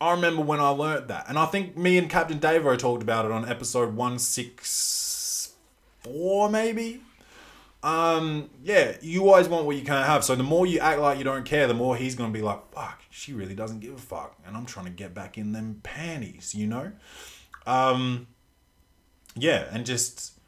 I 0.01 0.12
remember 0.12 0.43
when 0.43 0.61
I 0.61 0.68
learnt 0.68 1.09
that, 1.09 1.26
and 1.28 1.39
I 1.39 1.47
think 1.47 1.76
me 1.76 1.99
and 1.99 2.09
Captain 2.09 2.39
Davo 2.39 2.76
talked 2.78 3.03
about 3.03 3.24
it 3.24 3.33
on 3.33 3.49
episode 3.49 3.95
one 3.95 4.18
six 4.18 5.55
four, 6.01 6.51
maybe. 6.51 7.03
Um, 7.83 8.51
yeah, 8.62 8.97
you 9.01 9.26
always 9.28 9.49
want 9.49 9.64
what 9.64 9.76
you 9.76 9.83
can't 9.83 10.07
have. 10.07 10.22
So 10.24 10.35
the 10.35 10.43
more 10.43 10.66
you 10.66 10.81
act 10.81 11.01
like 11.01 11.18
you 11.18 11.24
don't 11.24 11.45
care, 11.45 11.66
the 11.66 11.74
more 11.74 11.97
he's 11.97 12.14
gonna 12.14 12.33
be 12.33 12.43
like, 12.43 12.72
"Fuck, 12.72 13.03
she 13.11 13.33
really 13.33 13.55
doesn't 13.55 13.81
give 13.81 13.95
a 13.95 13.99
fuck," 13.99 14.39
and 14.47 14.57
I'm 14.57 14.66
trying 14.66 14.87
to 14.87 14.93
get 14.93 15.14
back 15.14 15.39
in 15.39 15.53
them 15.53 15.81
panties, 15.83 16.55
you 16.55 16.66
know. 16.66 16.93
Um, 17.66 18.26
yeah, 19.35 19.66
and 19.70 19.87
just, 19.87 20.39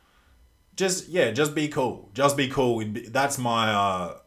just 0.76 1.09
yeah, 1.09 1.30
just 1.30 1.55
be 1.55 1.68
cool. 1.68 2.11
Just 2.12 2.37
be 2.37 2.49
cool. 2.49 2.85
That's 3.09 3.39
my 3.39 3.72
uh 3.72 4.18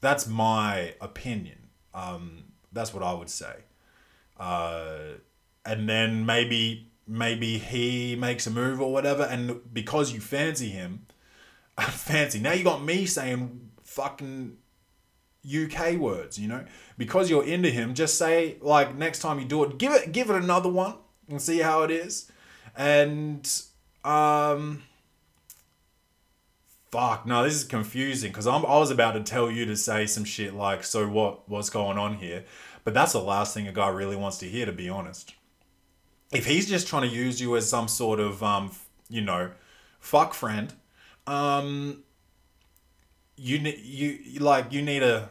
that's 0.00 0.26
my 0.26 0.94
opinion. 1.00 1.68
Um, 1.94 2.44
that's 2.72 2.92
what 2.92 3.02
I 3.02 3.14
would 3.14 3.30
say. 3.30 3.54
Uh, 4.38 5.14
and 5.64 5.88
then 5.88 6.26
maybe 6.26 6.90
maybe 7.06 7.58
he 7.58 8.16
makes 8.16 8.46
a 8.46 8.50
move 8.50 8.80
or 8.80 8.92
whatever, 8.92 9.22
and 9.24 9.60
because 9.72 10.12
you 10.12 10.20
fancy 10.20 10.68
him, 10.68 11.06
fancy. 11.80 12.40
Now 12.40 12.52
you 12.52 12.64
got 12.64 12.82
me 12.82 13.06
saying 13.06 13.70
fucking 13.82 14.56
UK 15.46 15.94
words, 15.94 16.38
you 16.38 16.48
know, 16.48 16.64
because 16.96 17.28
you're 17.28 17.44
into 17.44 17.70
him. 17.70 17.94
Just 17.94 18.18
say 18.18 18.56
like 18.60 18.96
next 18.96 19.20
time 19.20 19.38
you 19.38 19.44
do 19.44 19.64
it, 19.64 19.78
give 19.78 19.92
it 19.92 20.12
give 20.12 20.30
it 20.30 20.36
another 20.36 20.68
one 20.68 20.96
and 21.28 21.40
see 21.40 21.58
how 21.58 21.82
it 21.82 21.90
is, 21.90 22.30
and 22.76 23.62
um 24.04 24.82
fuck 26.94 27.26
no 27.26 27.42
this 27.42 27.54
is 27.54 27.64
confusing 27.64 28.30
because 28.30 28.46
i'm 28.46 28.64
i 28.66 28.78
was 28.78 28.92
about 28.92 29.12
to 29.12 29.22
tell 29.22 29.50
you 29.50 29.66
to 29.66 29.76
say 29.76 30.06
some 30.06 30.22
shit 30.22 30.54
like 30.54 30.84
so 30.84 31.08
what 31.08 31.48
what's 31.48 31.68
going 31.68 31.98
on 31.98 32.14
here 32.14 32.44
but 32.84 32.94
that's 32.94 33.12
the 33.12 33.20
last 33.20 33.52
thing 33.52 33.66
a 33.66 33.72
guy 33.72 33.88
really 33.88 34.14
wants 34.14 34.38
to 34.38 34.46
hear 34.46 34.64
to 34.64 34.70
be 34.70 34.88
honest 34.88 35.34
if 36.32 36.46
he's 36.46 36.68
just 36.68 36.86
trying 36.86 37.02
to 37.02 37.08
use 37.08 37.40
you 37.40 37.56
as 37.56 37.68
some 37.68 37.88
sort 37.88 38.20
of 38.20 38.44
um 38.44 38.70
you 39.08 39.20
know 39.20 39.50
fuck 39.98 40.34
friend 40.34 40.72
um 41.26 42.02
you 43.36 43.58
need 43.58 43.78
you 43.80 44.38
like 44.40 44.72
you 44.72 44.82
need 44.82 45.02
a 45.02 45.28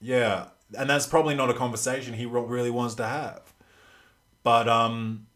yeah 0.00 0.46
and 0.76 0.88
that's 0.88 1.06
probably 1.06 1.34
not 1.34 1.50
a 1.50 1.54
conversation 1.54 2.14
he 2.14 2.26
really 2.26 2.70
wants 2.70 2.94
to 2.94 3.06
have 3.06 3.52
but 4.42 4.68
um 4.68 5.26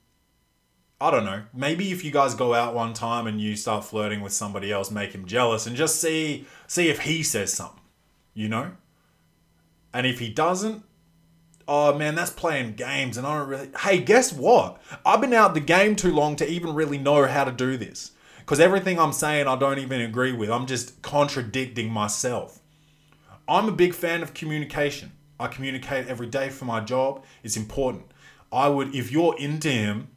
I 1.02 1.10
don't 1.10 1.24
know. 1.24 1.42
Maybe 1.52 1.90
if 1.90 2.04
you 2.04 2.12
guys 2.12 2.36
go 2.36 2.54
out 2.54 2.76
one 2.76 2.94
time 2.94 3.26
and 3.26 3.40
you 3.40 3.56
start 3.56 3.84
flirting 3.84 4.20
with 4.20 4.32
somebody 4.32 4.70
else, 4.70 4.88
make 4.88 5.10
him 5.10 5.26
jealous 5.26 5.66
and 5.66 5.74
just 5.74 6.00
see 6.00 6.46
see 6.68 6.90
if 6.90 7.00
he 7.00 7.24
says 7.24 7.52
something, 7.52 7.82
you 8.34 8.48
know? 8.48 8.70
And 9.92 10.06
if 10.06 10.20
he 10.20 10.28
doesn't, 10.28 10.84
oh 11.66 11.98
man, 11.98 12.14
that's 12.14 12.30
playing 12.30 12.74
games 12.74 13.16
and 13.16 13.26
I 13.26 13.36
don't 13.36 13.48
really 13.48 13.70
Hey, 13.80 13.98
guess 13.98 14.32
what? 14.32 14.80
I've 15.04 15.20
been 15.20 15.32
out 15.32 15.54
the 15.54 15.60
game 15.60 15.96
too 15.96 16.12
long 16.12 16.36
to 16.36 16.48
even 16.48 16.72
really 16.72 16.98
know 16.98 17.26
how 17.26 17.42
to 17.42 17.50
do 17.50 17.76
this. 17.76 18.12
Cuz 18.46 18.60
everything 18.60 18.98
I'm 18.98 19.12
saying 19.12 19.46
I 19.46 19.56
don't 19.56 19.78
even 19.78 20.00
agree 20.00 20.32
with. 20.32 20.50
I'm 20.50 20.66
just 20.66 21.02
contradicting 21.02 21.90
myself. 21.90 22.60
I'm 23.48 23.68
a 23.68 23.72
big 23.72 23.94
fan 23.94 24.22
of 24.22 24.34
communication. 24.34 25.12
I 25.38 25.48
communicate 25.48 26.06
every 26.06 26.28
day 26.28 26.48
for 26.48 26.64
my 26.64 26.80
job. 26.80 27.24
It's 27.42 27.56
important. 27.56 28.04
I 28.52 28.68
would 28.68 28.94
if 28.94 29.10
you're 29.10 29.36
into 29.38 29.70
him, 29.70 30.08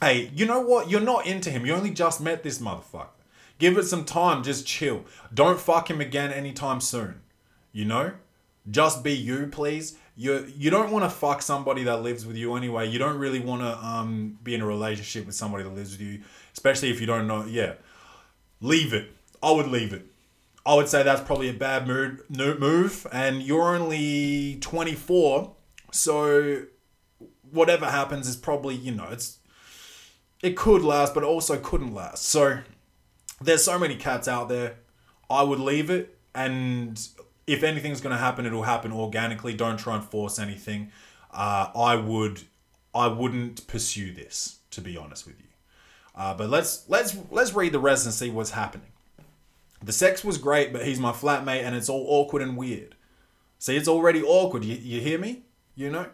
Hey, 0.00 0.30
you 0.34 0.46
know 0.46 0.60
what? 0.60 0.88
You're 0.88 1.00
not 1.00 1.26
into 1.26 1.50
him. 1.50 1.66
You 1.66 1.74
only 1.74 1.90
just 1.90 2.22
met 2.22 2.42
this 2.42 2.58
motherfucker. 2.58 3.08
Give 3.58 3.76
it 3.76 3.84
some 3.84 4.06
time. 4.06 4.42
Just 4.42 4.66
chill. 4.66 5.04
Don't 5.34 5.60
fuck 5.60 5.90
him 5.90 6.00
again 6.00 6.32
anytime 6.32 6.80
soon. 6.80 7.20
You 7.72 7.84
know? 7.84 8.12
Just 8.70 9.04
be 9.04 9.12
you, 9.12 9.48
please. 9.48 9.98
You 10.16 10.50
you 10.56 10.70
don't 10.70 10.90
want 10.90 11.04
to 11.04 11.10
fuck 11.10 11.42
somebody 11.42 11.84
that 11.84 12.02
lives 12.02 12.26
with 12.26 12.36
you 12.36 12.54
anyway. 12.54 12.88
You 12.88 12.98
don't 12.98 13.18
really 13.18 13.40
want 13.40 13.62
to 13.62 13.76
um 13.84 14.38
be 14.42 14.54
in 14.54 14.60
a 14.62 14.66
relationship 14.66 15.26
with 15.26 15.34
somebody 15.34 15.64
that 15.64 15.70
lives 15.70 15.92
with 15.92 16.00
you, 16.00 16.20
especially 16.52 16.90
if 16.90 17.00
you 17.00 17.06
don't 17.06 17.26
know. 17.26 17.44
Yeah, 17.44 17.74
leave 18.60 18.92
it. 18.92 19.12
I 19.42 19.52
would 19.52 19.68
leave 19.68 19.92
it. 19.92 20.06
I 20.66 20.74
would 20.74 20.88
say 20.88 21.02
that's 21.02 21.22
probably 21.22 21.48
a 21.48 21.54
bad 21.54 21.86
mood 21.86 22.22
move, 22.28 23.06
and 23.12 23.42
you're 23.42 23.74
only 23.74 24.58
24, 24.60 25.54
so 25.90 26.62
whatever 27.50 27.86
happens 27.86 28.28
is 28.28 28.36
probably 28.36 28.74
you 28.74 28.92
know 28.92 29.08
it's 29.10 29.38
it 30.42 30.56
could 30.56 30.82
last, 30.82 31.14
but 31.14 31.22
also 31.22 31.58
couldn't 31.58 31.94
last. 31.94 32.24
So 32.24 32.60
there's 33.40 33.64
so 33.64 33.78
many 33.78 33.96
cats 33.96 34.28
out 34.28 34.48
there. 34.48 34.76
I 35.28 35.42
would 35.42 35.60
leave 35.60 35.90
it, 35.90 36.18
and 36.34 37.00
if 37.46 37.62
anything's 37.62 38.00
gonna 38.00 38.18
happen, 38.18 38.46
it'll 38.46 38.62
happen 38.62 38.92
organically. 38.92 39.54
Don't 39.54 39.78
try 39.78 39.96
and 39.96 40.04
force 40.04 40.38
anything. 40.38 40.92
Uh, 41.30 41.68
I 41.74 41.96
would, 41.96 42.42
I 42.94 43.06
wouldn't 43.06 43.66
pursue 43.66 44.12
this, 44.12 44.58
to 44.72 44.80
be 44.80 44.96
honest 44.96 45.26
with 45.26 45.38
you. 45.38 45.49
Uh, 46.14 46.34
but 46.34 46.50
let's 46.50 46.88
let's 46.88 47.16
let's 47.30 47.54
read 47.54 47.72
the 47.72 47.78
rest 47.78 48.04
and 48.04 48.14
see 48.14 48.30
what's 48.30 48.50
happening. 48.50 48.88
The 49.82 49.92
sex 49.92 50.22
was 50.22 50.36
great, 50.36 50.72
but 50.72 50.84
he's 50.84 51.00
my 51.00 51.12
flatmate, 51.12 51.62
and 51.62 51.74
it's 51.74 51.88
all 51.88 52.04
awkward 52.08 52.42
and 52.42 52.56
weird. 52.56 52.94
See, 53.58 53.76
it's 53.76 53.88
already 53.88 54.22
awkward. 54.22 54.64
You, 54.64 54.76
you 54.76 55.00
hear 55.00 55.18
me? 55.18 55.42
You 55.74 55.90
know. 55.90 56.06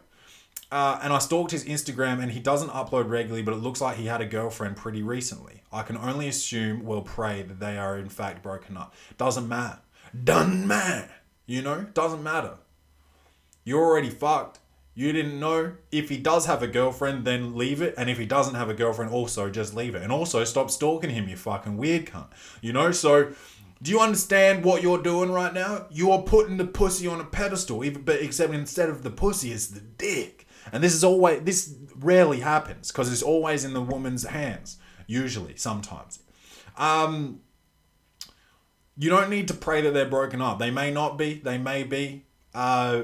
Uh, 0.70 0.98
and 1.00 1.12
I 1.12 1.18
stalked 1.18 1.52
his 1.52 1.64
Instagram, 1.64 2.20
and 2.20 2.32
he 2.32 2.40
doesn't 2.40 2.70
upload 2.70 3.08
regularly, 3.08 3.42
but 3.42 3.54
it 3.54 3.58
looks 3.58 3.80
like 3.80 3.96
he 3.96 4.06
had 4.06 4.20
a 4.20 4.26
girlfriend 4.26 4.76
pretty 4.76 5.02
recently. 5.02 5.62
I 5.72 5.82
can 5.82 5.96
only 5.96 6.28
assume, 6.28 6.84
well, 6.84 7.02
pray 7.02 7.42
that 7.42 7.60
they 7.60 7.78
are 7.78 7.98
in 7.98 8.08
fact 8.08 8.42
broken 8.42 8.76
up. 8.76 8.94
Doesn't 9.16 9.48
matter. 9.48 9.78
Doesn't 10.24 10.66
matter. 10.66 11.10
You 11.46 11.62
know, 11.62 11.86
doesn't 11.94 12.22
matter. 12.22 12.54
You're 13.64 13.84
already 13.84 14.10
fucked. 14.10 14.58
You 14.98 15.12
didn't 15.12 15.38
know. 15.38 15.74
If 15.92 16.08
he 16.08 16.16
does 16.16 16.46
have 16.46 16.62
a 16.62 16.66
girlfriend, 16.66 17.26
then 17.26 17.54
leave 17.54 17.82
it. 17.82 17.94
And 17.98 18.08
if 18.08 18.16
he 18.16 18.24
doesn't 18.24 18.54
have 18.54 18.70
a 18.70 18.74
girlfriend, 18.74 19.12
also 19.12 19.50
just 19.50 19.74
leave 19.74 19.94
it. 19.94 20.02
And 20.02 20.10
also 20.10 20.42
stop 20.44 20.70
stalking 20.70 21.10
him, 21.10 21.28
you 21.28 21.36
fucking 21.36 21.76
weird 21.76 22.06
cunt. 22.06 22.28
You 22.62 22.72
know, 22.72 22.90
so 22.92 23.34
do 23.82 23.90
you 23.90 24.00
understand 24.00 24.64
what 24.64 24.82
you're 24.82 25.02
doing 25.02 25.30
right 25.30 25.52
now? 25.52 25.84
You 25.90 26.12
are 26.12 26.22
putting 26.22 26.56
the 26.56 26.64
pussy 26.64 27.06
on 27.06 27.20
a 27.20 27.24
pedestal, 27.24 27.84
even 27.84 28.02
but 28.02 28.22
except 28.22 28.54
instead 28.54 28.88
of 28.88 29.02
the 29.02 29.10
pussy, 29.10 29.52
it's 29.52 29.66
the 29.66 29.80
dick. 29.80 30.46
And 30.72 30.82
this 30.82 30.94
is 30.94 31.04
always 31.04 31.42
this 31.42 31.74
rarely 31.96 32.40
happens 32.40 32.90
because 32.90 33.12
it's 33.12 33.22
always 33.22 33.66
in 33.66 33.74
the 33.74 33.82
woman's 33.82 34.24
hands. 34.24 34.78
Usually, 35.06 35.56
sometimes. 35.56 36.20
Um, 36.78 37.40
you 38.96 39.10
don't 39.10 39.28
need 39.28 39.48
to 39.48 39.54
pray 39.54 39.82
that 39.82 39.92
they're 39.92 40.08
broken 40.08 40.40
up. 40.40 40.58
They 40.58 40.70
may 40.70 40.90
not 40.90 41.18
be. 41.18 41.34
They 41.34 41.58
may 41.58 41.82
be. 41.84 42.24
Uh, 42.54 43.02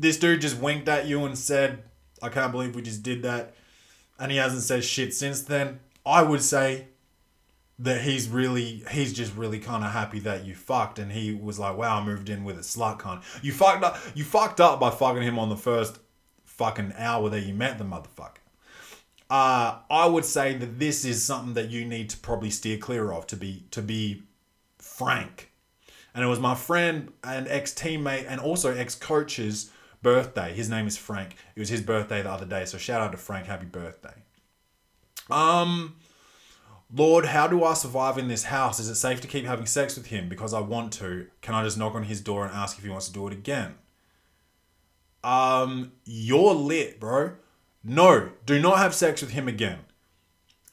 this 0.00 0.18
dude 0.18 0.40
just 0.40 0.58
winked 0.58 0.88
at 0.88 1.06
you 1.06 1.24
and 1.24 1.38
said, 1.38 1.82
I 2.22 2.28
can't 2.28 2.52
believe 2.52 2.74
we 2.74 2.82
just 2.82 3.02
did 3.02 3.22
that. 3.22 3.54
And 4.18 4.32
he 4.32 4.38
hasn't 4.38 4.62
said 4.62 4.84
shit 4.84 5.14
since 5.14 5.42
then. 5.42 5.80
I 6.04 6.22
would 6.22 6.42
say 6.42 6.88
that 7.78 8.00
he's 8.00 8.28
really 8.28 8.82
he's 8.90 9.12
just 9.12 9.34
really 9.36 9.58
kind 9.58 9.84
of 9.84 9.90
happy 9.90 10.18
that 10.20 10.44
you 10.46 10.54
fucked 10.54 10.98
and 10.98 11.12
he 11.12 11.34
was 11.34 11.58
like 11.58 11.76
wow 11.76 12.00
i 12.00 12.04
moved 12.04 12.30
in 12.30 12.42
with 12.42 12.56
a 12.56 12.62
slut 12.62 12.98
cunt 12.98 13.22
you 13.42 13.52
fucked 13.52 13.84
up 13.84 13.98
you 14.14 14.24
fucked 14.24 14.60
up 14.60 14.80
by 14.80 14.88
fucking 14.88 15.22
him 15.22 15.38
on 15.38 15.50
the 15.50 15.56
first 15.56 15.98
fucking 16.44 16.92
hour 16.96 17.28
that 17.28 17.40
you 17.40 17.52
met 17.52 17.76
the 17.76 17.84
motherfucker 17.84 18.38
uh 19.28 19.76
i 19.90 20.06
would 20.06 20.24
say 20.24 20.56
that 20.56 20.78
this 20.78 21.04
is 21.04 21.22
something 21.22 21.52
that 21.52 21.68
you 21.68 21.84
need 21.84 22.08
to 22.08 22.16
probably 22.16 22.48
steer 22.48 22.78
clear 22.78 23.12
of 23.12 23.26
to 23.26 23.36
be 23.36 23.64
to 23.70 23.82
be 23.82 24.22
frank 24.78 25.50
and 26.14 26.24
it 26.24 26.28
was 26.28 26.40
my 26.40 26.54
friend 26.54 27.12
and 27.22 27.46
ex-teammate 27.48 28.24
and 28.26 28.40
also 28.40 28.74
ex-coach's 28.74 29.70
birthday 30.06 30.54
his 30.54 30.70
name 30.70 30.86
is 30.86 30.96
frank 30.96 31.34
it 31.54 31.60
was 31.60 31.68
his 31.68 31.82
birthday 31.82 32.22
the 32.22 32.30
other 32.30 32.46
day 32.46 32.64
so 32.64 32.78
shout 32.78 33.00
out 33.00 33.10
to 33.10 33.18
frank 33.18 33.46
happy 33.46 33.66
birthday 33.66 34.14
um 35.30 35.96
Lord, 36.94 37.26
how 37.26 37.48
do 37.48 37.64
I 37.64 37.74
survive 37.74 38.16
in 38.16 38.28
this 38.28 38.44
house? 38.44 38.78
Is 38.78 38.88
it 38.88 38.94
safe 38.94 39.20
to 39.20 39.26
keep 39.26 39.44
having 39.44 39.66
sex 39.66 39.96
with 39.96 40.06
him 40.06 40.28
because 40.28 40.54
I 40.54 40.60
want 40.60 40.92
to? 40.94 41.26
Can 41.42 41.54
I 41.54 41.64
just 41.64 41.76
knock 41.76 41.96
on 41.96 42.04
his 42.04 42.20
door 42.20 42.46
and 42.46 42.54
ask 42.54 42.78
if 42.78 42.84
he 42.84 42.90
wants 42.90 43.08
to 43.08 43.12
do 43.12 43.26
it 43.26 43.32
again? 43.32 43.74
Um, 45.24 45.92
you're 46.04 46.54
lit, 46.54 47.00
bro. 47.00 47.32
No, 47.82 48.30
do 48.44 48.60
not 48.60 48.78
have 48.78 48.94
sex 48.94 49.20
with 49.20 49.32
him 49.32 49.48
again. 49.48 49.80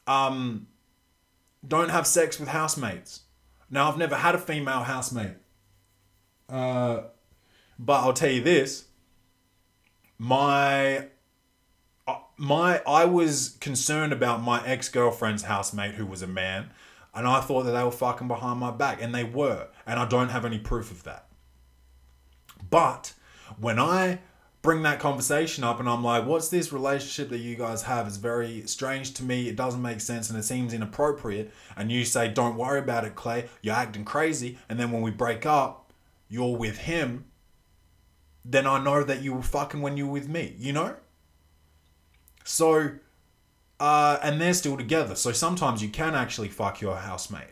Um, 0.05 0.67
don't 1.67 1.89
have 1.89 2.05
sex 2.05 2.39
with 2.39 2.49
housemates. 2.49 3.21
Now, 3.71 3.89
I've 3.89 3.97
never 3.97 4.15
had 4.15 4.35
a 4.35 4.39
female 4.39 4.83
housemate. 4.83 5.37
Uh, 6.47 7.01
but 7.79 8.01
I'll 8.01 8.13
tell 8.13 8.29
you 8.29 8.43
this. 8.43 8.85
My 10.17 11.07
uh, 12.07 12.19
my 12.37 12.81
I 12.85 13.05
was 13.05 13.57
concerned 13.59 14.13
about 14.13 14.41
my 14.41 14.65
ex 14.65 14.89
girlfriend's 14.89 15.43
housemate 15.43 15.95
who 15.95 16.05
was 16.05 16.21
a 16.21 16.27
man, 16.27 16.71
and 17.13 17.27
I 17.27 17.41
thought 17.41 17.63
that 17.63 17.71
they 17.71 17.83
were 17.83 17.91
fucking 17.91 18.27
behind 18.27 18.59
my 18.59 18.71
back, 18.71 19.01
and 19.01 19.13
they 19.13 19.23
were, 19.23 19.67
and 19.85 19.99
I 19.99 20.05
don't 20.05 20.29
have 20.29 20.45
any 20.45 20.59
proof 20.59 20.91
of 20.91 21.03
that. 21.03 21.27
But 22.69 23.13
when 23.59 23.79
I 23.79 24.19
bring 24.63 24.81
that 24.81 24.97
conversation 24.97 25.63
up 25.63 25.79
and 25.79 25.89
I'm 25.89 26.03
like, 26.03 26.25
what's 26.25 26.47
this 26.47 26.71
relationship 26.71 27.29
that 27.29 27.39
you 27.39 27.55
guys 27.55 27.83
have? 27.83 28.07
It's 28.07 28.15
very 28.15 28.65
strange 28.65 29.13
to 29.15 29.23
me. 29.23 29.49
It 29.49 29.57
doesn't 29.57 29.81
make 29.81 29.99
sense 29.99 30.29
and 30.29 30.39
it 30.39 30.43
seems 30.43 30.73
inappropriate. 30.73 31.51
And 31.75 31.91
you 31.91 32.05
say, 32.05 32.29
don't 32.29 32.57
worry 32.57 32.79
about 32.79 33.03
it, 33.03 33.13
Clay. 33.13 33.49
You're 33.61 33.75
acting 33.75 34.05
crazy. 34.05 34.57
And 34.69 34.79
then 34.79 34.89
when 34.91 35.01
we 35.01 35.11
break 35.11 35.45
up, 35.45 35.91
you're 36.29 36.55
with 36.55 36.77
him. 36.77 37.25
Then 38.45 38.67
I 38.67 38.83
know 38.83 39.03
that 39.03 39.21
you 39.21 39.33
were 39.33 39.41
fucking 39.41 39.81
when 39.81 39.97
you 39.97 40.07
were 40.07 40.13
with 40.13 40.27
me, 40.27 40.55
you 40.57 40.73
know? 40.73 40.95
So, 42.43 42.91
uh, 43.79 44.19
and 44.21 44.39
they're 44.39 44.53
still 44.53 44.77
together. 44.77 45.15
So 45.15 45.31
sometimes 45.31 45.81
you 45.81 45.89
can 45.89 46.13
actually 46.13 46.49
fuck 46.49 46.81
your 46.81 46.97
housemate. 46.97 47.47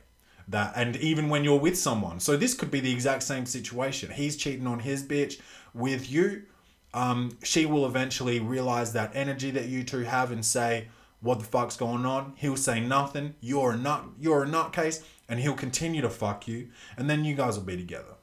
That 0.47 0.73
and 0.75 0.97
even 0.97 1.29
when 1.29 1.45
you're 1.45 1.59
with 1.59 1.77
someone. 1.77 2.19
So 2.19 2.35
this 2.35 2.53
could 2.53 2.71
be 2.71 2.81
the 2.81 2.91
exact 2.91 3.23
same 3.23 3.45
situation. 3.45 4.11
He's 4.11 4.35
cheating 4.35 4.67
on 4.67 4.79
his 4.79 5.03
bitch 5.03 5.39
with 5.73 6.11
you. 6.11 6.43
Um, 6.93 7.37
she 7.41 7.65
will 7.65 7.85
eventually 7.85 8.39
realize 8.39 8.91
that 8.93 9.11
energy 9.15 9.51
that 9.51 9.67
you 9.67 9.83
two 9.83 10.01
have 10.01 10.29
and 10.31 10.43
say, 10.43 10.89
"What 11.21 11.39
the 11.39 11.45
fuck's 11.45 11.77
going 11.77 12.05
on?" 12.05 12.33
He'll 12.35 12.57
say 12.57 12.81
nothing. 12.81 13.35
You're 13.39 13.73
a 13.73 13.77
nut. 13.77 14.03
You're 14.19 14.43
a 14.43 14.47
nutcase, 14.47 15.01
and 15.29 15.39
he'll 15.39 15.53
continue 15.53 16.01
to 16.01 16.09
fuck 16.09 16.49
you, 16.49 16.69
and 16.97 17.09
then 17.09 17.23
you 17.23 17.35
guys 17.35 17.57
will 17.57 17.65
be 17.65 17.77
together. 17.77 18.15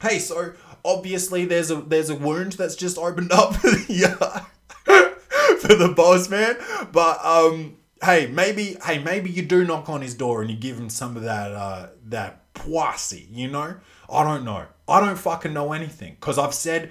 Hey, 0.00 0.20
so 0.20 0.52
obviously 0.84 1.44
there's 1.44 1.70
a 1.70 1.76
there's 1.76 2.10
a 2.10 2.14
wound 2.14 2.52
that's 2.52 2.76
just 2.76 2.98
opened 2.98 3.32
up. 3.32 3.54
yeah. 3.88 4.44
for 5.60 5.74
the 5.74 5.92
boss 5.94 6.28
man. 6.28 6.56
But 6.92 7.24
um, 7.24 7.76
hey, 8.02 8.26
maybe 8.26 8.76
hey 8.84 8.98
maybe 8.98 9.30
you 9.30 9.42
do 9.42 9.64
knock 9.64 9.88
on 9.88 10.02
his 10.02 10.14
door 10.14 10.40
and 10.40 10.50
you 10.50 10.56
give 10.56 10.78
him 10.78 10.90
some 10.90 11.16
of 11.16 11.22
that 11.22 11.52
uh, 11.52 11.88
that 12.06 12.52
poissy, 12.54 13.28
you 13.30 13.48
know? 13.48 13.76
I 14.10 14.24
don't 14.24 14.44
know. 14.44 14.66
I 14.88 15.00
don't 15.00 15.18
fucking 15.18 15.52
know 15.52 15.72
anything 15.72 16.16
because 16.18 16.38
I've 16.38 16.54
said 16.54 16.90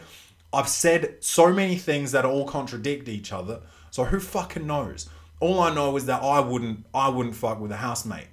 I've 0.53 0.69
said 0.69 1.17
so 1.19 1.51
many 1.51 1.77
things 1.77 2.11
that 2.11 2.25
all 2.25 2.45
contradict 2.45 3.09
each 3.09 3.33
other. 3.33 3.61
So 3.91 4.05
who 4.05 4.19
fucking 4.19 4.67
knows? 4.67 5.09
All 5.39 5.59
I 5.59 5.73
know 5.73 5.95
is 5.97 6.05
that 6.05 6.23
I 6.23 6.39
wouldn't 6.39 6.85
I 6.93 7.09
wouldn't 7.09 7.35
fuck 7.35 7.59
with 7.59 7.71
a 7.71 7.77
housemate. 7.77 8.27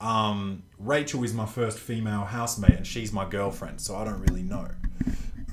Um, 0.00 0.62
Rachel 0.78 1.22
is 1.24 1.34
my 1.34 1.44
first 1.44 1.78
female 1.78 2.24
housemate 2.24 2.76
and 2.76 2.86
she's 2.86 3.12
my 3.12 3.28
girlfriend, 3.28 3.80
so 3.80 3.96
I 3.96 4.04
don't 4.04 4.20
really 4.20 4.42
know. 4.42 4.68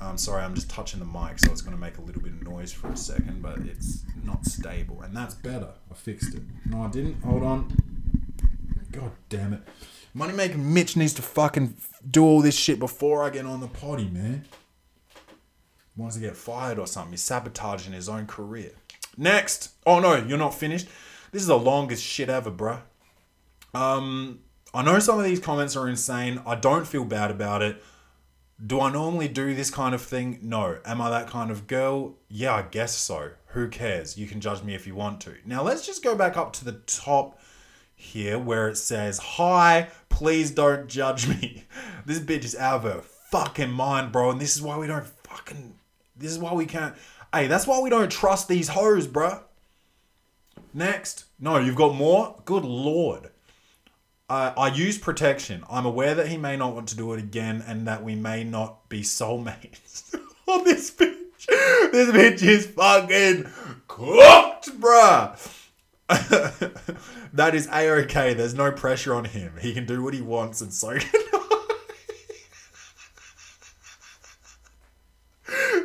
I'm 0.00 0.18
sorry, 0.18 0.42
I'm 0.42 0.54
just 0.54 0.70
touching 0.70 1.00
the 1.00 1.06
mic, 1.06 1.38
so 1.38 1.50
it's 1.50 1.62
going 1.62 1.76
to 1.76 1.80
make 1.80 1.98
a 1.98 2.00
little 2.00 2.22
bit 2.22 2.32
of 2.32 2.42
noise 2.42 2.72
for 2.72 2.88
a 2.88 2.96
second, 2.96 3.42
but 3.42 3.58
it's 3.58 4.04
not 4.24 4.44
stable, 4.46 5.02
and 5.02 5.16
that's 5.16 5.34
better. 5.34 5.70
I 5.90 5.94
fixed 5.94 6.34
it. 6.34 6.42
No, 6.66 6.82
I 6.82 6.88
didn't. 6.88 7.22
Hold 7.22 7.42
on. 7.42 7.76
God 8.92 9.12
damn 9.28 9.52
it. 9.52 9.60
Money 10.14 10.32
Moneymaker 10.32 10.56
Mitch 10.56 10.96
needs 10.96 11.12
to 11.14 11.22
fucking 11.22 11.76
do 12.08 12.24
all 12.24 12.40
this 12.40 12.56
shit 12.56 12.78
before 12.78 13.22
I 13.22 13.30
get 13.30 13.46
on 13.46 13.60
the 13.60 13.68
potty, 13.68 14.08
man. 14.08 14.44
Wants 15.96 16.16
to 16.16 16.22
get 16.22 16.36
fired 16.36 16.78
or 16.78 16.86
something. 16.86 17.12
He's 17.12 17.22
sabotaging 17.22 17.92
his 17.92 18.08
own 18.08 18.26
career. 18.26 18.70
Next. 19.16 19.72
Oh 19.84 19.98
no, 19.98 20.14
you're 20.14 20.38
not 20.38 20.54
finished. 20.54 20.86
This 21.32 21.42
is 21.42 21.48
the 21.48 21.58
longest 21.58 22.02
shit 22.02 22.28
ever, 22.28 22.50
bruh. 22.50 22.80
Um, 23.74 24.40
I 24.72 24.82
know 24.82 24.98
some 24.98 25.18
of 25.18 25.24
these 25.24 25.40
comments 25.40 25.76
are 25.76 25.88
insane. 25.88 26.40
I 26.46 26.54
don't 26.54 26.86
feel 26.86 27.04
bad 27.04 27.30
about 27.30 27.62
it. 27.62 27.82
Do 28.64 28.80
I 28.80 28.90
normally 28.90 29.28
do 29.28 29.54
this 29.54 29.70
kind 29.70 29.94
of 29.94 30.02
thing? 30.02 30.40
No. 30.42 30.78
Am 30.84 31.00
I 31.00 31.10
that 31.10 31.28
kind 31.28 31.50
of 31.50 31.68
girl? 31.68 32.16
Yeah, 32.28 32.54
I 32.54 32.62
guess 32.62 32.94
so. 32.96 33.30
Who 33.48 33.68
cares? 33.68 34.18
You 34.18 34.26
can 34.26 34.40
judge 34.40 34.62
me 34.62 34.74
if 34.74 34.86
you 34.86 34.96
want 34.96 35.20
to. 35.22 35.34
Now 35.44 35.62
let's 35.62 35.86
just 35.86 36.02
go 36.02 36.16
back 36.16 36.36
up 36.36 36.52
to 36.54 36.64
the 36.64 36.80
top 36.86 37.38
here 37.94 38.38
where 38.38 38.68
it 38.68 38.76
says, 38.76 39.18
Hi, 39.18 39.88
please 40.08 40.50
don't 40.50 40.88
judge 40.88 41.28
me. 41.28 41.64
This 42.06 42.20
bitch 42.20 42.44
is 42.44 42.56
out 42.56 42.76
of 42.76 42.82
her 42.84 43.02
fucking 43.02 43.70
mind, 43.70 44.12
bro. 44.12 44.30
And 44.30 44.40
this 44.40 44.56
is 44.56 44.62
why 44.62 44.78
we 44.78 44.86
don't 44.86 45.06
fucking. 45.24 45.74
This 46.16 46.30
is 46.32 46.38
why 46.38 46.54
we 46.54 46.64
can't. 46.64 46.94
Hey, 47.34 47.46
that's 47.48 47.66
why 47.66 47.80
we 47.80 47.90
don't 47.90 48.10
trust 48.10 48.48
these 48.48 48.68
hoes, 48.68 49.06
bruh. 49.06 49.42
Next. 50.72 51.26
No, 51.38 51.58
you've 51.58 51.76
got 51.76 51.94
more? 51.94 52.40
Good 52.46 52.64
lord. 52.64 53.28
Uh, 54.30 54.52
I 54.58 54.68
use 54.68 54.98
protection. 54.98 55.64
I'm 55.70 55.86
aware 55.86 56.14
that 56.14 56.28
he 56.28 56.36
may 56.36 56.56
not 56.56 56.74
want 56.74 56.88
to 56.88 56.96
do 56.96 57.14
it 57.14 57.18
again 57.18 57.64
and 57.66 57.86
that 57.88 58.04
we 58.04 58.14
may 58.14 58.44
not 58.44 58.86
be 58.90 59.00
soulmates. 59.00 60.14
oh, 60.48 60.62
this 60.64 60.90
bitch. 60.90 61.14
This 61.46 62.10
bitch 62.10 62.42
is 62.42 62.66
fucking 62.66 63.50
cooked, 63.86 64.78
bruh. 64.78 65.38
that 67.32 67.54
is 67.54 67.68
a-okay. 67.68 68.34
There's 68.34 68.54
no 68.54 68.70
pressure 68.70 69.14
on 69.14 69.24
him. 69.24 69.54
He 69.62 69.72
can 69.72 69.86
do 69.86 70.02
what 70.02 70.12
he 70.12 70.20
wants 70.20 70.60
and 70.60 70.74
so 70.74 70.98
can 70.98 71.10
I. 71.14 71.76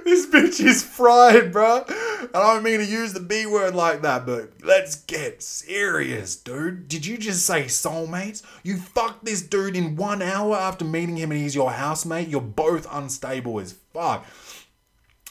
this 0.03 0.27
bitch 0.27 0.59
is 0.59 0.83
fried, 0.83 1.53
bruh. 1.53 1.87
I 2.35 2.39
don't 2.39 2.63
mean 2.63 2.79
to 2.79 2.85
use 2.85 3.13
the 3.13 3.19
B 3.19 3.45
word 3.45 3.75
like 3.75 4.01
that, 4.01 4.25
but 4.25 4.53
let's 4.63 4.95
get 4.95 5.43
serious, 5.43 6.35
dude. 6.35 6.87
Did 6.87 7.05
you 7.05 7.15
just 7.17 7.45
say 7.45 7.65
soulmates? 7.65 8.41
You 8.63 8.77
fucked 8.77 9.23
this 9.23 9.43
dude 9.43 9.75
in 9.75 9.95
one 9.95 10.23
hour 10.23 10.55
after 10.55 10.83
meeting 10.83 11.17
him 11.17 11.31
and 11.31 11.39
he's 11.39 11.53
your 11.53 11.69
housemate? 11.71 12.29
You're 12.29 12.41
both 12.41 12.87
unstable 12.91 13.59
as 13.59 13.73
fuck. 13.93 14.25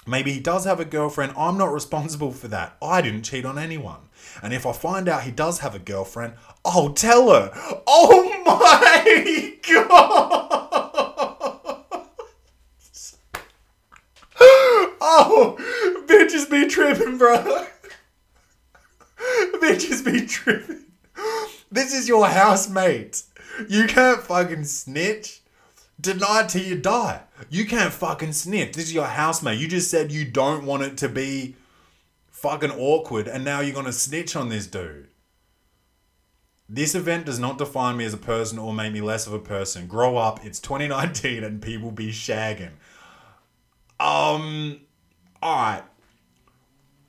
Maybe 0.07 0.33
he 0.33 0.39
does 0.39 0.65
have 0.65 0.79
a 0.79 0.85
girlfriend. 0.85 1.33
I'm 1.37 1.59
not 1.59 1.73
responsible 1.73 2.31
for 2.31 2.47
that. 2.49 2.77
I 2.81 3.03
didn't 3.03 3.23
cheat 3.23 3.45
on 3.45 3.59
anyone. 3.59 4.01
And 4.41 4.53
if 4.53 4.65
I 4.65 4.73
find 4.73 5.09
out 5.09 5.25
he 5.25 5.33
does 5.33 5.59
have 5.59 5.75
a 5.75 5.81
girlfriend, 5.81 6.35
I'll 6.65 6.91
tell 6.91 7.31
her. 7.31 7.51
Oh 7.87 8.43
my 8.47 9.57
god! 9.69 10.59
Oh, 15.05 15.57
bitches 16.13 16.51
be 16.51 16.67
tripping, 16.69 17.19
bro. 17.19 17.67
bitches 19.61 20.05
be 20.05 20.27
tripping. 20.27 20.85
This 21.71 21.95
is 21.95 22.09
your 22.09 22.27
housemate. 22.27 23.23
You 23.69 23.87
can't 23.87 24.23
fucking 24.23 24.65
snitch. 24.65 25.41
Deny 26.01 26.45
till 26.49 26.63
you 26.63 26.77
die. 26.77 27.23
You 27.49 27.65
can't 27.65 27.93
fucking 27.93 28.33
snitch. 28.33 28.75
This 28.75 28.87
is 28.87 28.95
your 28.95 29.07
housemate. 29.07 29.59
You 29.59 29.69
just 29.69 29.91
said 29.91 30.11
you 30.13 30.25
don't 30.25 30.67
want 30.67 30.83
it 30.83 30.97
to 30.99 31.09
be 31.09 31.57
fucking 32.31 32.73
awkward, 32.73 33.29
and 33.29 33.45
now 33.45 33.61
you're 33.61 33.75
gonna 33.75 33.93
snitch 33.93 34.35
on 34.35 34.49
this 34.49 34.67
dude. 34.67 35.09
This 36.69 36.95
event 36.95 37.27
does 37.27 37.39
not 37.39 37.59
define 37.59 37.99
me 37.99 38.05
as 38.05 38.15
a 38.15 38.19
person 38.19 38.59
or 38.59 38.73
make 38.73 38.93
me 38.93 39.01
less 39.01 39.27
of 39.27 39.33
a 39.33 39.39
person. 39.39 39.87
Grow 39.87 40.17
up. 40.17 40.45
It's 40.45 40.59
2019 40.59 41.45
and 41.45 41.61
people 41.61 41.91
be 41.91 42.09
shagging. 42.09 42.73
Um, 44.01 44.81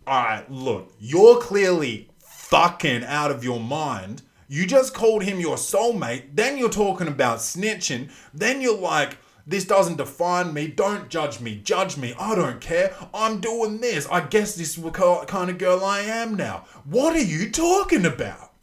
alright. 0.08 0.50
Alright, 0.50 0.52
look, 0.52 0.94
you're 1.00 1.40
clearly 1.40 2.10
fucking 2.20 3.04
out 3.04 3.32
of 3.32 3.44
your 3.44 3.60
mind. 3.60 4.22
You 4.48 4.68
just 4.68 4.94
called 4.94 5.24
him 5.24 5.40
your 5.40 5.56
soulmate, 5.56 6.36
then 6.36 6.58
you're 6.58 6.70
talking 6.70 7.08
about 7.08 7.40
snitching, 7.40 8.12
then 8.34 8.62
you're 8.62 8.78
like, 8.78 9.18
This 9.46 9.66
doesn't 9.66 9.98
define 9.98 10.54
me. 10.54 10.68
Don't 10.68 11.10
judge 11.10 11.42
me. 11.42 11.60
Judge 11.64 11.98
me. 11.98 12.14
I 12.18 12.36
don't 12.36 12.62
care. 12.62 12.96
I'm 13.14 13.42
doing 13.42 13.82
this. 13.82 14.08
I 14.10 14.22
guess 14.22 14.56
this 14.56 14.78
is 14.78 14.84
the 14.84 14.92
kind 14.92 15.50
of 15.50 15.58
girl 15.58 15.84
I 15.84 16.02
am 16.02 16.36
now. 16.36 16.66
What 16.86 17.16
are 17.16 17.22
you 17.22 17.52
talking 17.52 18.06
about? 18.06 18.54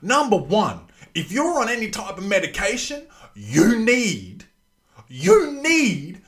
Number 0.00 0.36
one, 0.36 0.80
if 1.14 1.30
you're 1.32 1.60
on 1.60 1.68
any 1.68 1.90
type 1.90 2.16
of 2.16 2.24
medication, 2.24 3.06
you 3.34 3.78
need, 3.78 4.44
you 5.08 5.60
need 5.60 6.22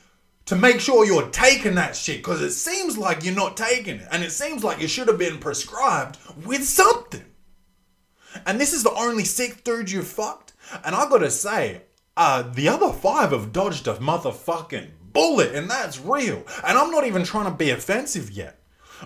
to 0.45 0.55
make 0.55 0.79
sure 0.79 1.05
you're 1.05 1.29
taking 1.29 1.75
that 1.75 1.95
shit 1.95 2.17
because 2.17 2.41
it 2.41 2.51
seems 2.51 2.97
like 2.97 3.23
you're 3.23 3.35
not 3.35 3.55
taking 3.55 3.97
it. 3.97 4.07
And 4.11 4.23
it 4.23 4.31
seems 4.31 4.63
like 4.63 4.81
you 4.81 4.87
should 4.87 5.07
have 5.07 5.17
been 5.17 5.37
prescribed 5.37 6.17
with 6.45 6.63
something. 6.63 7.25
And 8.45 8.59
this 8.59 8.73
is 8.73 8.83
the 8.83 8.93
only 8.93 9.23
sick 9.23 9.63
dude 9.63 9.91
you 9.91 10.01
fucked. 10.01 10.53
And 10.83 10.95
I 10.95 11.07
gotta 11.09 11.31
say, 11.31 11.83
uh, 12.17 12.43
the 12.43 12.69
other 12.69 12.91
five 12.91 13.31
have 13.31 13.53
dodged 13.53 13.87
a 13.87 13.95
motherfucking 13.95 14.89
bullet, 15.13 15.55
and 15.55 15.69
that's 15.69 15.99
real. 15.99 16.43
And 16.65 16.77
I'm 16.77 16.91
not 16.91 17.05
even 17.05 17.23
trying 17.23 17.45
to 17.45 17.57
be 17.57 17.69
offensive 17.69 18.31
yet. 18.31 18.59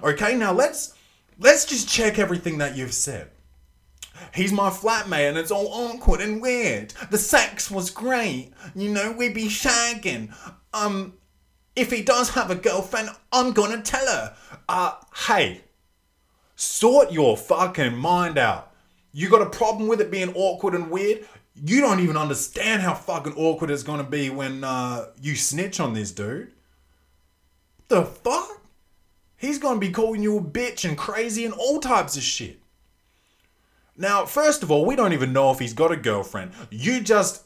Okay, 0.03 0.35
now 0.35 0.51
let's 0.51 0.93
let's 1.39 1.65
just 1.65 1.87
check 1.89 2.19
everything 2.19 2.57
that 2.59 2.75
you've 2.75 2.93
said. 2.93 3.31
He's 4.33 4.53
my 4.53 4.69
flatmate 4.69 5.29
and 5.29 5.37
it's 5.37 5.51
all 5.51 5.67
awkward 5.67 6.21
and 6.21 6.41
weird. 6.41 6.93
The 7.11 7.17
sex 7.17 7.69
was 7.69 7.89
great. 7.89 8.53
You 8.73 8.89
know, 8.89 9.11
we'd 9.11 9.33
be 9.33 9.45
shagging. 9.45 10.33
Um, 10.73 11.13
if 11.75 11.91
he 11.91 12.01
does 12.01 12.29
have 12.29 12.51
a 12.51 12.55
girlfriend, 12.55 13.09
I'm 13.31 13.51
gonna 13.51 13.81
tell 13.81 14.05
her. 14.05 14.35
Uh, 14.67 14.93
hey, 15.27 15.61
sort 16.55 17.11
your 17.11 17.35
fucking 17.37 17.95
mind 17.95 18.37
out. 18.37 18.71
You 19.11 19.29
got 19.29 19.41
a 19.41 19.49
problem 19.49 19.87
with 19.87 20.01
it 20.01 20.11
being 20.11 20.33
awkward 20.33 20.75
and 20.75 20.89
weird? 20.89 21.25
You 21.55 21.81
don't 21.81 22.01
even 22.01 22.17
understand 22.17 22.81
how 22.81 22.93
fucking 22.93 23.35
awkward 23.35 23.71
it's 23.71 23.83
gonna 23.83 24.03
be 24.03 24.29
when 24.29 24.63
uh, 24.63 25.07
you 25.21 25.35
snitch 25.35 25.79
on 25.79 25.93
this 25.93 26.11
dude. 26.11 26.51
The 27.87 28.03
fuck? 28.03 28.61
He's 29.37 29.59
gonna 29.59 29.79
be 29.79 29.91
calling 29.91 30.23
you 30.23 30.37
a 30.37 30.41
bitch 30.41 30.87
and 30.87 30.97
crazy 30.97 31.45
and 31.45 31.53
all 31.53 31.79
types 31.79 32.17
of 32.17 32.23
shit. 32.23 32.59
Now, 33.97 34.25
first 34.25 34.63
of 34.63 34.71
all, 34.71 34.85
we 34.85 34.95
don't 34.95 35.13
even 35.13 35.31
know 35.31 35.51
if 35.51 35.59
he's 35.59 35.73
got 35.73 35.91
a 35.91 35.95
girlfriend. 35.95 36.51
You 36.69 36.99
just 36.99 37.43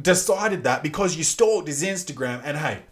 decided 0.00 0.64
that 0.64 0.82
because 0.82 1.16
you 1.16 1.24
stalked 1.24 1.68
his 1.68 1.82
Instagram, 1.82 2.40
and 2.44 2.56
hey, 2.56 2.84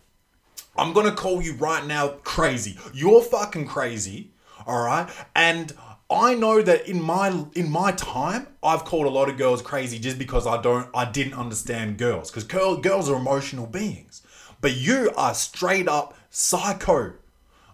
I'm 0.79 0.93
gonna 0.93 1.13
call 1.13 1.43
you 1.43 1.55
right 1.55 1.85
now 1.85 2.09
crazy. 2.23 2.79
You're 2.95 3.23
fucking 3.23 3.67
crazy, 3.67 4.31
all 4.67 4.85
right? 4.85 5.11
And 5.35 5.73
I 6.11 6.35
know 6.35 6.63
that 6.63 6.89
in 6.89 7.03
my 7.03 7.45
in 7.55 7.71
my 7.71 7.93
time, 7.93 8.47
I've 8.63 8.85
called 8.85 9.07
a 9.07 9.11
lot 9.11 9.29
of 9.29 9.37
girls 9.37 9.61
crazy 9.61 9.99
just 9.99 10.19
because 10.19 10.47
I 10.47 10.63
don't 10.63 10.89
I 10.95 11.05
didn't 11.11 11.35
understand 11.35 11.99
girls 11.99 12.31
because 12.31 12.45
girl, 12.45 12.77
girls 12.77 13.11
are 13.11 13.17
emotional 13.17 13.67
beings. 13.67 14.23
But 14.61 14.77
you 14.77 15.13
are 15.17 15.35
straight 15.35 15.89
up 15.89 16.17
psycho. 16.31 17.15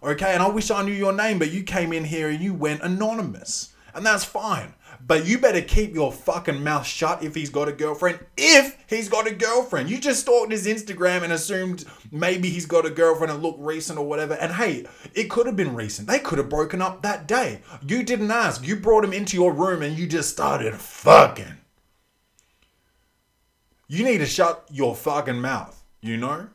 Okay, 0.02 0.34
and 0.34 0.42
I 0.42 0.48
wish 0.48 0.70
I 0.70 0.82
knew 0.82 0.92
your 0.92 1.12
name, 1.12 1.38
but 1.38 1.50
you 1.50 1.62
came 1.62 1.92
in 1.92 2.05
here 2.05 2.28
and 2.28 2.40
you 2.40 2.52
went 2.52 2.82
anonymous. 2.82 3.72
And 3.94 4.05
that's 4.05 4.24
fine. 4.24 4.74
But 5.07 5.26
you 5.26 5.38
better 5.38 5.61
keep 5.61 5.94
your 5.94 6.11
fucking 6.11 6.64
mouth 6.64 6.86
shut 6.86 7.22
if 7.22 7.34
he's 7.34 7.50
got 7.50 7.68
a 7.68 7.72
girlfriend. 7.72 8.20
If 8.38 8.82
he's 8.88 9.11
got 9.11 9.26
a 9.26 9.34
girlfriend. 9.34 9.90
You 9.90 9.98
just 9.98 10.20
stalked 10.20 10.50
his 10.50 10.66
Instagram 10.66 11.22
and 11.22 11.32
assumed 11.32 11.84
maybe 12.11 12.48
he's 12.48 12.64
got 12.64 12.86
a 12.86 12.90
girlfriend 12.90 13.30
and 13.30 13.42
looked 13.42 13.61
recent 13.61 13.98
or 13.98 14.07
whatever. 14.07 14.32
And 14.34 14.52
hey, 14.52 14.86
it 15.12 15.28
could 15.28 15.44
have 15.46 15.57
been 15.57 15.74
recent. 15.74 16.09
They 16.09 16.20
could 16.20 16.38
have 16.38 16.48
broken 16.48 16.80
up 16.80 17.02
that 17.02 17.28
day. 17.28 17.61
You 17.86 18.02
didn't 18.02 18.30
ask. 18.30 18.66
You 18.66 18.76
brought 18.76 19.05
him 19.05 19.12
into 19.12 19.36
your 19.36 19.52
room 19.52 19.82
and 19.82 19.98
you 19.98 20.07
just 20.07 20.30
started 20.30 20.74
fucking. 20.74 21.59
You 23.88 24.05
need 24.05 24.18
to 24.18 24.26
shut 24.26 24.64
your 24.70 24.94
fucking 24.96 25.40
mouth, 25.40 25.84
you 26.00 26.16
know? 26.16 26.48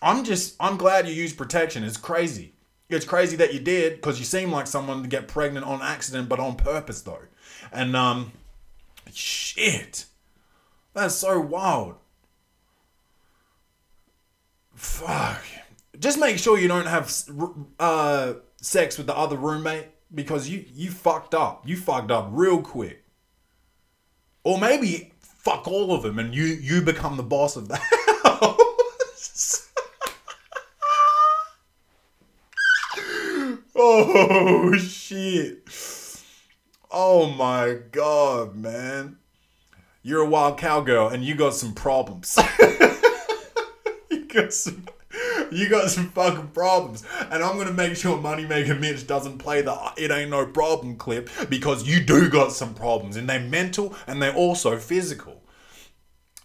I'm 0.00 0.24
just, 0.24 0.56
I'm 0.58 0.78
glad 0.78 1.06
you 1.06 1.12
used 1.12 1.36
protection. 1.36 1.84
It's 1.84 1.98
crazy. 1.98 2.54
It's 2.88 3.04
crazy 3.04 3.36
that 3.36 3.52
you 3.52 3.60
did 3.60 3.96
because 3.96 4.18
you 4.18 4.24
seem 4.24 4.50
like 4.50 4.66
someone 4.66 5.02
to 5.02 5.08
get 5.08 5.28
pregnant 5.28 5.66
on 5.66 5.82
accident, 5.82 6.30
but 6.30 6.40
on 6.40 6.56
purpose 6.56 7.02
though. 7.02 7.20
And 7.72 7.96
um, 7.96 8.32
shit, 9.12 10.06
that's 10.94 11.14
so 11.14 11.40
wild. 11.40 11.96
Fuck. 14.74 15.42
Just 15.98 16.18
make 16.18 16.38
sure 16.38 16.58
you 16.58 16.68
don't 16.68 16.86
have 16.86 17.12
uh 17.80 18.34
sex 18.60 18.96
with 18.96 19.06
the 19.06 19.16
other 19.16 19.36
roommate 19.36 19.86
because 20.14 20.48
you 20.48 20.64
you 20.72 20.90
fucked 20.90 21.34
up. 21.34 21.66
You 21.66 21.76
fucked 21.76 22.10
up 22.10 22.28
real 22.30 22.62
quick. 22.62 23.04
Or 24.44 24.58
maybe 24.58 25.12
fuck 25.20 25.66
all 25.66 25.92
of 25.92 26.02
them 26.02 26.18
and 26.18 26.34
you 26.34 26.44
you 26.44 26.82
become 26.82 27.16
the 27.16 27.22
boss 27.22 27.56
of 27.56 27.68
the 27.68 27.76
house. 28.24 29.70
oh 33.76 34.76
shit. 34.76 35.68
Oh 36.90 37.28
my 37.30 37.76
god, 37.92 38.56
man. 38.56 39.18
You're 40.02 40.22
a 40.22 40.28
wild 40.28 40.58
cowgirl 40.58 41.08
and 41.08 41.22
you 41.22 41.34
got 41.34 41.54
some 41.54 41.74
problems. 41.74 42.38
you 44.10 44.24
got 44.24 44.54
some 44.54 44.86
you 45.50 45.68
got 45.68 45.90
some 45.90 46.08
fucking 46.10 46.48
problems. 46.48 47.04
And 47.30 47.42
I'm 47.42 47.58
gonna 47.58 47.72
make 47.72 47.96
sure 47.96 48.16
Moneymaker 48.16 48.78
Mitch 48.78 49.06
doesn't 49.06 49.38
play 49.38 49.60
the 49.60 49.76
it 49.98 50.10
ain't 50.10 50.30
no 50.30 50.46
problem 50.46 50.96
clip 50.96 51.28
because 51.50 51.86
you 51.86 52.02
do 52.02 52.30
got 52.30 52.52
some 52.52 52.74
problems 52.74 53.16
and 53.16 53.28
they're 53.28 53.40
mental 53.40 53.94
and 54.06 54.22
they're 54.22 54.34
also 54.34 54.78
physical. 54.78 55.42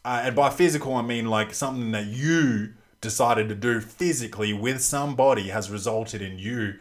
Uh, 0.03 0.23
and 0.25 0.35
by 0.35 0.49
physical 0.49 0.95
I 0.95 1.03
mean 1.03 1.27
like 1.27 1.53
something 1.53 1.91
that 1.91 2.07
you 2.07 2.73
decided 2.99 3.47
to 3.47 3.55
do 3.55 3.79
physically 3.79 4.51
with 4.51 4.81
somebody 4.81 5.49
has 5.49 5.71
resulted 5.71 6.21
in 6.21 6.37
you 6.37 6.75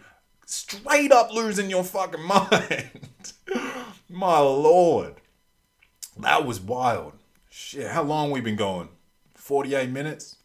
straight 0.53 1.11
up 1.11 1.33
losing 1.33 1.71
your 1.71 1.85
fucking 1.85 2.23
mind. 2.27 2.91
My 4.09 4.39
lord. 4.39 5.15
That 6.19 6.45
was 6.45 6.61
wild. 6.61 7.15
Shit, 7.51 7.91
how 7.91 8.03
long 8.03 8.31
we 8.31 8.41
been 8.41 8.57
going? 8.57 8.91
48 9.35 9.91
minutes? 9.91 10.37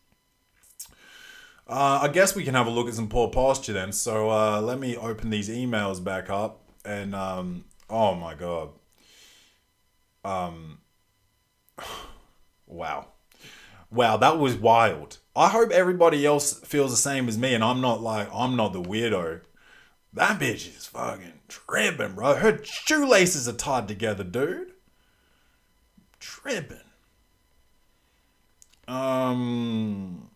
Uh, 1.68 1.99
I 2.03 2.08
guess 2.08 2.36
we 2.36 2.45
can 2.45 2.53
have 2.53 2.68
a 2.68 2.70
look 2.70 2.88
at 2.88 2.93
some 2.93 3.10
poor 3.10 3.30
posture 3.30 3.74
then. 3.74 3.91
So 3.91 4.32
uh, 4.32 4.62
let 4.62 4.80
me 4.80 4.95
open 4.95 5.30
these 5.30 5.49
emails 5.49 6.01
back 6.01 6.30
up. 6.30 6.62
And, 6.86 7.14
um, 7.14 7.66
oh 7.89 8.16
my 8.16 8.34
god. 8.34 8.70
Um, 10.24 10.80
wow. 12.66 13.08
Wow, 13.91 14.18
that 14.18 14.39
was 14.39 14.55
wild. 14.55 15.18
I 15.36 15.49
hope 15.49 15.72
everybody 15.72 16.26
else 16.26 16.60
feels 16.62 16.91
the 16.91 16.97
same 16.97 17.28
as 17.28 17.38
me 17.38 17.53
and 17.53 17.64
I'm 17.64 17.82
not 17.82 18.01
like, 18.01 18.30
I'm 18.34 18.55
not 18.55 18.72
the 18.72 18.82
weirdo. 18.82 19.41
That 20.14 20.39
bitch 20.39 20.76
is 20.76 20.86
fucking 20.88 21.41
tripping, 21.47 22.16
bro. 22.16 22.36
Her 22.36 22.60
shoelaces 22.64 23.47
are 23.47 23.53
tied 23.53 23.88
together, 23.88 24.24
dude. 24.24 24.72
Tripping. 26.20 26.78
Um. 28.88 30.30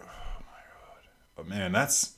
Oh 0.00 0.04
my 0.04 0.06
god. 0.06 1.08
But 1.36 1.46
man, 1.48 1.72
that's 1.72 2.14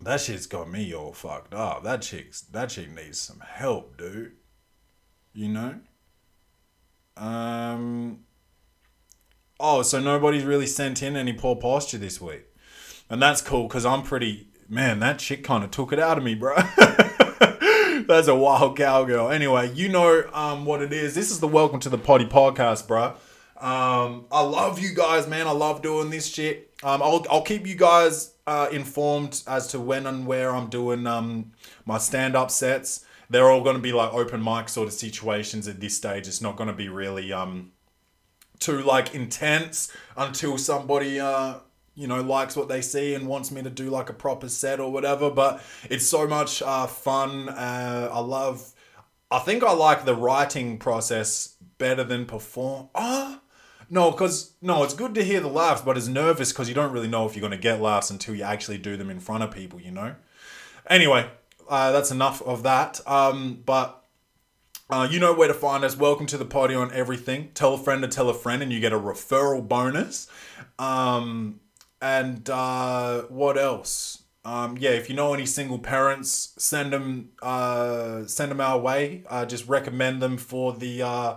that 0.00 0.20
shit's 0.20 0.46
got 0.46 0.68
me 0.68 0.92
all 0.94 1.12
fucked 1.12 1.54
up. 1.54 1.84
That 1.84 2.02
chick's 2.02 2.40
that 2.42 2.70
chick 2.70 2.90
needs 2.90 3.20
some 3.20 3.40
help, 3.40 3.96
dude. 3.96 4.32
You 5.32 5.48
know? 5.48 5.74
Um 7.16 8.24
Oh, 9.60 9.82
so 9.82 10.00
nobody's 10.00 10.44
really 10.44 10.66
sent 10.66 11.02
in 11.02 11.14
any 11.14 11.32
poor 11.32 11.54
posture 11.54 11.98
this 11.98 12.20
week. 12.20 12.46
And 13.12 13.20
that's 13.20 13.42
cool 13.42 13.68
because 13.68 13.84
I'm 13.84 14.02
pretty 14.02 14.48
man, 14.70 15.00
that 15.00 15.18
chick 15.18 15.44
kind 15.44 15.62
of 15.62 15.70
took 15.70 15.92
it 15.92 15.98
out 15.98 16.16
of 16.16 16.24
me, 16.24 16.34
bro. 16.34 16.56
That's 18.08 18.26
a 18.26 18.34
wild 18.34 18.78
cowgirl. 18.78 19.30
Anyway, 19.30 19.70
you 19.74 19.90
know 19.90 20.24
um, 20.32 20.64
what 20.64 20.80
it 20.80 20.94
is. 20.94 21.14
This 21.14 21.30
is 21.30 21.38
the 21.38 21.46
Welcome 21.46 21.78
to 21.80 21.90
the 21.90 21.98
Potty 21.98 22.24
podcast, 22.24 22.88
bro. 22.88 23.08
Um, 23.60 24.24
I 24.32 24.40
love 24.40 24.78
you 24.78 24.94
guys, 24.94 25.28
man. 25.28 25.46
I 25.46 25.50
love 25.50 25.82
doing 25.82 26.08
this 26.08 26.26
shit. 26.26 26.72
Um, 26.82 27.02
I'll, 27.02 27.26
I'll 27.30 27.42
keep 27.42 27.66
you 27.66 27.74
guys 27.74 28.32
uh, 28.46 28.68
informed 28.72 29.42
as 29.46 29.66
to 29.68 29.78
when 29.78 30.06
and 30.06 30.26
where 30.26 30.50
I'm 30.54 30.70
doing 30.70 31.06
um, 31.06 31.52
my 31.84 31.98
stand 31.98 32.34
up 32.34 32.50
sets. 32.50 33.04
They're 33.28 33.50
all 33.50 33.62
going 33.62 33.76
to 33.76 33.82
be 33.82 33.92
like 33.92 34.14
open 34.14 34.42
mic 34.42 34.70
sort 34.70 34.88
of 34.88 34.94
situations 34.94 35.68
at 35.68 35.80
this 35.80 35.94
stage. 35.94 36.26
It's 36.26 36.40
not 36.40 36.56
going 36.56 36.68
to 36.68 36.74
be 36.74 36.88
really 36.88 37.30
um, 37.30 37.72
too 38.58 38.80
like 38.80 39.14
intense 39.14 39.92
until 40.16 40.56
somebody 40.56 41.20
uh, 41.20 41.56
you 41.94 42.06
know 42.06 42.20
likes 42.20 42.56
what 42.56 42.68
they 42.68 42.80
see 42.80 43.14
and 43.14 43.26
wants 43.26 43.50
me 43.50 43.62
to 43.62 43.70
do 43.70 43.90
like 43.90 44.08
a 44.08 44.12
proper 44.12 44.48
set 44.48 44.80
or 44.80 44.90
whatever 44.90 45.30
but 45.30 45.62
it's 45.90 46.06
so 46.06 46.26
much 46.26 46.62
uh, 46.62 46.86
fun 46.86 47.48
uh, 47.48 48.08
i 48.12 48.18
love 48.20 48.72
i 49.30 49.38
think 49.38 49.62
i 49.62 49.72
like 49.72 50.04
the 50.04 50.14
writing 50.14 50.78
process 50.78 51.56
better 51.78 52.04
than 52.04 52.24
perform 52.24 52.88
ah 52.94 53.40
no 53.90 54.10
because 54.10 54.52
no 54.62 54.82
it's 54.82 54.94
good 54.94 55.14
to 55.14 55.22
hear 55.22 55.40
the 55.40 55.48
laughs 55.48 55.82
but 55.82 55.96
it's 55.96 56.08
nervous 56.08 56.52
because 56.52 56.68
you 56.68 56.74
don't 56.74 56.92
really 56.92 57.08
know 57.08 57.26
if 57.26 57.34
you're 57.36 57.40
going 57.40 57.50
to 57.50 57.58
get 57.58 57.80
laughs 57.80 58.10
until 58.10 58.34
you 58.34 58.42
actually 58.42 58.78
do 58.78 58.96
them 58.96 59.10
in 59.10 59.20
front 59.20 59.42
of 59.42 59.50
people 59.50 59.80
you 59.80 59.90
know 59.90 60.14
anyway 60.88 61.28
uh, 61.68 61.92
that's 61.92 62.10
enough 62.10 62.42
of 62.42 62.62
that 62.62 63.00
um, 63.06 63.62
but 63.66 63.98
Uh, 64.90 65.08
you 65.10 65.18
know 65.18 65.32
where 65.32 65.48
to 65.48 65.54
find 65.54 65.84
us. 65.84 65.96
Welcome 65.96 66.26
to 66.26 66.36
the 66.36 66.44
Potty 66.44 66.74
on 66.74 66.92
everything. 66.92 67.50
Tell 67.54 67.72
a 67.72 67.78
friend 67.78 68.02
to 68.02 68.08
tell 68.08 68.28
a 68.28 68.34
friend, 68.34 68.62
and 68.62 68.70
you 68.70 68.78
get 68.78 68.92
a 68.92 68.98
referral 68.98 69.66
bonus. 69.66 70.28
Um, 70.78 71.60
and 72.02 72.50
uh, 72.50 73.22
what 73.22 73.56
else? 73.56 74.24
Um, 74.44 74.76
yeah, 74.76 74.90
if 74.90 75.08
you 75.08 75.14
know 75.14 75.32
any 75.34 75.46
single 75.46 75.78
parents, 75.78 76.52
send 76.58 76.92
them 76.92 77.30
uh, 77.40 78.26
send 78.26 78.50
them 78.50 78.60
our 78.60 78.78
way. 78.78 79.22
Uh, 79.30 79.46
just 79.46 79.68
recommend 79.68 80.20
them 80.20 80.36
for 80.36 80.72
the 80.72 81.02
uh, 81.02 81.36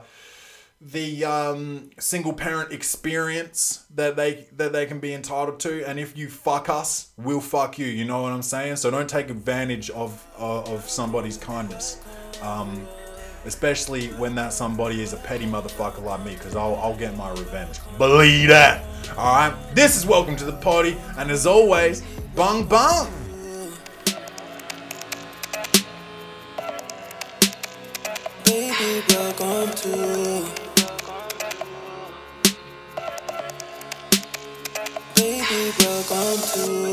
the 0.81 1.23
um, 1.23 1.91
single 1.99 2.33
parent 2.33 2.71
experience 2.71 3.85
that 3.93 4.15
they 4.15 4.47
that 4.53 4.73
they 4.73 4.87
can 4.87 4.99
be 4.99 5.13
entitled 5.13 5.59
to. 5.61 5.87
And 5.87 5.99
if 5.99 6.17
you 6.17 6.29
fuck 6.29 6.67
us, 6.67 7.11
we'll 7.15 7.41
fuck 7.41 7.77
you. 7.77 7.85
You 7.85 8.05
know 8.05 8.23
what 8.23 8.31
I'm 8.31 8.41
saying? 8.41 8.77
So 8.77 8.89
don't 8.89 9.09
take 9.09 9.29
advantage 9.29 9.91
of 9.91 10.25
uh, 10.39 10.63
of 10.63 10.89
somebody's 10.89 11.37
kindness. 11.37 12.01
Um, 12.41 12.87
especially 13.45 14.07
when 14.13 14.35
that 14.35 14.53
somebody 14.53 15.01
is 15.01 15.13
a 15.13 15.17
petty 15.17 15.45
motherfucker 15.45 16.03
like 16.03 16.23
me, 16.25 16.33
because 16.33 16.55
I'll, 16.55 16.75
I'll 16.75 16.95
get 16.95 17.15
my 17.15 17.29
revenge. 17.31 17.79
Believe 17.97 18.49
that. 18.49 18.83
All 19.17 19.35
right. 19.35 19.55
This 19.75 19.95
is 19.95 20.05
welcome 20.05 20.35
to 20.37 20.45
the 20.45 20.53
potty, 20.53 20.97
and 21.17 21.29
as 21.31 21.45
always, 21.45 22.01
bung 22.35 22.65
bung. 22.65 23.11
Baby, 28.45 29.03
welcome 29.09 29.75
to. 29.75 30.45
Baby, 35.15 35.73
welcome 35.79 36.41
to. 36.53 36.84